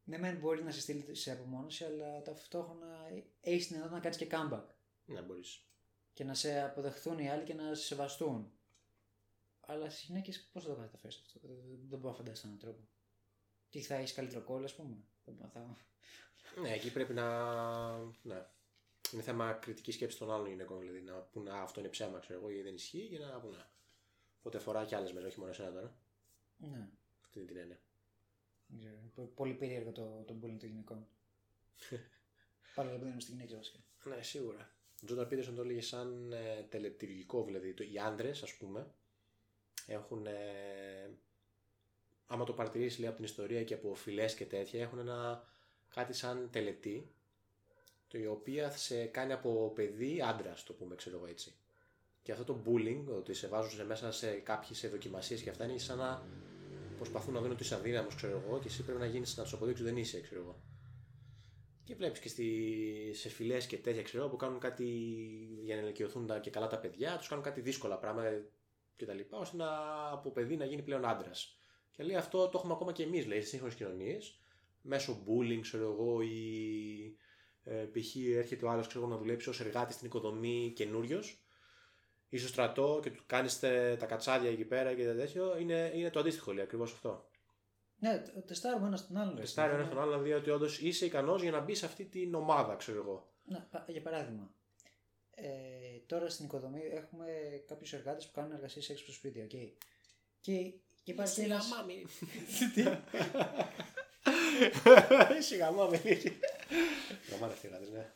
[0.06, 3.08] ναι, μεν μπορεί να σε στείλει σε απομόνωση, αλλά ταυτόχρονα
[3.40, 4.74] έχεις την δυνατότητα να κάνεις και comeback
[5.06, 5.64] Ναι, μπορείς.
[6.12, 8.50] και να σε αποδεχθούν οι άλλοι και να σε σεβαστούν.
[9.60, 12.88] Αλλά στι γυναίκες πώς θα το καταφέρεις αυτό, δεν, δεν μπορώ να φανταστώ έναν τρόπο.
[13.70, 15.76] Τι θα έχεις καλύτερο κόλλο, ας πούμε; Θα- θα-
[16.62, 17.96] Ναι, εκεί πρέπει να.
[18.22, 18.46] Ναι.
[19.12, 20.80] Είναι θέμα κριτικής σκέψης των άλλων γυναικών.
[20.80, 23.66] Δηλαδή να πούνε Α, αυτό είναι ψέμα, ξέρω εγώ, ή δεν ισχύει, και να πούνε.
[24.38, 25.98] Οπότε αφορά και άλλες μέσα, όχι μόνο εσένα τώρα.
[26.56, 26.88] Ναι.
[27.24, 27.78] Αυτή είναι την έννοια.
[27.78, 28.14] Δεν ξέρω.
[28.16, 28.55] Είναι πο-
[29.34, 31.06] Πολύ περίεργο το, το bullying των γυναικών.
[32.74, 33.78] Πάλι δεν είναι στη γυναίκα βασικά.
[34.04, 34.70] Ναι, σίγουρα.
[35.02, 37.74] Ο Τζόνταν Πίτερσον το έλεγε σαν ε, τελετουργικό, δηλαδή.
[37.74, 38.86] Το, οι άντρες, ας πούμε,
[39.86, 40.26] έχουν.
[40.26, 41.10] Ε,
[42.26, 45.48] άμα το παρατηρήσεις λέει από την ιστορία και από φυλές και τέτοια, έχουν ένα
[45.94, 47.10] κάτι σαν τελετή,
[48.08, 51.54] το οποία σε κάνει από παιδί άντρα, το πούμε, ξέρω εγώ έτσι.
[52.22, 55.78] Και αυτό το bullying, ότι σε βάζουν σε μέσα σε κάποιες δοκιμασίες και αυτά, είναι
[55.78, 56.26] σαν να
[56.96, 59.52] προσπαθούν να δουν ότι είσαι αδύναμος, ξέρω εγώ, και εσύ πρέπει να γίνεις να τους
[59.52, 60.62] αποδείξεις ότι δεν είσαι, ξέρω εγώ.
[61.84, 64.84] Και βλέπεις και στη, σε φυλές και τέτοια, ξέρω εγώ, που κάνουν κάτι
[65.64, 68.30] για να ελικιωθούν τα- και καλά τα παιδιά, τους κάνουν κάτι δύσκολα πράγματα
[68.96, 69.18] κτλ.
[69.30, 69.68] ώστε να,
[70.10, 71.58] από παιδί να γίνει πλέον άντρας.
[71.90, 74.40] Και λέει αυτό το έχουμε ακόμα και εμείς, λέει, στι σύγχρονες κοινωνίες,
[74.82, 77.16] μέσω bullying, ξέρω εγώ, ή
[77.62, 78.16] ε, π.χ.
[78.16, 81.45] έρχεται ο άλλος να δουλέψει ως εργάτης στην οικοδομή καινούριος
[82.36, 83.48] ή στο στρατό και του κάνει
[83.98, 87.28] τα κατσάδια εκεί πέρα και τέτοιο, είναι, είναι το αντίστοιχο, λέει ακριβώς αυτό.
[87.98, 89.34] Ναι, τε- τεστάρουμε ένα τον άλλον.
[89.34, 89.40] ρε.
[89.40, 89.88] Τεστάρει ο ένας Ναι.
[89.90, 92.74] τον άλλον να δει ότι όντως είσαι ικανός για να μπει σε αυτή την ομάδα,
[92.76, 93.32] ξέρω εγώ.
[93.44, 94.50] Να, πα- για παράδειγμα,
[95.30, 95.48] ε,
[96.06, 97.26] τώρα στην οικοδομή έχουμε
[97.66, 99.48] κάποιους εργάτες που κάνουν εργασίες έξω από το σπίτι, οκ.
[99.48, 100.72] Και,
[101.02, 101.66] και υπάρχει ένας...
[105.40, 106.38] Σιγά μου λίγη.
[107.30, 108.12] Γαμάνε αυτοί οι γάτες, ναι.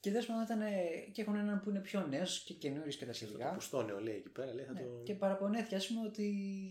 [0.00, 0.60] Και δες μου ήταν.
[1.12, 3.52] και έχουν έναν που είναι πιο νέος και καινούριος και τα Το σχετικά.
[3.54, 4.54] πουστόνιο λέει εκεί πέρα.
[4.54, 5.02] Λέει, θα Ναι, το...
[5.04, 6.22] Και παραπονέθηκε, ας πούμε, ότι.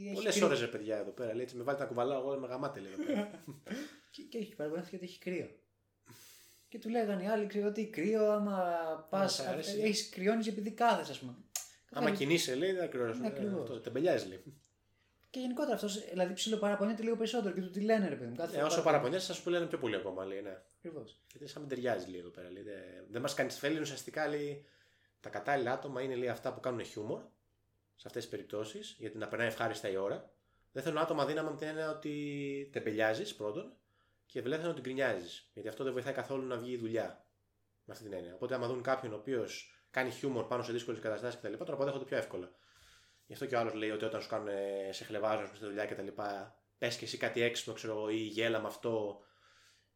[0.05, 0.45] έχει Πολλές κρύο.
[0.45, 1.33] ώρες ρε παιδιά εδώ πέρα.
[1.33, 3.43] Λέει, έτσι, με βάλει τα κουβαλάω εγώ με γαμάτε λέει εδώ πέρα.
[4.11, 5.49] Και, και έχει παραπονέθηκε ότι έχει κρύο.
[6.67, 8.57] Και του λέγανε οι άλλοι κρύο, ότι κρύο, άμα
[9.09, 9.33] πας.
[9.33, 9.79] σ' αρέσει.
[9.81, 11.35] Έχεις κρυώνεις επειδή κάθεσαι, ας πούμε.
[11.91, 13.05] Άμα κινείσαι λέει, δεν ακριβώ.
[13.13, 13.81] Ναι, ακριβώς.
[13.81, 14.43] Τεμπελιάζει λέει.
[15.35, 18.35] Και γενικότερα αυτός, δηλαδή ψιλοπαραπονιέται λίγο περισσότερο και του τι λένε, ρε παιδί μου.
[18.35, 18.91] Κάθε Ε, φορά όσο παραπονιέται.
[18.91, 20.41] παραπονιέσαι, θα σου λένε πιο πολύ ακόμα λέει.
[20.41, 20.57] Ναι.
[20.77, 21.19] Ακριβώς.
[21.31, 22.51] Γιατί σαν μην ταιριάζει λέει εδώ πέρα.
[22.51, 22.63] Λέει.
[22.63, 22.73] Δεν,
[23.09, 24.65] δεν μας κάνεις θέλει ουσιαστικά λέει.
[25.19, 27.19] Τα κατάλληλα άτομα είναι λέει, αυτά που κάνουν χιούμορ
[27.95, 30.29] σε αυτές τις περιπτώσεις, γιατί να περνάει ευχάριστα η ώρα.
[30.71, 33.73] Δεν θέλουν άτομα δύναμα με την έννοια ότι τεμπελιάζεις πρώτον
[34.25, 35.49] και δεν θέλουν ότι γκρινιάζεις.
[35.53, 37.25] Γιατί αυτό δεν βοηθάει καθόλου να βγει η δουλειά.
[37.85, 38.33] Με αυτή την έννοια.
[38.33, 42.05] Οπότε, άμα δουν κάποιον ο οποίος κάνει χιούμορ πάνω σε δύσκολες καταστάσεις κτλ., τον αποδέχονται
[42.05, 42.51] πιο εύκολα.
[43.25, 45.85] Γι' αυτό και ο άλλος λέει ότι όταν σου κάνουν ε, σε χλεβάζουν στη δουλειά
[45.85, 46.07] κτλ.,
[46.77, 49.19] πες και εσύ κάτι έξυπνο, ξέρω εγώ, ή γέλα με αυτό,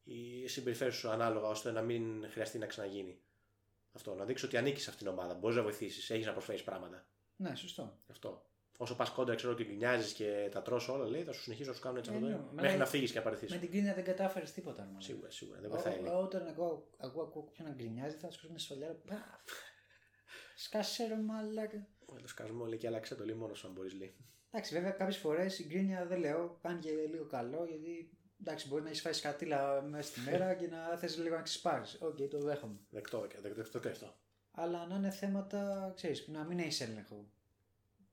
[0.03, 3.21] ή συμπεριφέρεις σου ανάλογα ώστε να μην χρειαστεί να ξαναγίνει.
[3.93, 5.33] Αυτό, να δείξει ότι ανήκεις σε αυτήν την ομάδα.
[5.33, 7.05] Μπορείς να βοηθήσεις, έχεις να προσφέρεις πράγματα.
[7.35, 7.99] Ναι, σωστό.
[8.09, 8.43] Αυτό.
[8.77, 11.75] Όσο πας κόντρα, ξέρω και γκρινιάζεις και τα τρώ όλα, λέει, θα σου συνεχίσει να
[11.75, 12.27] σου κάνουν έτσι Ε, αυτό.
[12.27, 13.53] ναι, το- με- Μέχρι να φύγεις και να παραιτηθεί.
[13.53, 14.83] Με την κρίνια δεν κατάφερες τίποτα.
[14.93, 15.59] Ρε, Σίγουρα, σίγουρα.
[15.59, 15.99] Δεν Ό- βοηθάει.
[16.01, 16.11] λέει.
[16.13, 18.93] ό- Όταν εγώ ακούω ακούω κάποιον να γκρινιάζει, θα σκοτώσω μια σφαλιάρα.
[19.07, 19.19] Παφ.
[20.63, 21.87] Σκάσε ρε μαλάκα.
[22.17, 24.15] Ε, Το σκασμό λέει και άλλαξε το λέει μόνο σου αν μπορείς λέει.
[24.51, 28.81] Εντάξει, βέβαια κάποιες φορές η γκρίνια δεν λέω, κάνει και λίγο καλό γιατί εντάξει, μπορεί
[28.83, 31.97] να έχεις φάει σκατήλα μέσα στη μέρα και να θες λίγο να ξεσπάσεις.
[32.01, 32.79] Οκ, το δέχομαι.
[32.89, 34.15] Δεκτό, δεκτό, δεκτό και αυτό.
[34.51, 37.25] Αλλά να είναι θέματα, ξέρεις, να μην έχεις έλεγχο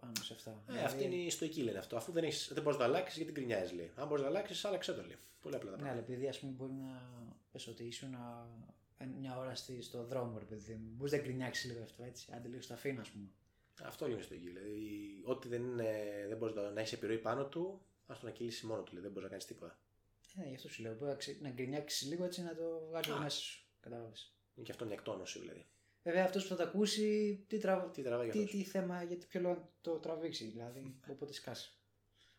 [0.01, 0.65] πάνω σε αυτά.
[0.69, 1.97] Ε, αυτή είναι η στωικοί λένε αυτό.
[1.97, 3.93] Αφού δεν, έχεις, δεν μπορείς να το αλλάξεις, γιατί γκρινιάζεις λέει.
[3.97, 5.17] Αν μπορείς να αλλάξεις, άλλαξε το λέει.
[5.41, 6.03] Πολύ απλά τα Ναι, πράγματα.
[6.03, 7.03] αλλά επειδή ας πούμε μπορεί να
[7.53, 8.49] πες ότι ήσουν να...
[9.19, 10.91] μια ώρα στη, στο δρόμο, ρε παιδί μου.
[10.97, 12.33] Μπορείς να γκρινιάξεις λίγο αυτό έτσι.
[12.37, 13.27] Άντε λίγο στα αφήνω, ας πούμε.
[13.83, 14.47] Αυτό λέει στο εκεί.
[14.47, 18.33] Δηλαδή, ό,τι δεν, είναι, δεν μπορεί να, να έχεις επιρροή πάνω του, ας το να
[18.33, 18.93] κυλήσει μόνο του.
[18.93, 19.03] Λέει.
[19.03, 19.79] Δεν μπορείς να κάνεις τίποτα.
[20.37, 20.95] Ε, ναι, γι' αυτό σου λέω.
[20.95, 21.39] Μπορεί να, ξε...
[21.41, 23.19] να γκρινιάξεις λίγο έτσι να το βγάλεις Α.
[23.19, 23.65] μέσα σου.
[23.81, 24.35] Κατάλαβες.
[24.55, 25.67] Είναι και αυτό μια εκτόνωση δηλαδή.
[26.03, 27.91] Βέβαια αυτός που θα το ακούσει, τι, τραβ...
[27.91, 28.61] Τι τραβάει για τι, αυτός.
[28.61, 30.45] τι θέμα, γιατί ποιο λόγο να το τραβήξει.
[30.45, 31.71] Δηλαδή, όποτε σκάσει.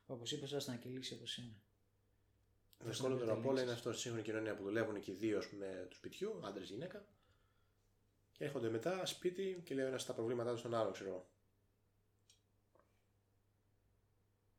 [0.05, 1.55] Όπως είπες, ώστε να κυλήσει όπως είναι.
[2.77, 3.77] Το δυσκολότερο να απ' όλα είναι τελείξεις.
[3.77, 7.05] αυτό στη σύγχρονη κοινωνία που δουλεύουν και οι δύο ας πούμε, του σπιτιού, άντρες γυναίκα.
[8.37, 11.29] Και έρχονται μετά σπίτι και λέει ο ένας τα προβλήματά τους στον άλλο, ξέρω εγώ.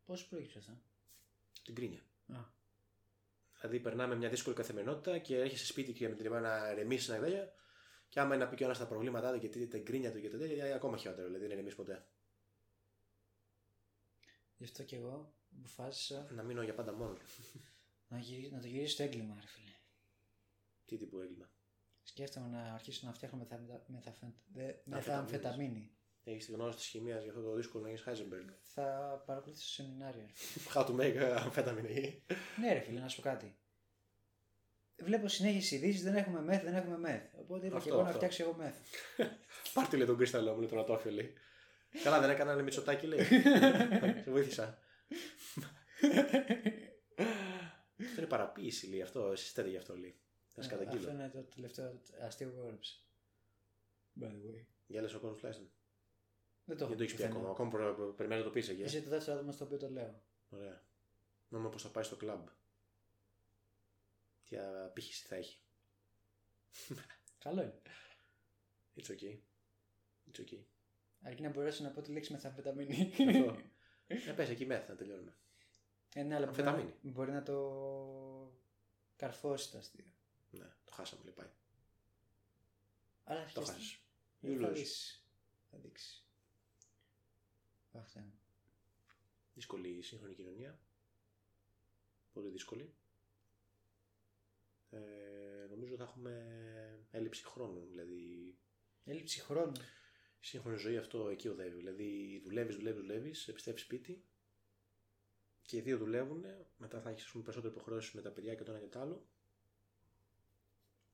[0.06, 0.72] Πώς προέκυψε αυτό;
[1.64, 2.02] Την κρίνια.
[2.28, 2.40] Α.
[3.60, 7.24] Δηλαδή, περνάμε μια δύσκολη καθημερινότητα και έρχεσαι σπίτι και με την ημέρα να ρεμίσεις ένα
[7.24, 7.52] τέτοια.
[8.08, 10.12] Και άμα είναι να πει και ο ένας τα προβλήματά του και τι- την κρίνια
[10.12, 11.26] του και τα τέτοια, ακόμα χειρότερο.
[11.26, 12.06] Δηλαδή, δεν ρεμίσει ποτέ.
[14.56, 17.20] Γι' αυτό και εγώ αποφάσισα Να μείνω για πάντα μόνος.
[18.08, 18.50] να, γυρί...
[18.50, 19.74] να το γυρίσω στο έγκλημα, ρε φίλε.
[20.86, 21.50] Τι τύπου έγκλημα.
[22.08, 23.58] Σκέφτομαι να αρχίσω να φτιάχνω μεθα...
[23.58, 25.06] μετα- μεθαφεν- δε- Αμφεταμίνες.
[25.06, 25.90] μεθαμφεταμίνη.
[26.24, 28.52] Έχεις τη γνώση της χημίας για αυτό το δύσκολο να γίνει Heisenberg.
[28.62, 28.82] Θα
[29.26, 30.22] παρακολουθήσω σεμινάρια.
[30.26, 30.64] ρε φίλε.
[30.74, 32.16] How to make a amphetamine.
[32.60, 33.56] ναι, ρε φίλε, να σου πω κάτι.
[34.96, 37.22] Βλέπω συνέχεια ειδήσεις, δεν έχουμε μεθ, δεν έχουμε μεθ.
[37.38, 38.16] Οπότε είπα και Αυτό, εγώ να αυτό.
[38.18, 38.76] φτιάξω εγώ μεθ.
[39.74, 41.32] Πάρτε λέει τον κρίσταλο μου, λέει τον ατόφιο λέει.
[42.02, 43.24] Καλά, δεν έκανα ένα μυτσοτάκι λέει.
[44.24, 44.78] Σε βοήθησα.
[48.00, 49.30] Αυτό είναι παραποίηση λέει αυτό.
[49.32, 50.20] Εσεί τέτοια γι' αυτό λέει.
[50.62, 51.10] Θα σα Ε, Αυτό καταγγείλω.
[51.10, 53.00] είναι το τελευταίο αστείο που έγραψε.
[54.20, 54.64] By the way.
[54.86, 55.70] Γέλασε ο κόσμος τουλάχιστον.
[56.64, 57.38] Δεν το Δεν το έχεις πει πουθενά.
[57.38, 57.50] ακόμα.
[57.52, 58.82] Ακόμα προ- προ- περιμένει να το πεις εκεί.
[58.82, 58.84] ε.
[58.84, 60.22] Είσαι το δεύτερο άτομο στο οποίο το λέω.
[60.50, 60.82] Ωραία.
[61.48, 62.46] Νόμιζα πω θα πάει στο κλαμπ.
[64.44, 65.60] Τι απήχηση θα έχει.
[67.38, 67.82] Καλό είναι.
[68.96, 69.38] It's okay.
[70.32, 70.62] It's okay.
[71.22, 73.12] Αρκεί να μπορέσω να πω τη λέξη μεθαμφεταμίνη.
[73.28, 73.56] Αυτό.
[74.10, 75.34] Ε, πες εκεί μέσα να τελειώνουμε.
[76.14, 76.94] Ε, ναι, αλλά μπορεί Αμφεταμίνη.
[77.02, 78.52] να, μπορεί να το
[79.16, 80.04] καρφώσει το αστείο.
[80.50, 81.50] Ναι, το χάσαμε λέει πάει.
[83.24, 84.02] Αλλά Το αρχίζει- χάσεις.
[84.40, 84.72] Ε, You Θα lose.
[84.74, 85.24] δεις.
[85.70, 86.24] Θα δείξει.
[87.92, 88.38] Αχ, Θεέ μου.
[89.54, 90.78] Δύσκολη η σύγχρονη κοινωνία.
[92.32, 92.94] Πολύ δύσκολη.
[94.90, 97.86] Ε, νομίζω θα έχουμε έλλειψη χρόνου.
[97.86, 98.56] Δηλαδή
[99.04, 99.72] Έλλειψη χρόνου.
[100.40, 101.76] η σύγχρονη ζωή αυτό εκεί οδεύει.
[101.76, 104.24] Δηλαδή δουλεύεις, δουλεύεις, δουλεύεις, επιστρέφεις σπίτι
[105.62, 106.44] και οι δύο δουλεύουν.
[106.76, 109.26] Μετά θα έχεις περισσότερη υποχρέωση με τα παιδιά και το ένα και το άλλο.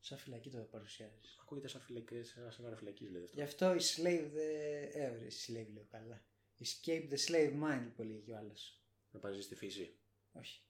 [0.07, 1.39] Σαν φυλακή το παρουσιάζεις.
[1.41, 3.37] Ακούγεται σαν φυλακή, σαν σενάριο φυλακή δηλαδή αυτό.
[3.37, 4.89] Γι' αυτό η slave the.
[4.93, 6.25] Ε, βρε, η slave λέω καλά.
[6.59, 8.83] Escape the slave mind που λέγει ο άλλος.
[9.11, 9.99] Να πας στη φύση.
[10.33, 10.63] Όχι.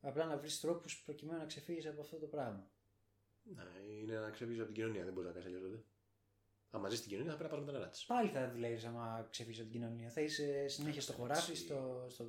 [0.00, 2.70] Απλά να βρεις τρόπους προκειμένου να ξεφύγεις από αυτό το πράγμα.
[3.42, 3.62] Να,
[4.00, 5.04] είναι να ξεφύγεις από την κοινωνία.
[5.04, 5.84] Δεν μπορείς να κάνεις αλλιώς τότε.
[6.70, 8.04] Αν μαζί στην κοινωνία θα πρέπει να πάρεις με τα νερά τη.
[8.06, 10.10] Πάλι θα δουλεύεις άμα ξεφύγεις από την κοινωνία.
[10.10, 11.64] Θα είσαι συνέχεια στο χωράφι, Εντάξει.
[11.64, 12.24] στο, στο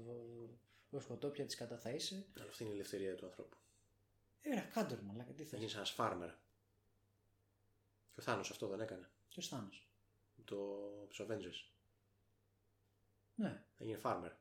[0.89, 2.26] βοσκοτόπια της κατά θα είσαι.
[2.38, 3.57] Αλλά αυτή είναι η ελευθερία του ανθρώπου.
[4.47, 5.59] Ε, ρε, κάντο ρε μαλάκα, τι Να θες.
[5.59, 6.29] γίνει ένας φάρμερ.
[8.13, 9.09] Και ο Θάνος αυτό δεν έκανε.
[9.29, 9.89] Ποιος Θάνος.
[10.45, 10.55] Το
[11.09, 11.69] του Avengers.
[13.35, 13.63] Ναι.
[13.77, 14.31] Να γίνει φάρμερ.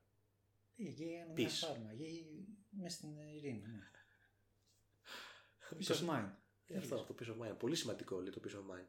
[0.77, 1.51] Εκεί είναι μια Peace.
[1.67, 1.91] φάρμα.
[1.91, 2.27] Εκεί
[2.71, 3.61] μέσα στην ειρήνη.
[3.67, 3.91] Ναι.
[5.81, 6.31] Peace of mind.
[6.67, 7.59] Ε, Αυτό το peace of mind.
[7.59, 8.87] Πολύ σημαντικό λέει το peace of mind.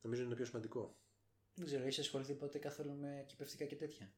[0.00, 0.98] Νομίζω είναι το πιο σημαντικό.
[1.54, 4.12] Δεν ξέρω, είσαι ασχοληθεί ποτέ καθόλου με κυπευτικά και τέτοια;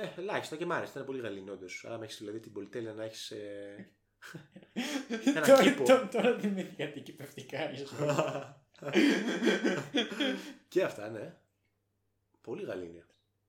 [0.00, 0.90] Ε, ελάχιστα και μ' άρεσε.
[0.92, 1.84] Ήταν πολύ γαλήνο όντως.
[1.84, 3.30] Αλλά με έχεις δηλαδή την πολυτέλεια να έχεις.
[3.30, 3.92] Ε...
[5.24, 5.84] Ένα Τώρα- κήπο.
[5.84, 7.86] τώρα- Τώρα δεν είναι γιατί κυπευτικά είσαι
[10.68, 11.36] και αυτά, ναι.
[12.40, 13.06] Πολύ γαλήνια.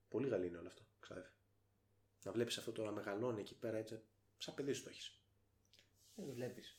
[0.08, 0.82] Πολύ γαλήνιο όλο αυτό.
[1.00, 1.30] Ξάδερφε.
[2.24, 4.00] Να βλέπεις αυτό τώρα να μεγαλώνει εκεί πέρα έτσι.
[4.38, 5.18] Σαν παιδί σου το έχεις.
[6.14, 6.78] Δεν το βλέπεις.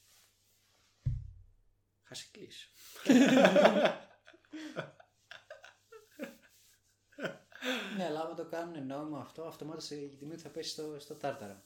[2.03, 2.71] Χασικλής.
[7.97, 11.15] Ναι, αλλά άμα το κάνουν νόμιμο αυτό, αυτομάτως η τιμή του θα πέσει στο, στο
[11.15, 11.63] τάρταρα.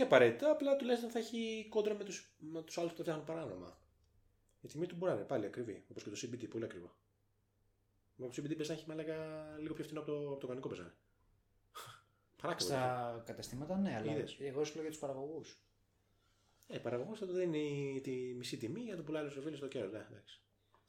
[0.00, 3.26] Όχι απαραίτητα, απλά τουλάχιστον θα έχει κόντρα με τους με τους άλλους που το φτιάχνουν
[3.26, 3.78] παράνομα.
[4.60, 6.94] Η τιμή του μπορεί να είναι πάλι ακριβή, όπως και το CBD, πολύ ακριβό.
[8.14, 9.16] Με το CBD πες να έχει μαλάκα
[9.60, 10.94] λίγο πιο φθηνό από το, από το κανονικό πεζάνε.
[12.42, 12.70] Παράκριβο.
[12.70, 14.36] Στα καταστήματα, ναι, αλλά Είδες.
[14.40, 15.62] εγώ σου λέω για τους παραγωγούς.
[16.66, 19.88] Ε, παραγωγό θα το δίνει τη μισή τιμή για το πουλάει ο φίλος στο κέρο.
[19.88, 20.40] Ναι, εντάξει.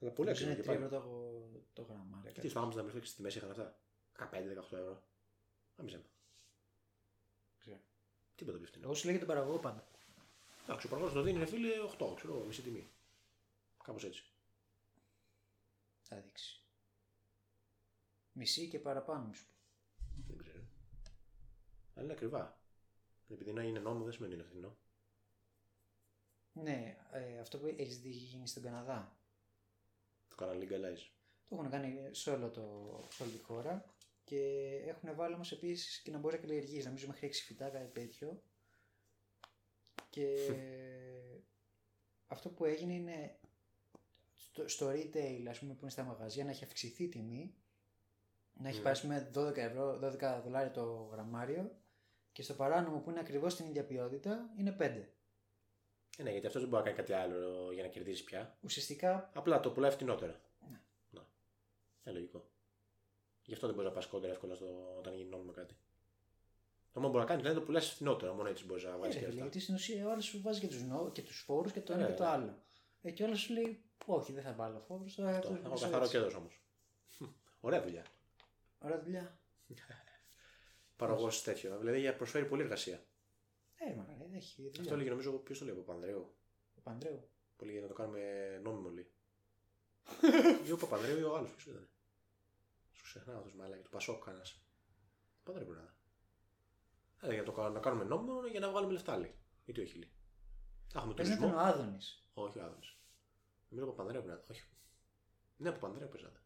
[0.01, 0.84] Αλλά πολύ είναι ακριβό και 3 πάλι.
[0.84, 2.32] ευρώ το, το γραμμάρι.
[2.32, 3.80] Και τι στο Amazon μέχρι και στη μέση είχαν αυτά.
[4.20, 5.03] 15-18 ευρώ.
[5.76, 6.03] Άμιζε με.
[8.41, 8.57] Ξέρω.
[8.57, 8.85] Τίποτα πιο φθηνό.
[8.85, 9.87] Εγώ σου λέω για τον παραγωγό πάντα.
[10.63, 11.69] Εντάξει, ο παραγωγός το δίνει ρε φίλε
[11.99, 12.89] 8, ξέρω εγώ, μισή τιμή.
[13.83, 14.23] Κάπως έτσι.
[16.01, 16.63] Θα δείξει.
[18.31, 19.53] Μισή και παραπάνω μου σου πω.
[20.27, 20.63] Δεν ξέρω.
[21.93, 22.59] Αλλά είναι ακριβά.
[23.27, 24.77] Επειδή να είναι νόμο δεν σημαίνει είναι φθηνό.
[26.53, 29.17] Ναι, ε, αυτό που έχεις δει έχει γίνει στον Καναδά.
[30.27, 31.09] Το κάναν legalize.
[31.49, 32.61] Το έχουν κάνει σε, όλο το,
[33.11, 33.85] σε όλη τη χώρα
[34.32, 36.86] και έχουν βάλει όμως επίσης και να μπορεί να καλλιεργήσει.
[36.86, 38.43] Νομίζω μέχρι 6 φυτά κάτι τέτοιο.
[40.09, 40.36] Και
[42.27, 43.39] αυτό που έγινε είναι
[44.36, 47.55] στο, στο retail, ας πούμε, που είναι στα μαγαζιά, να έχει αυξηθεί η τιμή.
[48.53, 48.84] Να έχει Ναι.
[48.84, 51.82] πάει με 12, ευρώ, 12 δολάρια το γραμμάριο
[52.32, 55.13] και στο παράνομο που είναι ακριβώς την ίδια ποιότητα είναι 5.
[56.17, 58.57] Ε, ναι, γιατί αυτός δεν μπορεί να κάνει κάτι άλλο για να κερδίσει πια.
[58.61, 60.41] Ουσιαστικά Απλά το πουλάει φτηνότερα.
[60.69, 60.82] Ναι.
[61.09, 61.27] Να.
[62.03, 62.51] Ε, λογικό.
[63.45, 65.73] Γι' αυτό δεν μπορείς να πας κόντρα εύκολα στο, όταν γίνει νόμιμο κάτι.
[66.93, 68.33] Το μόνο που μπορεί να κάνεις είναι να το πουλάει φτηνότερα.
[68.33, 69.41] Μόνο έτσι μπορείς να Ε, βάλει ρε και φίλε, αυτά.
[69.41, 71.11] γιατί στην ουσία ο άλλος σου βάζει και τους νο...
[71.11, 72.29] και τους φόρους και το Ε, ένα και το ναι.
[72.29, 72.57] άλλο.
[73.01, 75.13] Ε, και ο άλλος σου λέει, Όχι, δεν θα βάλω φόρους.
[75.15, 75.47] Θα Αυτό.
[75.47, 76.17] το Έχω ρωτήσω καθαρό έτσι».
[76.17, 76.61] κέρδο όμως.
[77.59, 78.05] Ωραία δουλειά.
[78.79, 79.39] Ωραία δουλειά.
[80.97, 81.77] Παραγωγός τέτοιο.
[81.77, 83.03] Δηλαδή προσφέρει πολλή εργασία.
[83.75, 84.81] Ε, μα ε, έχει δουλειά.
[84.81, 86.35] Αυτό έλεγε νομίζω ποιος το λέει από Πανδρέου.
[86.77, 87.29] Ο Παντρέου.
[87.55, 89.11] Πολύ για να το κάνουμε νόμιμο λέει.
[90.67, 91.51] ή ο Παπανδρέου ή ο άλλος.
[91.55, 91.89] Ποιο ήταν.
[93.12, 93.84] Σου ξεχνάω αυτό μαλάκι.
[93.84, 94.43] Του Πασόκ κανένα.
[95.43, 95.95] Παπανδρέου πρέπει να είναι.
[97.22, 99.36] Ε, για να το κάνουμε, να κάνουμε νόμιμο για να βγάλουμε λεφτά λέει.
[99.66, 100.12] Γιατί όχι λέει.
[100.88, 101.70] Θα έχουμε Πες να ήταν ο τουρισμό.
[101.70, 102.30] Άδωνης.
[102.34, 102.97] Όχι ο Άδωνης.
[103.70, 104.53] Νομίζω ο Παπανδρέου πρέπει να είναι.
[104.59, 104.64] Όχι.
[105.57, 106.39] Ναι, ο Παπανδρέου πρέπει να είναι.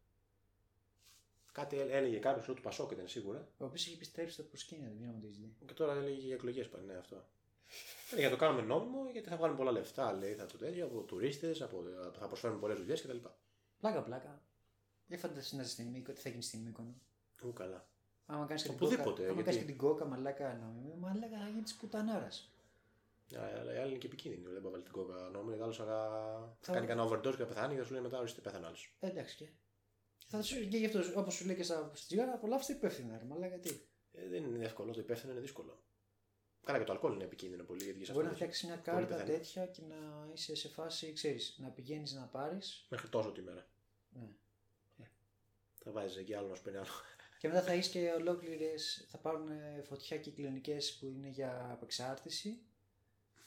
[1.52, 3.48] Κάτι έ- έλεγε κάποιος του Πασόκ ήταν σίγουρα.
[3.58, 5.56] Ο οποίος έχει επιστρέψει στο προσκήνιο, δεν ξέρω αν το έχεις δει.
[5.66, 7.28] Και τώρα έλεγε για εκλογές πάλι, ναι, αυτό.
[8.10, 10.84] Ε, για να το κάνουμε νόμιμο, γιατί θα βγάλουμε πολλά λεφτά, λέει, θα το τέτοιο,
[10.84, 13.16] από τουρίστες, από, θα προσφέρουμε πολλές δουλειές κτλ.
[13.78, 14.45] Πλάκα, πλάκα.
[15.06, 16.94] Για φανταστείτε να ζεις στην Μύκο, τι θα γίνεις στην Μύκονο.
[17.44, 17.88] Ού, καλά.
[18.26, 21.38] Άμα κάνεις και, την Οπουδήποτε, κόκα- άμα γιατί- κάνεις και την κόκα, μαλάκα νόμιμη, μαλάκα
[21.38, 22.50] θα γίνει της πουτανάρας.
[23.36, 25.62] Α, Αλλά η άλλη είναι και επικίνδυνη, δεν μπορεί να βάλει την κόκα νόμιμο, γιατί
[25.62, 28.40] άλλο θα Θα- κάνει κανένα overdose και θα πεθάνει και θα σου λέει μετά ορίστε
[28.40, 28.96] πέθανε άλλος.
[29.00, 29.48] Ε, εντάξει και.
[30.28, 33.24] Θα σου και γι' αυτό, όπως σου λέει και στα στη τσιγάρα, απολαύστε υπεύθυνα, ρε,
[33.24, 33.70] μαλάκα τι.
[34.12, 35.80] Ε, δεν είναι εύκολο, το υπεύθυνο είναι δύσκολο.
[36.64, 38.78] Καλά και το αλκοόλ είναι επικίνδυνο πολύ, γιατί και σε Μπορεί να αυτό φτιάξεις μια
[38.78, 39.38] πολύ κάρτα πεθαίνει.
[39.38, 42.86] τέτοια και να είσαι σε φάση, ξέρεις, να πηγαίνεις να πάρεις.
[42.90, 43.66] Μέχρι τόσο τη μέρα.
[44.10, 44.28] Ναι.
[45.86, 46.88] Θα βάζεις εκεί άλλο να σου παίρνει άλλο.
[47.38, 49.06] Και μετά θα έχεις και ολόκληρες.
[49.08, 52.62] Θα πάρουν ε, φωτιά και κλινικέ που είναι για απεξάρτηση.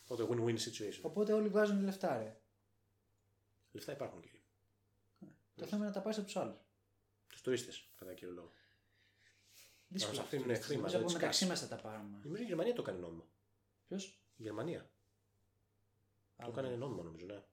[0.07, 0.99] Οπότε win-win situation.
[1.01, 2.41] Οπότε όλοι βγάζουν λεφτά, ρε.
[3.71, 4.39] Λεφτά υπάρχουν κύριε.
[5.55, 6.57] Το θέμα είναι να τα πάρεις από τους άλλους.
[7.27, 8.51] Τους τουρίστες, κατά κύριο λόγο.
[9.87, 10.17] Δύσκολο.
[10.17, 10.37] μας αυτό.
[10.37, 11.45] αφήνουν χρήματα, Νομίζω από έτσι μεταξύ κάτσε.
[11.45, 12.19] μας θα τα πάρουμε.
[12.23, 13.27] Νομίζω η Γερμανία το κάνει νόμιμο.
[13.87, 14.91] Ποιος; Η Γερμανία.
[16.35, 17.43] Το έκανε νόμιμο νομίζω, ναι.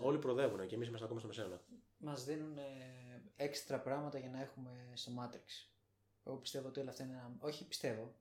[0.00, 1.60] Όλοι προοδεύουν και εμείς είμαστε ακόμα στο μεσαίωνα.
[1.98, 2.62] Μας δίνουν ε,
[3.36, 5.68] έξτρα πράγματα για να έχουμε στο Matrix.
[6.24, 7.34] Εγώ πιστεύω ότι όλα αυτά είναι ένα.
[7.38, 8.14] Όχι πιστεύω.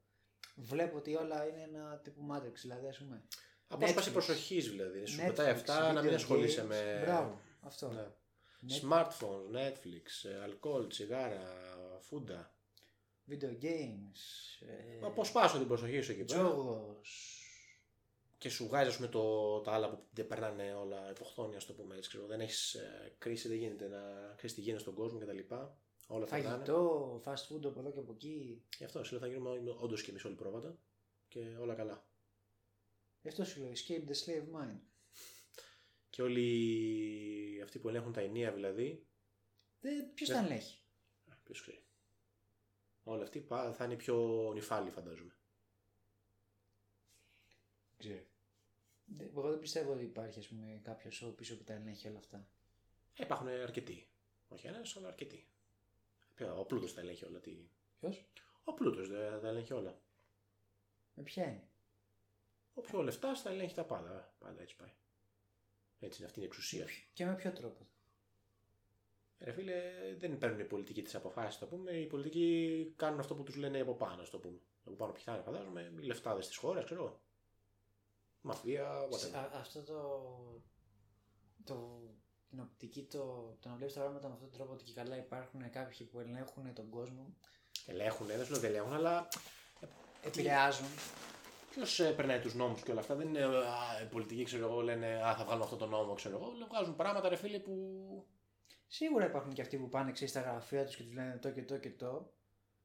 [0.56, 2.54] Βλέπω ότι όλα είναι ένα τύπου Matrix.
[2.62, 3.24] Δηλαδή, ας πούμε.
[3.68, 4.14] Απόσπαση Netflix.
[4.14, 5.06] προσοχή δηλαδή.
[5.06, 6.68] Σου Netflix, πετάει αυτά να μην video ασχολείσαι games.
[6.68, 7.02] με.
[7.06, 7.90] Μπράβο, αυτό.
[7.90, 8.08] Ναι.
[8.68, 11.42] Net- Smartphones, Netflix, ε, αλκοόλ, τσιγάρα,
[12.00, 12.54] φούντα.
[13.30, 14.20] Video games.
[14.68, 16.42] Ε, Αποσπάσω την προσοχή σου εκεί πέρα.
[16.42, 17.38] Τζόγος.
[18.44, 21.74] Και σου βγάζει ας πούμε, το, τα άλλα που δεν περνάνε όλα υποχθόνια, ας το
[21.74, 22.10] πούμε έτσι.
[22.10, 22.26] Ξέρω.
[22.26, 22.78] Δεν έχεις
[23.18, 25.38] κρίση, δεν γίνεται να ξέρεις τι γίνεται στον κόσμο κτλ.
[26.08, 26.56] Όλα θα περνάνε.
[26.56, 28.64] Φαγητό, fast food από εδώ και από εκεί.
[28.78, 30.78] Γι' αυτό σου λέω θα γίνουμε όντως και εμείς όλοι πρόβατα
[31.28, 32.08] και όλα καλά.
[33.22, 34.80] Γι' αυτό σου λέω, escape the slave mind.
[36.10, 39.08] Και όλοι αυτοί που ελέγχουν τα ενία δηλαδή.
[40.14, 40.78] Ποιος Δεν- τα ελέγχει;
[41.44, 41.84] Ποιος ξέρει.
[43.04, 45.36] Όλοι αυτοί πα- θα είναι πιο νυφάλοι, φαντάζομαι.
[47.98, 48.32] Ξέρω.
[49.06, 52.18] Δεν- Εγώ δεν πιστεύω ότι υπάρχει ας πούμε, κάποιος ο πίσω που τα ελέγχει όλα
[52.18, 52.48] αυτά.
[53.14, 54.08] Ε, υπάρχουν αρκετοί.
[54.48, 55.48] Όχι ένας, αλλά αρκετοί.
[56.36, 57.40] Ποιο, Ο πλούτος τα ελέγχει όλα.
[57.40, 57.58] Τι...
[58.00, 58.26] Ποιος;
[58.64, 60.02] Ο πλούτος δεν τα ελέγχει όλα.
[61.14, 61.68] Με ποια είναι;
[62.74, 64.36] Όποιο λεφτά τα ελέγχει τα πάντα.
[64.40, 64.92] Πάντα έτσι πάει.
[66.00, 66.88] Έτσι είναι αυτή η εξουσία.
[67.14, 67.88] Και με ποιο τρόπο;
[69.40, 69.82] Ρε φίλε,
[70.18, 71.92] δεν παίρνουν οι πολιτικοί τις αποφάσεις, το πούμε.
[71.92, 74.60] Οι πολιτικοί κάνουν αυτό που τους λένε από πάνω, το πούμε.
[74.86, 77.23] Από πάνω ποιοι θα είναι, φαντάζομαι, οι λεφτάδες της χώρας, ξέρω εγώ.
[78.46, 79.36] Μαφία, Σε- whatever.
[79.38, 80.00] α- αυτό το,
[81.64, 82.00] το,
[82.50, 83.20] την οπτική, το,
[83.60, 86.20] το να βλέπεις τα πράγματα με αυτόν τον τρόπο ότι και καλά υπάρχουν κάποιοι που
[86.20, 87.36] ελέγχουν τον κόσμο,
[87.86, 89.28] Ελέγχουν, δεν σου λέω ότι ελέγχουν, αλλά
[90.24, 90.88] επηρεάζουν.
[91.70, 93.16] ποιος περνάει τους νόμους και όλα αυτά.
[93.16, 96.38] Δεν είναι α, οι πολιτικοί, ξέρω εγώ, λένε Α, θα βγάλουμε αυτό το νόμο, ξέρω
[96.38, 96.52] εγώ.
[96.52, 97.74] Λέ, Βγάζουν πράγματα, ρε φίλε, που.
[98.88, 101.64] Σίγουρα υπάρχουν και αυτοί που πάνε ξέρεις, στα γραφεία τους και τους λένε το και
[101.64, 102.34] το και το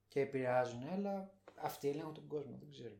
[0.08, 2.94] και επηρεάζουν, αλλά αυτοί ελέγχουν τον κόσμο, δεν ξέρω.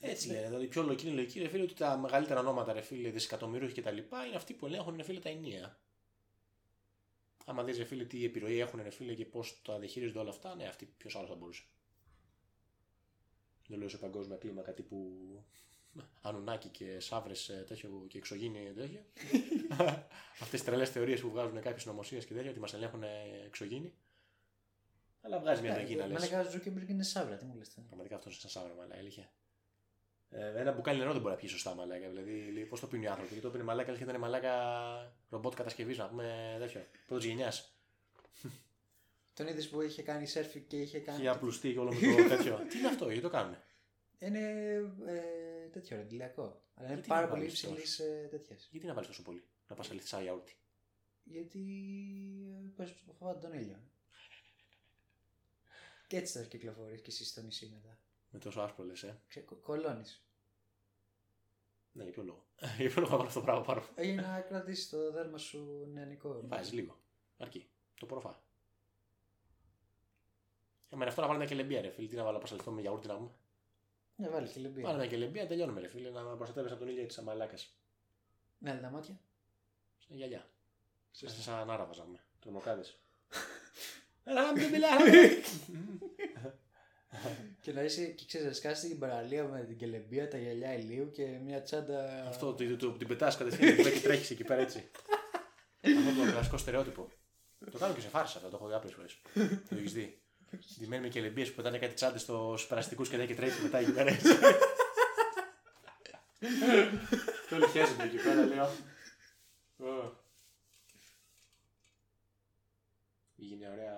[0.00, 0.34] Έτσι Ναι.
[0.34, 0.46] λένε.
[0.46, 3.82] Δηλαδή, πιο λογική είναι λογική, ρε φίλε, ότι τα μεγαλύτερα ονόματα, ρε φίλε, δισεκατομμύρου και
[3.82, 5.78] τα λοιπά, είναι αυτοί που ελέγχουν, ρε φίλε, τα ενία.
[7.44, 10.54] Άμα δεις, ρε φίλε, τι επιρροή έχουν, ρε φίλε, και πώς τα διαχειρίζονται όλα αυτά,
[10.54, 11.62] ναι, αυτοί ποιος άλλος θα μπορούσε.
[13.68, 15.18] Δεν λέω σε παγκόσμια κλίμακα τύπου
[16.20, 19.00] Ανουνάκι και Σαύρες τέτοιο και εξωγήινοι τέτοιο.
[20.42, 23.08] Αυτές τις τρελές θεωρίες που βγάζουν κάποιες συνωμοσίες και τέτοια, ότι μας ελέγχουν ε,
[23.46, 23.94] εξωγήινοι.
[25.20, 26.20] Αλλά βγάζει μια λογική να λες.
[26.20, 27.74] Με λέγα Ζούκερμπεργκ είναι σαύρα, τι μου λες.
[27.74, 27.86] τώρα.
[27.86, 29.30] Πραγματικά αυτός είναι σαν σαύρα, μαλάκα, αλήθεια.
[30.30, 32.08] Ε, ένα μπουκάλι νερό δεν μπορεί να πιει σωστά, μαλάκα.
[32.08, 33.28] Δηλαδή, πώς το πίνει οι άνθρωποι.
[33.28, 34.52] Γιατί το πίνει μαλάκα, αλλά ήταν μαλάκα
[35.30, 36.86] ρομπότ κατασκευής, να πούμε τέτοιο.
[37.06, 37.76] Πρώτη γενιάς.
[39.34, 41.18] Τον είδες που είχε κάνει σερφι και είχε κάνει.
[41.18, 42.66] Είχε απλουστεί και όλο με το τέτοιο.
[42.68, 43.56] Τι είναι αυτό, γιατί το κάνουν.
[44.18, 44.38] Είναι
[45.06, 46.62] ε, τέτοιο ρεντιλιακό.
[46.74, 48.68] Αλλά είναι Γιατί πάρα να πολύ βάλεις υψηλής ε, τέτοιας.
[48.70, 49.44] Γιατί να βάλεις τόσο πολύ.
[49.68, 50.56] Να πας αλήθεια σαν γιαούρτι.
[51.24, 51.60] Γιατί
[52.64, 53.80] ε, πες, φοβάται τον ήλιο.
[56.08, 57.98] Και έτσι θα κυκλοφορείς και εσύ στο νησί μετά.
[58.36, 59.20] Με τόσο άσπρο λες, ε.
[59.28, 60.26] Ξε, κο, κολώνεις.
[61.92, 62.46] Ναι, για ποιο λόγο.
[62.78, 63.84] για ποιο λόγο να βάλω αυτό το πράγμα πάνω.
[63.94, 66.40] Ε, Για να κρατήσεις το δέρμα σου νεανικό.
[66.44, 66.98] Βάζεις λίγο.
[67.38, 67.68] Αρκεί.
[68.00, 68.42] Το προφά.
[70.88, 72.08] Εμένα αυτό να βάλω μια κελεμπία, ρε φίλε.
[72.08, 73.30] Τι να βάλω, πασαλιθώ με γιαούρτι να πούμε;
[74.16, 74.84] Ναι, βάλει και λεμπία.
[74.84, 76.10] Βάλω μια κελεμπία, τελειώνουμε, ρε φίλε.
[76.10, 77.56] Να προστατεύει από τον ήλιο τη αμαλάκα.
[78.58, 79.20] Ναι, αλλά τα μάτια.
[79.98, 80.50] Σαν γυαλιά.
[81.12, 81.42] Σωστά.
[81.42, 82.24] Σαν σαν άραβα, ζάμε.
[82.40, 82.96] Τρομοκράτες.
[84.28, 84.98] Αλhamdulillah.
[87.62, 91.10] Και να είσαι και ξέρεις, να σκάσεις την παραλία με την κελεμπία, τα γυαλιά ηλίου
[91.10, 92.24] και μια τσάντα.
[92.28, 94.90] Αυτό το, το, την πετάς κατευθείαν και τρέχει εκεί πέρα έτσι.
[95.98, 97.08] Αυτό το κλασικό στερεότυπο.
[97.70, 99.06] Το κάνω και σε φάρσα αυτό, το έχω δει άπειρε φορέ.
[99.68, 100.20] Το έχεις δει.
[100.78, 103.92] Ντυμένοι με κελεμπίες που πετάνε κάτι τσάντες στους περαστικούς και δεν και τρέχει μετά εκεί
[103.92, 104.28] πέρα έτσι.
[107.48, 108.70] Και όλοι χέζονται εκεί πέρα, λέω.
[109.76, 110.24] Ω.
[113.38, 113.94] Έγινε ωραία.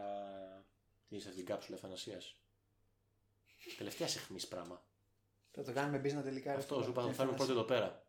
[1.09, 2.21] Τι είσαι αυτή την κάψουλα ευθανασία.
[3.77, 4.83] Τελευταίας αιχμής πράγμα.
[5.51, 6.53] Θα το κάνουμε business τελικά.
[6.53, 6.85] ρε Αυτό φίλε.
[6.85, 8.05] σου είπα, θα το Και φέρουμε πρώτο εδώ πέρα.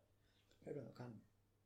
[0.64, 1.20] Πρέπει να το κάνουμε.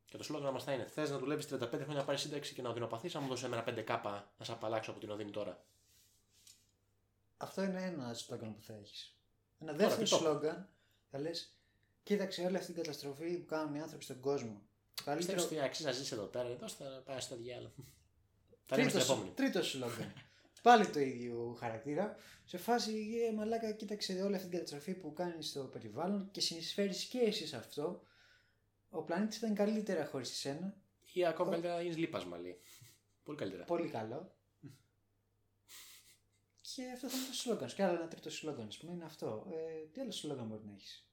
[0.05, 2.61] Και το σλόγγαν μας θα είναι: Θες να δουλεύεις 35 χρόνια να πάρεις σύνταξη και
[2.61, 5.63] να οδυνοπαθείς, να μου δώσεις εμένα 5 κάπα να σε απαλλάξω από την οδύνη τώρα.
[7.37, 9.15] Αυτό είναι ένα σλόγγαν που θα έχεις.
[9.59, 10.25] Ένα Τώρα, δεύτερο τι το έχω.
[10.25, 10.69] σλόγγαν
[11.11, 11.57] θα λες:
[12.03, 14.61] Κοίταξε όλη αυτή την καταστροφή που κάνουν οι άνθρωποι στον κόσμο.
[14.93, 15.35] Το καλύτερο.
[15.37, 17.73] Πιστεύεις ότι αξίζει να ζήσει εδώ πέρα, εδώ θα πάει στο διάολο.
[18.65, 19.33] Θα λέμε στην Τρίτο, επόμενη.
[19.35, 20.13] τρίτος σλόγγαν.
[20.65, 22.15] Πάλι το ίδιο χαρακτήρα.
[22.45, 27.03] Σε φάση, ε, μαλάκα, κοίταξε όλη αυτή την καταστροφή που κάνεις στο περιβάλλον και συνεισφέρεις
[27.05, 28.01] και εσύ σε αυτό.
[28.89, 30.77] Ο πλανήτης θα είναι καλύτερα χωρίς εσένα.
[31.13, 32.59] Ή ακόμα καλύτερα να γίνεις λίπασμα, λέει.
[33.23, 33.63] Πολύ καλύτερα.
[33.63, 34.35] Πολύ καλό.
[36.61, 37.69] και αυτό θα είναι το σλόγγαν.
[37.69, 37.75] σου.
[37.75, 39.47] Και άλλο ένα τρίτο σλόγγαν, ας πούμε, είναι αυτό.
[39.51, 41.09] Ε, τι άλλο σλόγγαν μπορεί να έχεις;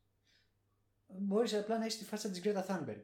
[1.06, 3.00] Μπορείς απλά να έχεις τη φάτσα της Γκρέτα Θάνμπεργκ.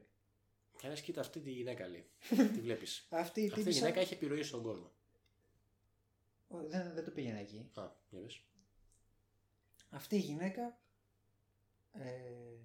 [0.81, 2.09] Και λε, κοίτα αυτή τη γυναίκα, λέει.
[2.55, 3.07] τη βλέπεις.
[3.09, 4.91] Αυτή η Αυτή η τύπησα- γυναίκα έχει επιρροή στον κόσμο.
[6.51, 7.69] Ω, Δεν, δεν το πήγαινα εκεί.
[7.73, 8.41] Α, για πες.
[9.89, 10.79] Αυτή η γυναίκα
[11.93, 12.57] ε,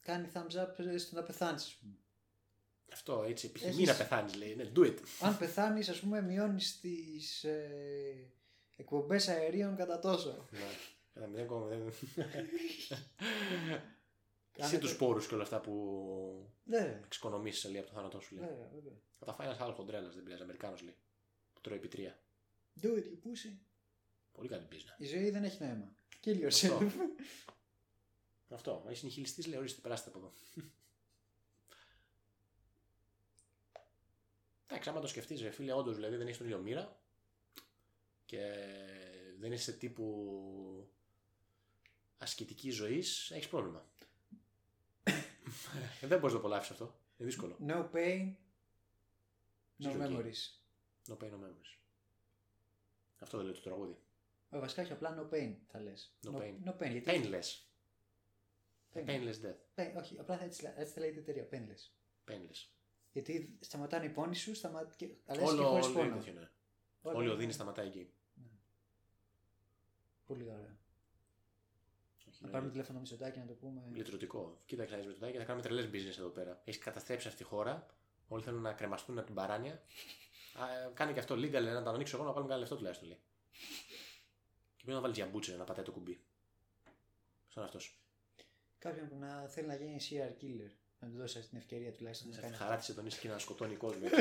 [0.00, 1.94] κάνει thumbs up στο να πεθάνεις, ας πούμε.
[2.92, 4.54] Αυτό έτσι, επιθυμεί Έχεις- να πεθάνεις, λέει.
[4.54, 4.96] Ναι, do it.
[5.20, 8.30] Αν πεθάνεις, ας πούμε, μειώνεις τις ε,
[8.76, 10.46] εκπομπές αερίων κατά τόσο.
[10.50, 10.58] Ναι.
[11.14, 11.88] Κατά μηδέν κόμμα μηδέν.
[14.56, 18.34] Εσύ Κάνετε- τους σπόρου και όλα αυτά που Ναι, εξοικονομήσεις λέει από το θάνατό σου,
[18.34, 18.44] λέει.
[18.46, 18.92] βέβαια, βέβαια.
[19.18, 20.42] Θα τα φάει ένα άλλο χοντρέλας, δεν πειράζει.
[20.42, 20.96] Αμερικάνος λέει.
[21.52, 22.18] Που τρώει επί τρία.
[22.80, 23.56] Do it, you pussy.
[24.32, 24.94] Πολύ καλή πίσνα.
[24.98, 25.94] Η ζωή δεν έχει νόημα.
[26.24, 26.78] Kill Αυτό.
[26.78, 26.90] yourself.
[28.48, 28.86] Αυτό.
[28.90, 30.32] Είσαι νυχιλιστή, λέει, ορίστε, περάστε από εδώ.
[34.66, 37.00] Εντάξει, άμα το σκεφτείς, ρε φίλε, όντως δηλαδή δεν έχεις τον ίδιο μοίρα
[38.24, 38.40] και
[39.38, 40.88] δεν είσαι τύπου
[42.18, 43.88] ασκητική ζωής, έχεις πρόβλημα.
[46.00, 46.84] Ε, δεν μπορείς να το απολαύσεις αυτό.
[47.16, 47.56] Είναι δύσκολο.
[47.66, 48.34] No pain,
[49.82, 50.08] no Zero gain.
[50.08, 50.40] memories.
[51.08, 51.78] No pain, no memories.
[53.18, 53.98] Αυτό δεν λέει το τραγούδι.
[54.50, 56.16] Ε, βασικά όχι απλά no pain θα λες.
[56.26, 56.54] No pain.
[56.64, 56.90] No pain.
[56.90, 57.04] Γιατί...
[57.06, 57.62] Painless.
[58.94, 59.06] Pain.
[59.06, 59.58] Painless death.
[59.80, 61.48] Pain, όχι, απλά θα έτσι, έτσι θα λέγεται η εταιρεία.
[61.50, 61.90] Painless.
[62.32, 62.68] Painless.
[63.12, 64.90] Γιατί σταματάνε οι πόνοι σου, σταμα...
[64.96, 65.08] και...
[65.26, 66.16] αλλά είσαι και Όλο, χωρίς όλο πόνο.
[66.16, 66.50] τέτοιο, ναι.
[67.02, 68.12] Όλο- Όλη η οδύνη σταματάει εκεί.
[70.26, 70.78] Πολύ ωραία.
[72.44, 72.52] Όχι, Να ναι.
[72.52, 73.82] πάρουμε τηλέφωνο Μητσοτάκη να το πούμε.
[73.92, 74.60] Λυτρωτικό.
[74.66, 76.60] Κοίταξε να δεις με το τάκι, θα κάνουμε τρελές business εδώ πέρα.
[76.64, 77.86] Έχεις καταστρέψει αυτή τη χώρα.
[78.28, 79.72] Όλοι θέλουν να κρεμαστούν από την παράνοια.
[80.54, 83.08] Α, ε, κάνει και αυτό legal, να τα ανοίξω εγώ να βάλουμε κανένα λεφτό τουλάχιστον.
[83.08, 83.18] Λέει.
[84.76, 86.20] Και πρέπει να βάλεις τζαμπούτσε να πατάει το κουμπί.
[87.48, 87.98] Σαν αυτός.
[88.78, 90.70] Κάποιον που να θέλει να γίνει serial killer.
[90.98, 92.54] Να του δώσει την ευκαιρία τουλάχιστον να Σε κάνει.
[92.54, 94.08] χαράτησε τον ίσχυ να σκοτώνει κόσμο.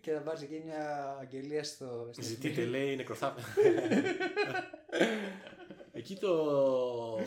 [0.00, 2.08] και να πάρει εκεί μια αγγελία στο.
[2.12, 3.34] στην Ζητείτε, λέει, νεκροθά...
[6.02, 7.18] Εκεί το...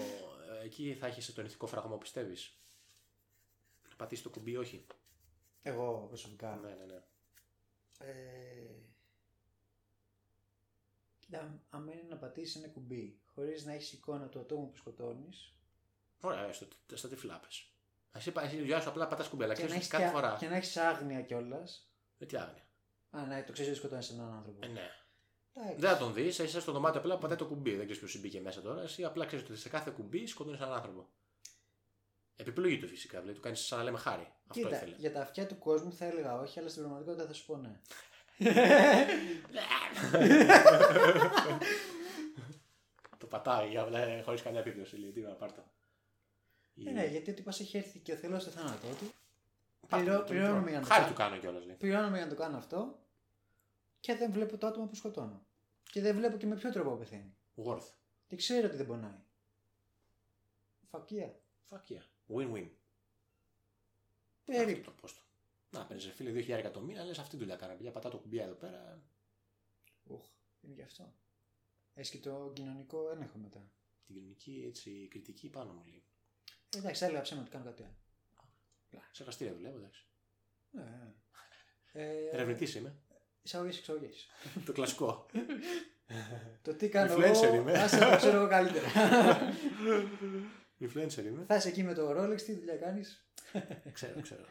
[0.63, 2.59] Εκεί θα έχεις τον ηθικό φραγμό, πιστεύεις;
[3.89, 4.85] Να πατήσεις το κουμπί, όχι;
[5.61, 6.55] Εγώ προσωπικά.
[6.55, 7.01] Ναι, ναι, ναι.
[7.99, 8.75] Ε...
[11.19, 15.53] Κοίτα, άμα είναι να πατήσεις ένα κουμπί χωρίς να έχεις εικόνα του ατόμου που σκοτώνεις.
[16.21, 17.69] Ωραία, στο, στα τυφλά πες.
[18.13, 20.05] Εσύ, πα- εσύ η δουλειά σου απλά πατάς κουμπί, αλλά Και, να ξέρεις έχεις κάθε
[20.05, 20.37] και- φορά.
[20.39, 21.89] και να έχεις άγνοια κιόλας.
[22.17, 22.67] Με τι άγνοια;
[23.09, 24.59] Α, ναι, το ξέρεις ότι σκοτώνεις έναν άνθρωπο.
[24.65, 24.89] Ε, ναι.
[25.57, 25.79] Εντάξει.
[25.79, 27.75] Δεν θα τον δεις, είσαι στο δωμάτιο απλά πατάει το κουμπί.
[27.75, 28.81] Δεν ξέρεις ποιος μπήκε μέσα τώρα.
[28.81, 31.07] Εσύ απλά ξέρεις ότι σε κάθε κουμπί σκοτώνεις έναν άνθρωπο.
[32.35, 34.33] Επιλογή του φυσικά, δηλαδή του κάνεις σαν να λέμε χάρη.
[34.47, 34.95] Αυτό Κοίτα, ήθελε.
[34.97, 37.79] για τα αυτιά του κόσμου θα έλεγα όχι, αλλά στην πραγματικότητα θα σου πω ναι.
[43.17, 44.97] το πατάει για απλά χωρίς καμιά επίπτωση.
[44.97, 45.63] Λέει, τι να πάρ' το.
[46.85, 49.11] Ε, ναι, γιατί ο τύπος έχει έρθει και ο Θεός στο θάνατό του.
[49.89, 50.69] Πάρ' το, πληρώ- το πληρώνουμε μικρό.
[50.71, 51.13] για να το Χάρη κάνω.
[51.13, 51.65] του κάνω κιόλας.
[51.65, 51.75] Λέει.
[51.75, 52.99] Πληρώνομαι για να το κάνω αυτό
[53.99, 55.44] και δεν βλέπω το άτομο που σκοτώνω.
[55.95, 57.35] Και δεν βλέπω και με ποιο τρόπο πεθαίνει.
[57.55, 57.89] Worth.
[58.27, 59.23] Και ξέρω ότι δεν πονάει.
[60.89, 61.39] Φακία.
[61.69, 62.03] Fuck yeah.
[62.27, 62.69] Win-win.
[64.45, 64.79] Περίπου.
[64.79, 65.21] Αυτό το πώς το.
[65.69, 67.73] Να παίρνει φίλε 2.000 εκατομμύρια, λες αυτή τη δουλειά κάνα.
[67.73, 69.03] Για πατά το κουμπί εδώ πέρα.
[70.03, 70.25] Ουχ,
[70.61, 71.13] είναι γι' αυτό.
[71.93, 73.71] Έχεις και το κοινωνικό έλεγχο μετά.
[74.05, 76.03] Την κοινωνική έτσι, κριτική πάνω μου λέει.
[76.75, 77.95] Ε, εντάξει, θα έλεγα ψέμα ότι κάνω κάτι άλλο.
[79.11, 80.05] Σε εργαστήρια δουλεύω, εντάξει.
[80.71, 81.13] Ναι, ναι.
[81.91, 82.95] Ε, Ερευνητής είμαι.
[83.45, 84.27] Εισαγωγές, εξαγωγές.
[84.65, 85.25] το κλασικό.
[86.61, 87.71] το τι κάνω Influencer εγώ, είμαι.
[87.71, 88.87] άσε να το ξέρω εγώ καλύτερα.
[90.79, 91.43] Influencer είμαι.
[91.47, 93.25] θα είσαι εκεί με το Rolex, τι δουλειά κάνεις;
[93.93, 94.45] ξέρω, ξέρω.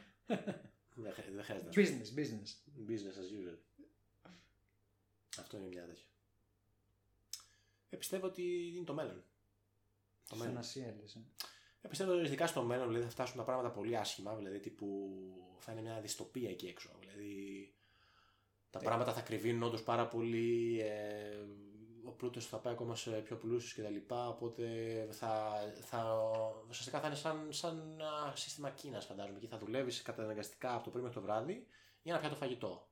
[0.94, 1.68] δεν, χρ- δεν χρειάζεται.
[1.68, 2.50] να Business, business.
[2.90, 3.58] Business as usual.
[5.38, 6.04] Αυτό είναι μια τέτοια.
[7.90, 9.24] Ε, πιστεύω ότι είναι το μέλλον.
[10.28, 10.52] Το μέλλον.
[10.52, 11.14] Φανασία λες.
[11.14, 11.18] ε.
[11.82, 14.36] Ε, πιστεύω ότι ειδικά στο μέλλον δηλαδή, θα φτάσουν τα πράγματα πολύ άσχημα.
[14.36, 15.10] Δηλαδή τύπου
[15.58, 16.90] θα είναι μια δυστοπία εκεί έξω.
[17.00, 17.53] Δηλαδή
[18.74, 18.84] τα Τι.
[18.84, 20.80] πράγματα θα κρυβίνουν όντως πάρα πολύ.
[20.80, 21.36] Ε,
[22.04, 24.14] ο πλούτος θα πάει ακόμα σε πιο πλούσιους κτλ.
[24.14, 24.64] Οπότε
[25.10, 26.20] θα, θα,
[26.68, 29.36] ουσιαστικά θα είναι σαν, σαν ένα σύστημα Κίνας, φαντάζομαι.
[29.36, 31.66] Εκεί θα δουλεύεις καταναγκαστικά από το πρωί μέχρι το βράδυ
[32.02, 32.88] για να πιάσει το φαγητό.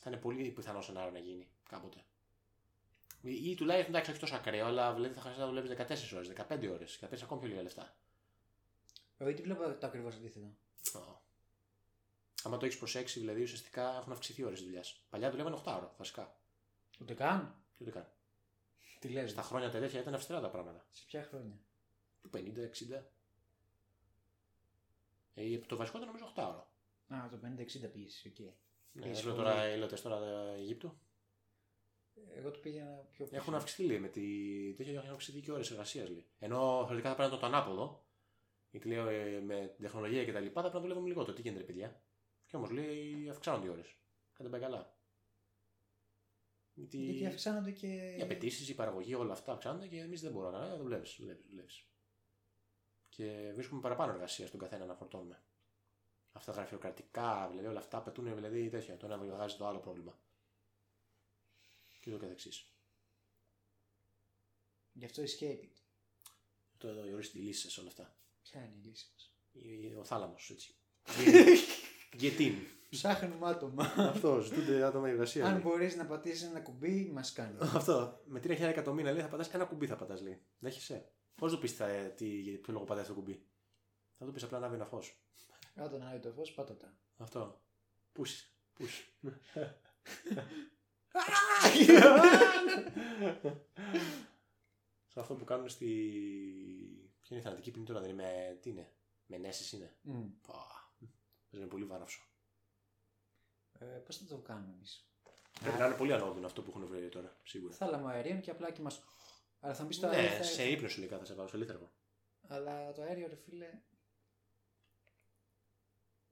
[0.00, 2.04] Θα είναι πολύ πιθανό σενάριο να γίνει κάποτε.
[3.20, 5.70] Ή, ή τουλάχιστον εντάξει, όχι τόσο ακραίο, αλλά δηλαδή θα χρειάζεται να δουλεύεις
[6.12, 7.96] 14 ώρες, 15 ώρες και θα παίρνει ακόμη πιο λίγα λεφτά.
[9.16, 10.54] Εγώ γιατί βλέπω το ακριβώς αντίθετο.
[10.92, 11.31] Oh.
[12.42, 15.00] Άμα το έχεις προσέξει, δηλαδή ουσιαστικά έχουν αυξηθεί οι ώρες δουλειάς.
[15.10, 16.36] Παλιά δουλεύανε 8ωρα, βασικά.
[17.00, 18.12] Ούτε καν; Τι ούτε καν.
[18.98, 19.30] Τι λες.
[19.30, 20.86] Στα χρόνια τα τέτοια ήταν αυστηρά τα πράγματα.
[20.90, 21.58] Σε ποια χρόνια;
[22.22, 22.38] Του 50,
[22.68, 23.02] 60.
[25.34, 26.70] Ε, το βασικό ήταν νομίζω 8ωρο.
[27.22, 27.38] Α, το
[27.86, 28.38] 50-60 πήγες, οκ.
[28.38, 29.48] Ναι, Πήγες έβλεπα πολύ.
[29.48, 30.98] τώρα οι είλωτες τώρα ε, Αιγύπτου.
[32.34, 33.36] Εγώ το πήγαινα πιο πίσω.
[33.36, 34.20] Έχουν αυξηθεί λέει, με τη
[34.76, 36.08] τέτοια έχουν αυξηθεί και ώρες εργασίας.
[36.38, 38.04] Ενώ θεωρητικά θα πρέπει να το, το ανάποδο.
[38.70, 41.36] Γιατί λέω ε, με την τεχνολογία και τα λοιπά θα πρέπει να δουλεύουμε λιγότερο.
[41.36, 42.00] Τι γίνεται, ρε παιδιά;
[42.52, 43.96] Και όμως λέει αυξάνονται οι ώρες.
[44.32, 44.96] Κάτι πάει καλά.
[46.74, 47.86] Γιατί, Γιατί αυξάνονται και.
[47.86, 51.16] οι απαιτήσεις, η παραγωγή, όλα αυτά αυξάνονται και εμείς δεν μπορούμε να δουλεύεις.
[51.18, 51.86] Δουλεύεις, δουλεύεις.
[53.08, 55.42] Και βρίσκουμε παραπάνω εργασία στον καθένα να φορτώνουμε.
[56.32, 58.96] Αυτά τα γραφειοκρατικά, δηλαδή όλα αυτά απαιτούν δηλαδή τέτοια.
[58.96, 60.18] Το ένα βγάζει το άλλο πρόβλημα.
[62.00, 62.66] Και το καθεξής.
[64.92, 65.76] Γι' αυτό escape it.
[66.78, 68.16] Το εδώ η οριστική λύσης σε όλα αυτά.
[68.42, 70.74] Ποια είναι η λύση μας; Η- Ο θάλαμος, έτσι.
[72.12, 72.54] Γετίν.
[72.88, 73.92] Ψάχνουμε άτομα.
[73.96, 75.46] Αυτό, ζητούνται άτομα εργασία.
[75.46, 77.56] Αν μπορείς να πατήσεις ένα κουμπί, μας κάνει.
[77.60, 78.22] Αυτό.
[78.26, 80.42] Με 3.000 εκατομμύρια λέει θα πατάς ένα κουμπί θα πατάς λέει.
[80.58, 81.76] Δέχεσαι; Πώς το πεις
[82.16, 83.46] τι, για ποιο λόγο πατάει αυτό το κουμπί;
[84.18, 85.22] Θα το πεις απλά ανάβει ένα φως.
[85.76, 86.96] Όταν να το φως, πάτα τα.
[87.16, 87.62] Αυτό.
[88.12, 88.50] Πούσι.
[88.72, 89.04] Πούσι.
[95.06, 95.86] Σε αυτό που κάνουν στη.
[97.20, 98.58] Ποια είναι η θανατική ποινή τώρα, δεν είναι με.
[98.60, 98.92] Τι είναι;
[99.26, 99.96] Με νέσει είναι.
[101.52, 101.54] Mm.
[101.54, 101.58] Πα.
[101.58, 102.22] Είναι πολύ βάναυσο.
[103.72, 105.06] Ε, Πώς θα το κάνουμε εμείς;
[105.60, 107.74] Πρέπει να είναι πολύ ανώδυνο αυτό που έχουν βρει τώρα, σίγουρα.
[107.74, 108.90] Θάλαμο αερίων και απλά και μα.
[109.60, 110.36] Αλλά θα μπει στο Ναι, αέριο.
[110.36, 111.92] θα- σε ύπνο σου λέει θα σε βάλω, σε λίθαργο.
[112.48, 113.82] Αλλά το αέριο, ρε φίλε,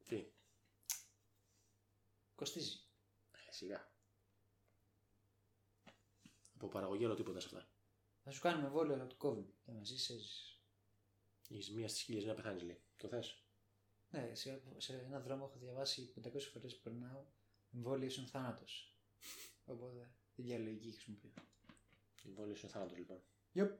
[0.09, 0.32] Τι;
[2.34, 2.84] κοστίζει.
[3.51, 3.92] σιγά.
[6.55, 7.68] Από παραγωγή όλο τίποτα σε αυτά.
[8.22, 9.44] Θα σου κάνουμε βόλιο του COVID.
[9.64, 10.14] Θα μαζί έζησε.
[11.51, 12.82] Έχει μία στις χίλιες να πεθάνεις, λέει.
[12.97, 13.44] Το θες;
[14.11, 17.24] Ναι, σε, σε ένα δρόμο έχω διαβάσει 500 φορές που περνάω.
[17.74, 18.99] Εμβόλιο ίσον θάνατος.
[19.65, 21.31] Οπότε την διαλογική χρησιμοποιώ.
[22.27, 23.23] Εμβόλιο είναι θάνατο λοιπόν.
[23.55, 23.70] Yep.